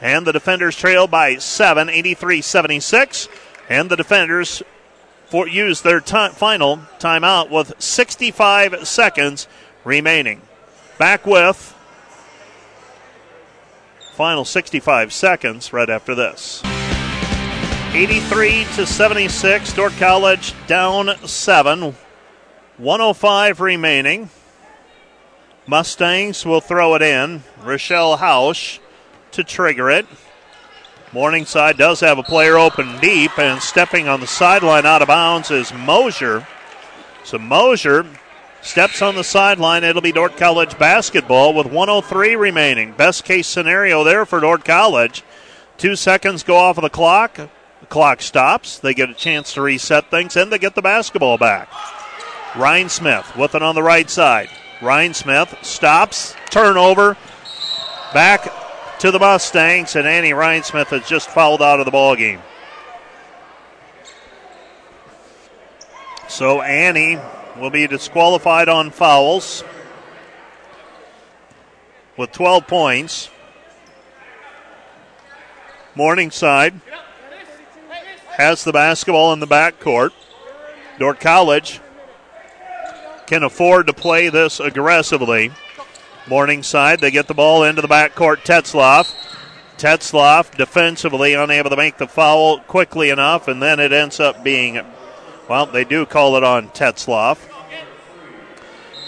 [0.00, 3.28] And the defenders trail by seven, 83 76.
[3.68, 4.62] And the defenders
[5.26, 9.48] for, use their time, final timeout with 65 seconds
[9.84, 10.42] remaining.
[10.98, 11.74] Back with
[14.12, 16.62] final 65 seconds right after this.
[17.96, 19.72] 83 to 76.
[19.72, 21.96] Dordt College down seven.
[22.76, 24.28] 105 remaining.
[25.66, 27.42] Mustangs will throw it in.
[27.62, 28.80] Rochelle Hausch
[29.32, 30.04] to trigger it.
[31.14, 35.50] Morningside does have a player open deep, and stepping on the sideline out of bounds
[35.50, 36.46] is Mosier.
[37.24, 38.04] So Mosier
[38.60, 39.84] steps on the sideline.
[39.84, 42.92] It'll be Dordt College basketball with 103 remaining.
[42.92, 45.24] Best case scenario there for Dordt College.
[45.78, 47.48] Two seconds go off of the clock.
[47.80, 48.78] The clock stops.
[48.78, 51.68] They get a chance to reset things, and they get the basketball back.
[52.52, 54.48] Rhinesmith with it on the right side.
[54.80, 57.16] Rhinesmith stops, turnover,
[58.14, 58.48] back
[59.00, 62.40] to the Mustangs, and Annie Rhinesmith has just fouled out of the ball game.
[66.28, 67.18] So Annie
[67.58, 69.62] will be disqualified on fouls
[72.16, 73.30] with 12 points.
[75.94, 76.80] Morningside
[78.36, 80.10] has the basketball in the backcourt.
[80.98, 81.80] Dordt College
[83.26, 85.50] can afford to play this aggressively.
[86.28, 88.44] Morningside, they get the ball into the backcourt.
[88.44, 89.14] Tetzloff.
[89.78, 94.80] Tetzloff defensively unable to make the foul quickly enough, and then it ends up being,
[95.48, 97.38] well, they do call it on Tetzloff.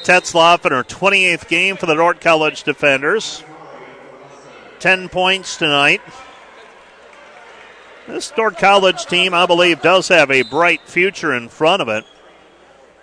[0.04, 3.44] Tetzloff in her 28th game for the Dordt College defenders.
[4.78, 6.00] 10 points tonight.
[8.08, 12.06] This Dordt College team, I believe, does have a bright future in front of it.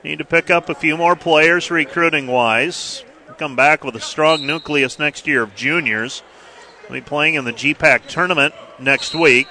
[0.03, 3.06] Need to pick up a few more players recruiting wise.
[3.38, 6.23] Come back with a strong nucleus next year of juniors.
[6.90, 9.48] We'll be playing in the GPAC tournament next week.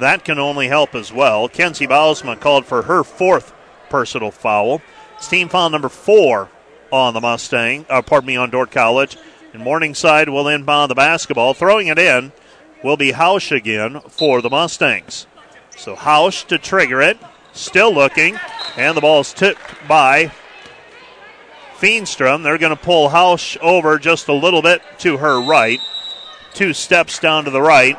[0.00, 1.48] That can only help as well.
[1.48, 3.54] Kenzie Bausma called for her fourth
[3.88, 4.82] personal foul.
[5.16, 6.50] It's team foul number four
[6.92, 9.16] on the Mustang, uh, pardon me, on Dordt College.
[9.54, 11.54] And Morningside will inbound the basketball.
[11.54, 12.32] Throwing it in
[12.86, 15.26] will be Hausch again for the Mustangs.
[15.76, 17.18] So Hausch to trigger it.
[17.52, 18.38] Still looking.
[18.76, 20.30] And the ball is tipped by
[21.78, 22.40] Feenstra.
[22.40, 25.80] They're going to pull Hausch over just a little bit to her right.
[26.54, 27.98] Two steps down to the right.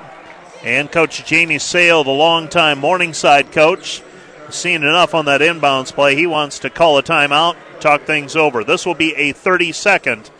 [0.64, 4.01] And Coach Jamie Sale, the longtime Morningside coach,
[4.49, 6.15] seen enough on that inbounds play.
[6.15, 8.64] He wants to call a timeout, talk things over.
[8.64, 10.31] This will be a 30 second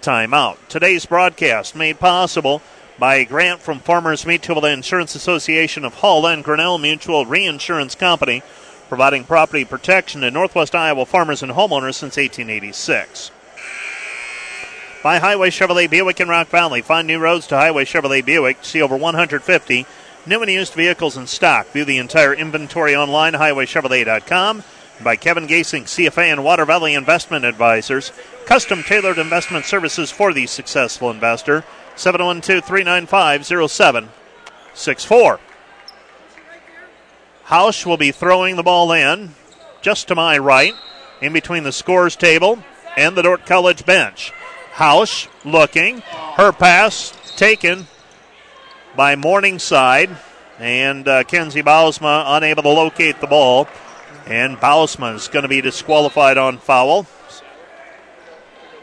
[0.00, 0.56] timeout.
[0.68, 2.62] Today's broadcast made possible
[2.98, 8.42] by a grant from Farmers Mutual Insurance Association of Hull and Grinnell Mutual Reinsurance Company,
[8.88, 13.30] providing property protection to Northwest Iowa farmers and homeowners since 1886.
[15.02, 16.80] By Highway Chevrolet Buick in Rock Valley.
[16.80, 18.64] Find new roads to Highway Chevrolet Buick.
[18.64, 19.86] See over 150
[20.26, 21.66] new and used vehicles in stock.
[21.68, 24.62] View the entire inventory online, highwaychevrolet.com.
[25.02, 28.12] By Kevin Gasing, CFA and Water Valley Investment Advisors.
[28.46, 31.64] Custom tailored investment services for the successful investor.
[31.96, 35.40] 712 395 0764.
[37.44, 39.34] Hausch will be throwing the ball in
[39.82, 40.74] just to my right,
[41.20, 42.62] in between the scores table
[42.96, 44.32] and the Dordt College bench.
[44.72, 46.00] House looking.
[46.36, 47.86] Her pass taken
[48.96, 50.16] by Morningside.
[50.58, 53.68] And uh, Kenzie Bausma unable to locate the ball.
[54.26, 57.06] And Bausma is going to be disqualified on foul.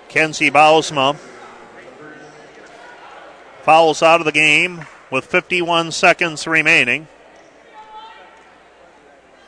[0.10, 1.16] Kenzie Bausma
[3.70, 7.08] fouls out of the game with 51 seconds remaining.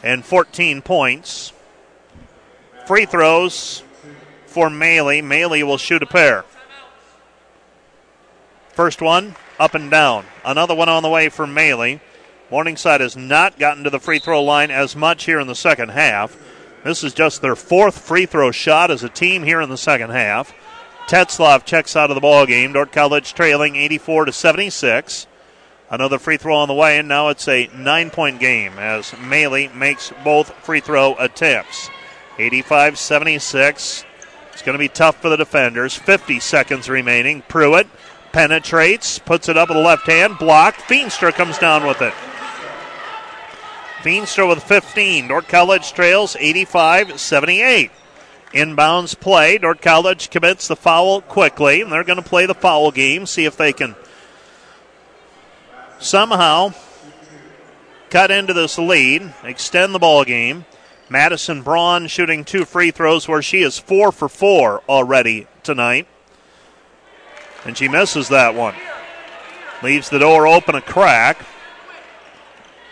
[0.04, 1.54] and 14 points.
[2.86, 3.82] Free throws
[4.46, 5.24] for Maley.
[5.24, 6.46] Maley will shoot a pair.
[8.74, 10.28] First one, up and down.
[10.46, 12.00] Another one on the way for Maley.
[12.52, 15.90] Morningside has not gotten to the free throw line as much here in the second
[15.90, 16.38] half.
[16.84, 20.12] This is just their fourth free throw shot as a team here in the second
[20.12, 20.54] half.
[21.08, 22.74] Tetzloff checks out of the ball game.
[22.74, 25.28] Dordt College trailing 84 to 76.
[25.90, 30.14] Another free throw on the way, and now it's a nine-point game as Maley makes
[30.24, 31.90] both free throw attempts.
[32.38, 34.06] 85-76.
[34.54, 35.94] It's going to be tough for the defenders.
[35.94, 37.42] 50 seconds remaining.
[37.42, 37.88] Pruitt
[38.32, 40.80] penetrates, puts it up with the left hand, blocked.
[40.80, 42.14] Feenstra comes down with it.
[44.02, 45.28] Feenstra with 15.
[45.28, 47.92] Dordt College trails 85 78.
[48.54, 49.58] Inbounds play.
[49.58, 53.46] Dordt College commits the foul quickly, and they're going to play the foul game, see
[53.46, 53.96] if they can
[56.00, 56.74] somehow
[58.10, 60.66] cut into this lead, extend the ball game.
[61.10, 66.08] Madison Braun shooting two free throws where she is four for four already tonight.
[67.66, 68.76] And she misses that one.
[69.84, 71.46] Leaves the door open a crack.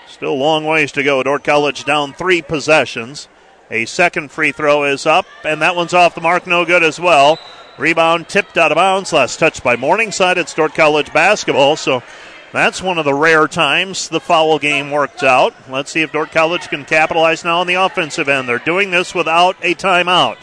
[0.08, 1.24] Still long ways to go.
[1.24, 3.28] Dordt College down three possessions.
[3.72, 7.00] A second free throw is up, and that one's off the mark, no good as
[7.00, 7.40] well.
[7.78, 9.14] Rebound tipped out of bounds.
[9.14, 10.38] Last touch by Morningside.
[10.38, 12.04] at Dordt College basketball, so
[12.52, 15.54] that's one of the rare times the foul game worked out.
[15.70, 18.50] Let's see if Dordt College can capitalize now on the offensive end.
[18.50, 20.38] They're doing this without a timeout.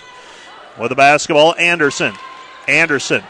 [0.78, 2.14] With the basketball, Anderson.
[2.68, 3.22] Anderson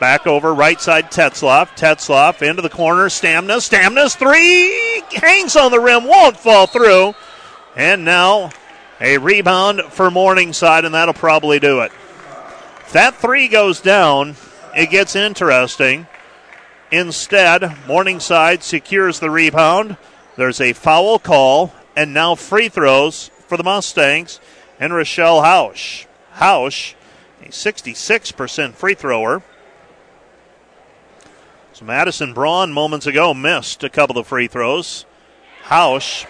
[0.00, 1.76] Back over right side Tetzloff.
[1.76, 3.06] Tetzloff into the corner.
[3.06, 3.70] Stamnas.
[3.70, 7.14] Stamnas three hangs on the rim, won't fall through.
[7.76, 8.50] And now
[9.00, 11.92] a rebound for Morningside, and that'll probably do it.
[12.80, 14.36] If that three goes down,
[14.76, 16.06] it gets interesting.
[16.90, 19.96] Instead, Morningside secures the rebound.
[20.36, 24.40] There's a foul call, and now free throws for the Mustangs
[24.78, 26.06] and Rochelle Hausch.
[26.34, 26.94] Hausch,
[27.42, 29.42] a 66% free thrower.
[31.72, 35.04] So Madison Braun moments ago missed a couple of free throws.
[35.64, 36.26] Hausch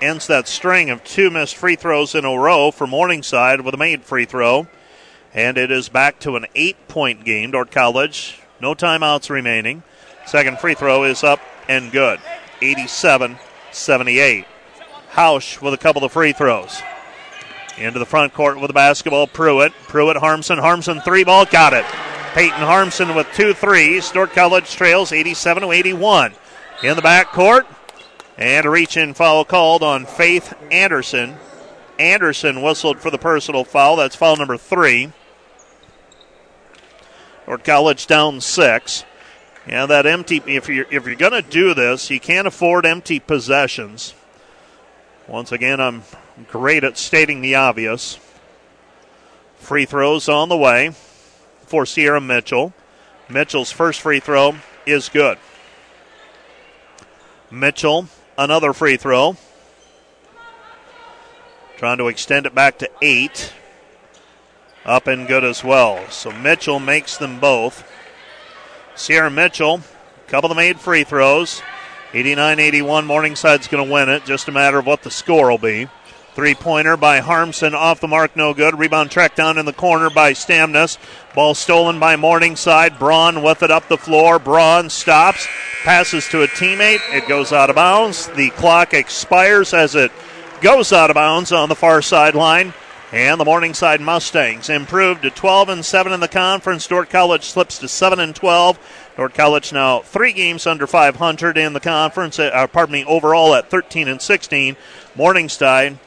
[0.00, 3.78] ends that string of two missed free throws in a row for Morningside with a
[3.78, 4.66] made free throw.
[5.34, 7.50] And it is back to an eight point game.
[7.50, 9.82] Dordt College, no timeouts remaining.
[10.26, 12.20] Second free throw is up and good.
[12.62, 13.36] 87
[13.72, 14.46] 78.
[15.10, 16.80] Hausch with a couple of free throws.
[17.78, 19.72] Into the front court with the basketball, Pruitt.
[19.82, 20.58] Pruitt, Harmson.
[20.58, 21.84] Harmson, three ball, got it.
[22.32, 24.10] Peyton Harmson with two threes.
[24.10, 26.34] Dordt College trails 87 to 81.
[26.82, 27.66] In the back court,
[28.38, 31.36] and a reach in foul called on Faith Anderson.
[31.98, 33.96] Anderson whistled for the personal foul.
[33.96, 35.12] That's foul number three.
[37.46, 39.04] Dordt College down six.
[39.66, 40.42] Yeah, that empty.
[40.46, 44.14] If you're if you're to do this, you can't afford empty possessions.
[45.26, 46.02] Once again, I'm
[46.48, 48.18] great at stating the obvious.
[49.58, 50.92] Free throws on the way
[51.62, 52.74] for Sierra Mitchell.
[53.28, 55.38] Mitchell's first free throw is good.
[57.50, 58.08] Mitchell,
[58.38, 59.36] another free throw.
[61.76, 63.52] Trying to extend it back to eight.
[64.84, 66.08] Up and good as well.
[66.10, 67.90] So Mitchell makes them both.
[68.94, 69.82] Sierra Mitchell,
[70.26, 71.60] a couple of made free throws.
[72.14, 74.24] 89 81, Morningside's going to win it.
[74.24, 75.88] Just a matter of what the score will be.
[76.36, 78.78] Three pointer by Harmson off the mark, no good.
[78.78, 80.98] Rebound tracked down in the corner by Stamnas.
[81.34, 82.98] Ball stolen by Morningside.
[82.98, 84.38] Braun with it up the floor.
[84.38, 85.48] Braun stops,
[85.82, 87.00] passes to a teammate.
[87.10, 88.26] It goes out of bounds.
[88.26, 90.12] The clock expires as it
[90.60, 92.74] goes out of bounds on the far sideline.
[93.12, 96.86] And the Morningside Mustangs improved to 12 and 7 in the conference.
[96.86, 98.78] Dordt College slips to 7 and 12.
[99.16, 102.38] Dordt College now three games under 500 in the conference.
[102.38, 104.76] Uh, pardon me, overall at 13 and 16.
[105.14, 105.98] Morningside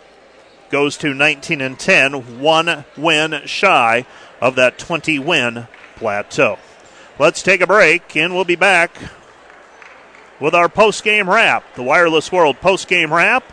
[0.70, 4.06] goes to 19 and 10, one win shy
[4.42, 6.58] of that 20 win plateau.
[7.18, 8.98] Let's take a break and we'll be back
[10.40, 13.44] with our post game wrap, the Wireless World post game wrap,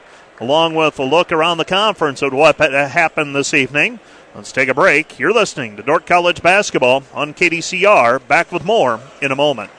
[0.40, 3.98] along with a look around the conference at what happened this evening.
[4.34, 5.18] Let's take a break.
[5.18, 8.26] You're listening to Dordt College Basketball on KDCR.
[8.28, 9.70] Back with more in a moment.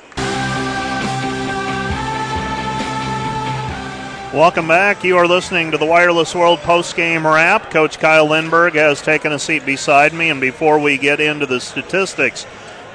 [4.34, 5.06] Welcome back.
[5.06, 7.72] You are listening to the Wireless World post-game wrap.
[7.72, 11.62] Coach Kyle Lindberg has taken a seat beside me, and before we get into the
[11.62, 12.46] statistics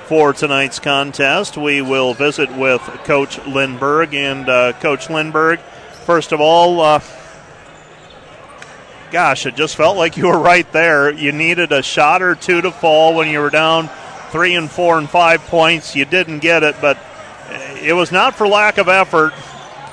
[0.04, 4.12] for tonight's contest, we will visit with Coach Lindberg.
[4.12, 5.60] And uh, Coach Lindberg,
[6.04, 7.00] first of all, uh,
[9.10, 11.10] gosh, it just felt like you were right there.
[11.10, 13.88] You needed a shot or two to fall when you were down
[14.32, 15.96] three and four and five points.
[15.96, 16.98] You didn't get it, but
[17.80, 19.32] it was not for lack of effort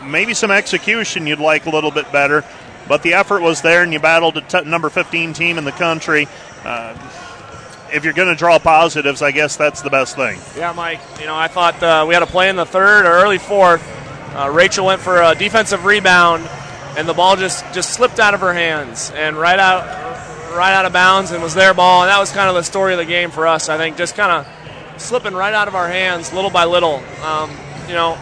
[0.03, 2.43] maybe some execution you'd like a little bit better.
[2.87, 5.71] but the effort was there, and you battled a t- number 15 team in the
[5.71, 6.27] country.
[6.65, 6.93] Uh,
[7.91, 10.39] if you're going to draw positives, I guess that's the best thing.
[10.57, 10.99] Yeah, Mike.
[11.19, 13.83] You know, I thought uh, we had a play in the third or early fourth.
[14.35, 16.47] Uh, Rachel went for a defensive rebound,
[16.97, 19.85] and the ball just just slipped out of her hands and right out
[20.55, 22.03] right out of bounds and was their ball.
[22.03, 23.69] And that was kind of the story of the game for us.
[23.69, 27.03] I think just kind of slipping right out of our hands little by little.
[27.23, 27.49] Um,
[27.87, 28.17] you know,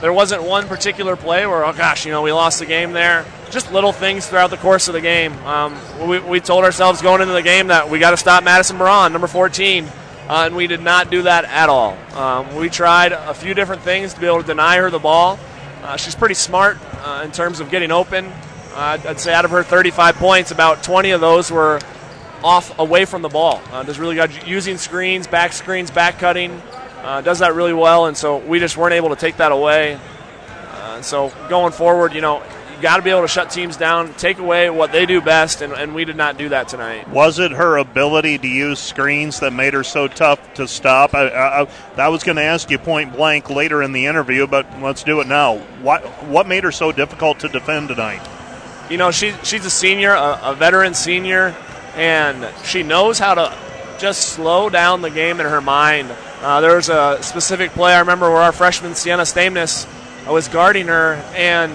[0.00, 3.24] there wasn't one particular play where oh gosh, you know, we lost the game there
[3.50, 5.32] just little things throughout the course of the game.
[5.44, 8.78] Um, we, we, told ourselves going into the game that we got to stop Madison
[8.78, 9.88] Braun, number 14, uh,
[10.28, 11.96] and we did not do that at all.
[12.14, 15.38] Um, we tried a few different things to be able to deny her the ball.
[15.82, 18.26] Uh, she's pretty smart uh, in terms of getting open.
[18.72, 21.80] Uh, I'd say out of her 35 points, about 20 of those were
[22.44, 23.60] off away from the ball.
[23.72, 26.62] Uh, does really good using screens, back screens, back cutting.
[27.02, 29.98] Uh, does that really well, and so we just weren't able to take that away.
[31.02, 32.42] so going forward, you know,
[32.80, 35.60] you got to be able to shut teams down, take away what they do best,
[35.60, 37.06] and, and, we did not do that tonight.
[37.10, 41.12] Was it her ability to use screens that made her so tough to stop?
[41.12, 41.68] I, I,
[41.98, 45.20] I was going to ask you point blank later in the interview, but let's do
[45.20, 45.58] it now.
[45.82, 48.26] What what made her so difficult to defend tonight?
[48.88, 51.54] You know, she she's a senior, a, a veteran senior,
[51.96, 53.58] and she knows how to
[53.98, 56.10] just slow down the game in her mind.
[56.42, 59.86] Uh, there was a specific play I remember where our freshman Sienna Stameness
[60.26, 61.70] was guarding her, and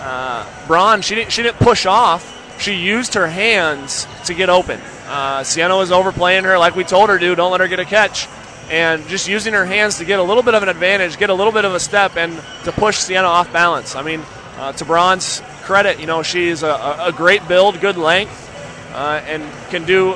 [0.00, 2.32] uh, Braun, she didn't, she didn't push off.
[2.60, 4.80] She used her hands to get open.
[5.08, 7.34] Uh, Sienna was overplaying her like we told her to.
[7.34, 8.28] Don't let her get a catch.
[8.70, 11.34] And just using her hands to get a little bit of an advantage, get a
[11.34, 12.32] little bit of a step, and
[12.64, 13.96] to push Sienna off balance.
[13.96, 14.22] I mean,
[14.56, 18.50] uh, to Braun's credit, you know, she's a, a great build, good length,
[18.94, 20.14] uh, and can do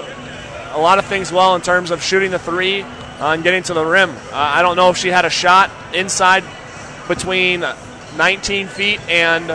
[0.72, 2.84] a lot of things well in terms of shooting the three
[3.26, 4.10] and getting to the rim.
[4.10, 6.44] Uh, I don't know if she had a shot inside
[7.08, 7.64] between
[8.16, 9.50] 19 feet and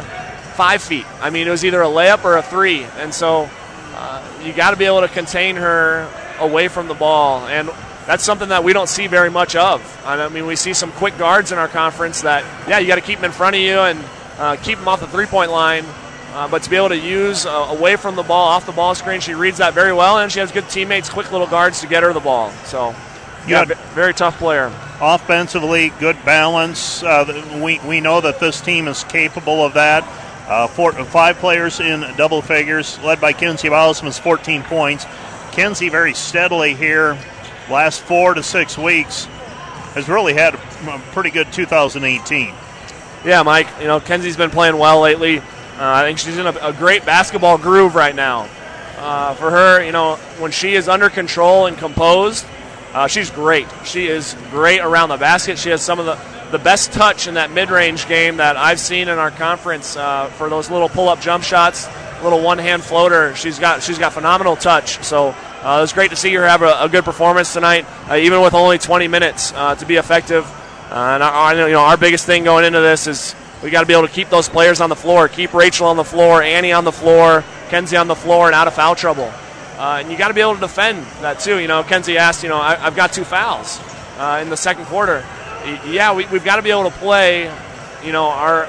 [0.55, 1.05] five feet.
[1.21, 3.49] I mean, it was either a layup or a three, and so
[3.93, 6.09] uh, you got to be able to contain her
[6.39, 7.69] away from the ball, and
[8.05, 9.81] that's something that we don't see very much of.
[10.05, 13.01] I mean, we see some quick guards in our conference that, yeah, you got to
[13.01, 13.99] keep them in front of you and
[14.37, 15.85] uh, keep them off the three-point line.
[16.33, 18.93] Uh, but to be able to use uh, away from the ball, off the ball
[18.93, 21.87] screen, she reads that very well, and she has good teammates, quick little guards to
[21.87, 22.51] get her the ball.
[22.65, 22.93] So,
[23.47, 24.71] yeah, very tough player.
[25.01, 27.03] Offensively, good balance.
[27.03, 30.03] Uh, we, we know that this team is capable of that.
[30.47, 35.05] Uh, four, five players in double figures, led by Kenzie Bausma's 14 points.
[35.51, 37.17] Kenzie very steadily here,
[37.69, 39.25] last four to six weeks,
[39.95, 42.53] has really had a pretty good 2018.
[43.25, 43.67] Yeah, Mike.
[43.79, 45.39] You know, Kenzie's been playing well lately.
[45.39, 45.43] Uh,
[45.79, 48.47] I think she's in a, a, great basketball groove right now.
[48.97, 52.45] Uh, for her, you know, when she is under control and composed,
[52.95, 53.67] uh, she's great.
[53.83, 55.59] She is great around the basket.
[55.59, 56.17] She has some of the
[56.51, 60.47] the best touch in that mid-range game that I've seen in our conference uh, for
[60.47, 61.89] those little pull-up jump shots,
[62.23, 63.35] little one-hand floater.
[63.35, 65.03] She's got she's got phenomenal touch.
[65.03, 68.15] So uh, it was great to see her have a, a good performance tonight, uh,
[68.15, 70.45] even with only 20 minutes uh, to be effective.
[70.89, 73.87] Uh, and our, you know our biggest thing going into this is we got to
[73.87, 76.71] be able to keep those players on the floor, keep Rachel on the floor, Annie
[76.71, 79.33] on the floor, Kenzie on the floor, and out of foul trouble.
[79.77, 81.59] Uh, and you got to be able to defend that too.
[81.59, 83.79] You know, Kenzie asked, you know, I, have got two fouls
[84.41, 85.23] in the second quarter
[85.65, 87.51] yeah, we, have got to be able to play,
[88.03, 88.67] you know, our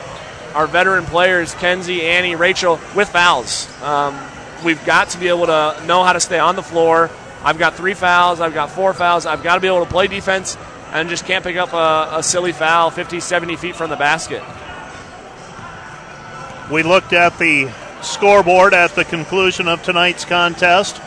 [0.54, 3.68] our veteran players, Kenzie, Annie, Rachel, with fouls.
[3.82, 4.18] Um,
[4.64, 7.10] we've got to be able to know how to stay on the floor.
[7.42, 8.40] I've got three fouls.
[8.40, 9.26] I've got four fouls.
[9.26, 10.56] I've got to be able to play defense
[10.92, 14.42] and just can't pick up a, a silly foul 50, 70 feet from the basket.
[16.72, 17.70] We looked at the
[18.06, 21.00] scoreboard at the conclusion of tonight's contest.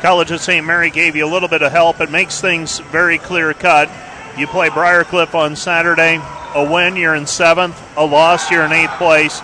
[0.00, 0.66] College of St.
[0.66, 2.00] Mary gave you a little bit of help.
[2.00, 3.90] It makes things very clear cut.
[4.36, 6.18] You play Briarcliff on Saturday.
[6.54, 7.80] A win, you're in seventh.
[7.96, 9.40] A loss, you're in eighth place.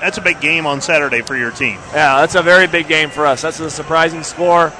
[0.00, 1.78] That's a big game on Saturday for your team.
[1.92, 3.42] Yeah, that's a very big game for us.
[3.42, 4.72] That's a surprising score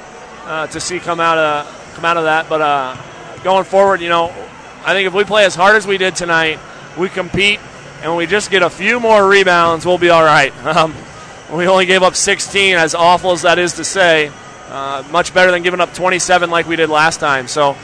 [0.45, 2.49] uh, to see come out of come out of that.
[2.49, 2.97] But uh,
[3.43, 4.29] going forward, you know,
[4.83, 6.57] I think if we play as hard as we did tonight,
[6.97, 7.59] we compete,
[8.01, 10.53] and we just get a few more rebounds, we'll be all right.
[10.65, 10.95] Um,
[11.57, 14.31] we only gave up 16, as awful as that is to say.
[14.69, 17.49] Uh, much better than giving up 27 like we did last time.
[17.49, 17.75] So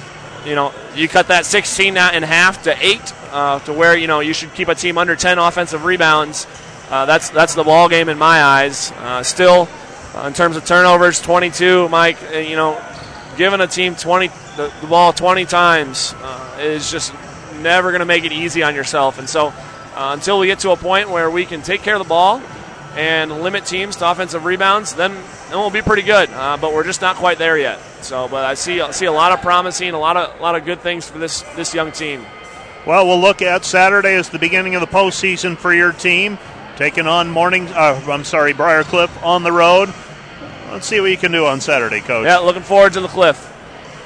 [0.48, 4.22] you know, you cut that 16 in half to eight, uh, to where you know
[4.22, 6.48] you should keep a team under 10 offensive rebounds.
[6.90, 8.92] Uh, that's that's the ball game in my eyes.
[8.94, 9.68] Uh, still,
[10.16, 11.90] uh, in terms of turnovers, 22.
[11.90, 12.82] Mike, uh, you know,
[13.36, 16.16] giving a team 20 the, the ball 20 times
[16.60, 17.14] is just
[17.62, 19.20] never going to make it easy on yourself.
[19.20, 19.54] And so,
[19.98, 22.42] until we get to a point where we can take care of the ball
[22.96, 26.30] and limit teams to offensive rebounds, then, then we'll be pretty good.
[26.30, 27.80] but we're just not quite there yet.
[28.02, 30.56] So, but I see I see a lot of promising, a lot of a lot
[30.56, 32.26] of good things for this this young team.
[32.86, 36.38] Well, we'll look at Saturday as the beginning of the postseason for your team.
[36.78, 37.68] taking on Morning.
[37.68, 39.94] Uh, I'm sorry, Briarcliff on the road.
[40.72, 42.26] Let's see what you can do on Saturday, Coach.
[42.26, 43.54] Yeah, looking forward to the Cliff.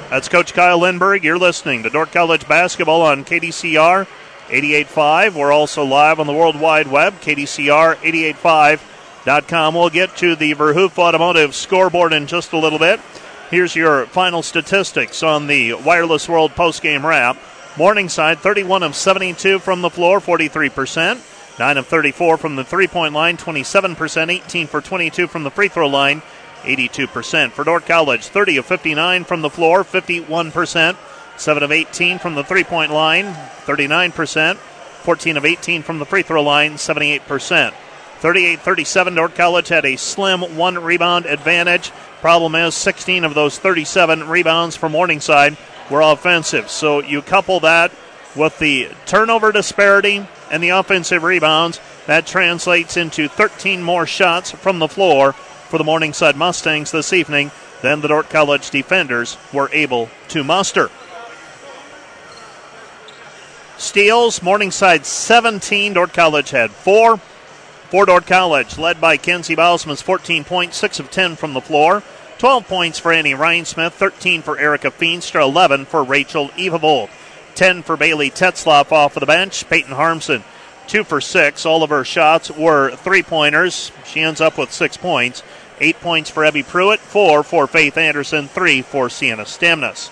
[0.10, 1.24] That's Coach Kyle Lindberg.
[1.24, 4.08] You're listening to Dordt College basketball on KDCR
[4.52, 5.36] 88.5.
[5.36, 9.74] We're also live on the World Wide Web, KDCR885.com.
[9.74, 13.00] We'll get to the Verhoof Automotive scoreboard in just a little bit.
[13.50, 17.38] Here's your final statistics on the Wireless World postgame wrap.
[17.78, 21.22] Morningside, 31 of 72 from the floor, 43%.
[21.58, 24.30] 9 of 34 from the three point line, 27%.
[24.30, 26.22] 18 for 22 from the free throw line,
[26.64, 27.52] 82%.
[27.52, 30.98] For Dordt College, 30 of 59 from the floor, 51%.
[31.42, 33.26] 7 of 18 from the three point line,
[33.66, 34.58] 39%.
[35.02, 37.74] 14 of 18 from the free throw line, 78%.
[38.20, 41.90] 38 37, Dordt College had a slim one rebound advantage.
[42.22, 45.58] Problem is, 16 of those 37 rebounds for Morningside
[45.90, 46.70] were offensive.
[46.70, 47.92] So you couple that
[48.36, 54.78] with the turnover disparity and the offensive rebounds, that translates into 13 more shots from
[54.78, 57.50] the floor for the Morningside Mustangs this evening
[57.82, 60.92] than the Dordt College defenders were able to muster.
[63.82, 67.18] Steals, Morningside 17, Dordt College had four.
[67.90, 72.04] For Dordt College, led by Kenzie Bausma's 14 points, 6 of 10 from the floor.
[72.38, 77.10] 12 points for Annie Rhinesmith, 13 for Erica Feenstra, 11 for Rachel Evavold.
[77.56, 79.68] 10 for Bailey Tetzloff off of the bench.
[79.68, 80.44] Peyton Harmson,
[80.86, 81.66] 2 for 6.
[81.66, 83.92] All of her shots were three pointers.
[84.06, 85.42] She ends up with 6 points.
[85.80, 90.12] 8 points for Abby Pruitt, 4 for Faith Anderson, 3 for Sienna Stamnus.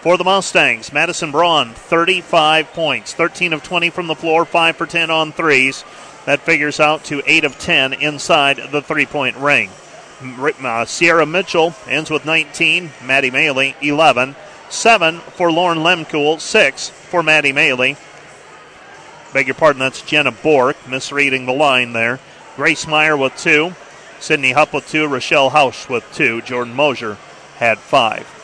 [0.00, 4.86] For the Mustangs, Madison Braun, 35 points, 13 of 20 from the floor, 5 for
[4.86, 5.84] 10 on threes.
[6.24, 9.68] That figures out to 8 of 10 inside the three point ring.
[10.22, 14.36] Uh, Sierra Mitchell ends with 19, Maddie Maley 11,
[14.70, 17.98] 7 for Lauren Lemkuhl, 6 for Maddie Maley.
[19.34, 22.20] Beg your pardon, that's Jenna Bork, misreading the line there.
[22.56, 23.74] Grace Meyer with 2,
[24.18, 27.18] Sydney Hupp with 2, Rochelle Hausch with 2, Jordan Mosier
[27.56, 28.39] had 5.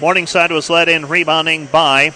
[0.00, 2.12] Morningside was led in rebounding by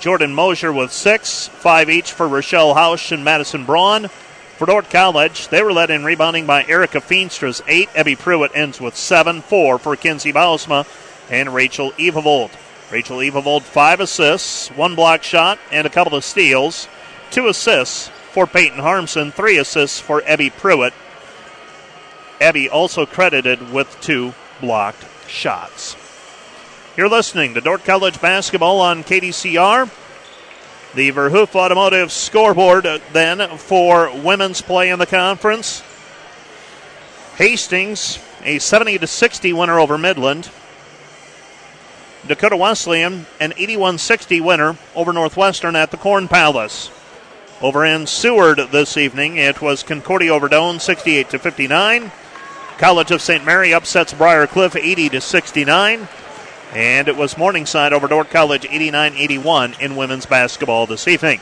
[0.00, 4.08] Jordan Mosier with 6, 5 each for Rochelle Hausch and Madison Braun.
[4.56, 7.88] For Dordt College, they were led in rebounding by Erica Feenstra's 8.
[7.96, 10.86] Abby Pruitt ends with 7, 4 for Kenzie Bausma
[11.28, 12.50] and Rachel Evavold.
[12.90, 16.88] Rachel Evavold, 5 assists, 1 block shot, and a couple of steals.
[17.32, 20.94] 2 assists for Peyton Harmson, 3 assists for Abby Pruitt.
[22.40, 25.96] Abby also credited with 2 blocked shots.
[26.96, 29.90] You're listening to Dordt College basketball on KDCR.
[30.94, 35.82] The Verhoof Automotive scoreboard uh, then for women's play in the conference.
[37.34, 40.48] Hastings, a 70 to 60 winner over Midland.
[42.28, 46.92] Dakota Wesleyan, an 81 60 winner over Northwestern at the Corn Palace.
[47.60, 52.12] Over in Seward this evening, it was Concordia over Doane 68 to 59.
[52.78, 53.44] College of St.
[53.44, 56.06] Mary upsets Briarcliff, 80 to 69.
[56.74, 61.40] And it was Morningside over Dordt College 89 81 in women's basketball this evening.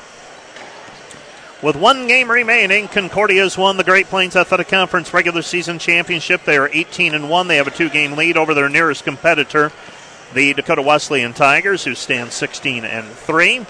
[1.63, 6.45] With one game remaining, Concordia has won the Great Plains Athletic Conference regular season championship.
[6.45, 7.49] They are 18 and 1.
[7.49, 9.73] They have a two game lead over their nearest competitor,
[10.35, 13.65] the Dakota Wesleyan Tigers, who stand 16 and 3.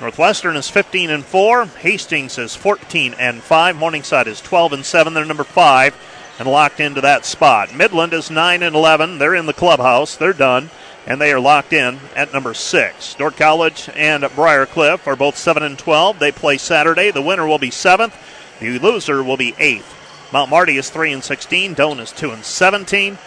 [0.00, 1.66] Northwestern is 15 and 4.
[1.66, 3.76] Hastings is 14 and 5.
[3.76, 5.14] Morningside is 12 and 7.
[5.14, 5.94] They're number 5
[6.42, 7.72] and locked into that spot.
[7.72, 9.18] Midland is 9 and 11.
[9.18, 10.16] They're in the clubhouse.
[10.16, 10.70] They're done,
[11.06, 13.14] and they are locked in at number 6.
[13.14, 16.18] Dordt College and Briar Cliff are both 7 and 12.
[16.18, 17.12] They play Saturday.
[17.12, 18.12] The winner will be 7th.
[18.58, 20.32] The loser will be 8th.
[20.32, 21.76] Mount Marty is 3 and 16.
[21.76, 23.18] Doane is 2 and 17.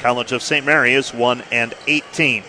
[0.00, 0.66] College of St.
[0.66, 2.42] Mary is 1 and 18.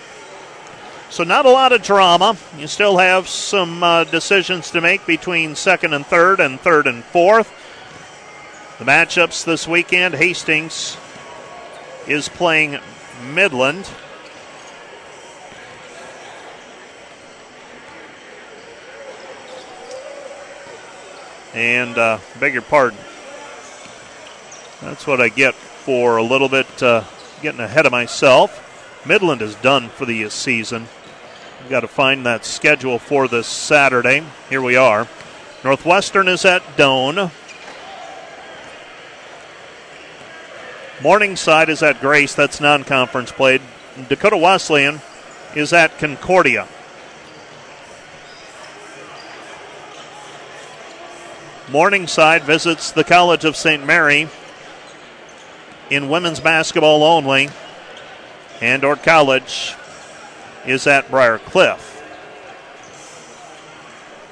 [1.11, 2.35] So, not a lot of drama.
[2.57, 7.03] You still have some uh, decisions to make between second and third and third and
[7.03, 7.53] fourth.
[8.77, 10.97] The matchups this weekend Hastings
[12.07, 12.77] is playing
[13.33, 13.89] Midland.
[21.53, 22.99] And, uh, beg your pardon.
[24.81, 27.05] That's what I get for a little bit uh,
[27.41, 28.61] getting ahead of myself.
[29.05, 30.89] Midland is done for the season.
[31.61, 34.25] We've got to find that schedule for this Saturday.
[34.49, 35.07] Here we are.
[35.63, 37.31] Northwestern is at Doane.
[41.05, 42.33] Morningside is at Grace.
[42.33, 43.61] That's non conference played.
[44.09, 45.01] Dakota Wesleyan
[45.55, 46.67] is at Concordia.
[51.69, 53.85] Morningside visits the College of St.
[53.85, 54.27] Mary
[55.91, 57.49] in women's basketball only.
[58.59, 59.75] And Dordt College
[60.65, 62.01] is at Briar Cliff.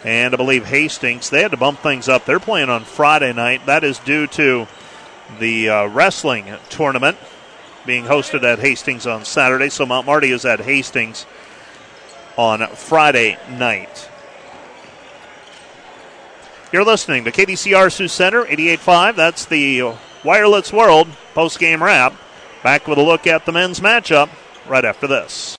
[0.04, 2.26] And I believe Hastings, they had to bump things up.
[2.26, 3.68] They're playing on Friday night.
[3.68, 4.68] That is due to
[5.39, 7.18] the uh, wrestling tournament
[7.85, 9.69] being hosted at Hastings on Saturday.
[9.69, 11.26] So Mount Marty is at Hastings
[12.38, 14.10] on Friday night.
[16.72, 19.15] You're listening to KDCR Sioux Center, 88.5.
[19.15, 19.93] That's the
[20.23, 22.14] Wireless World post-game wrap.
[22.64, 24.30] Back with a look at the men's matchup
[24.68, 25.51] right after this.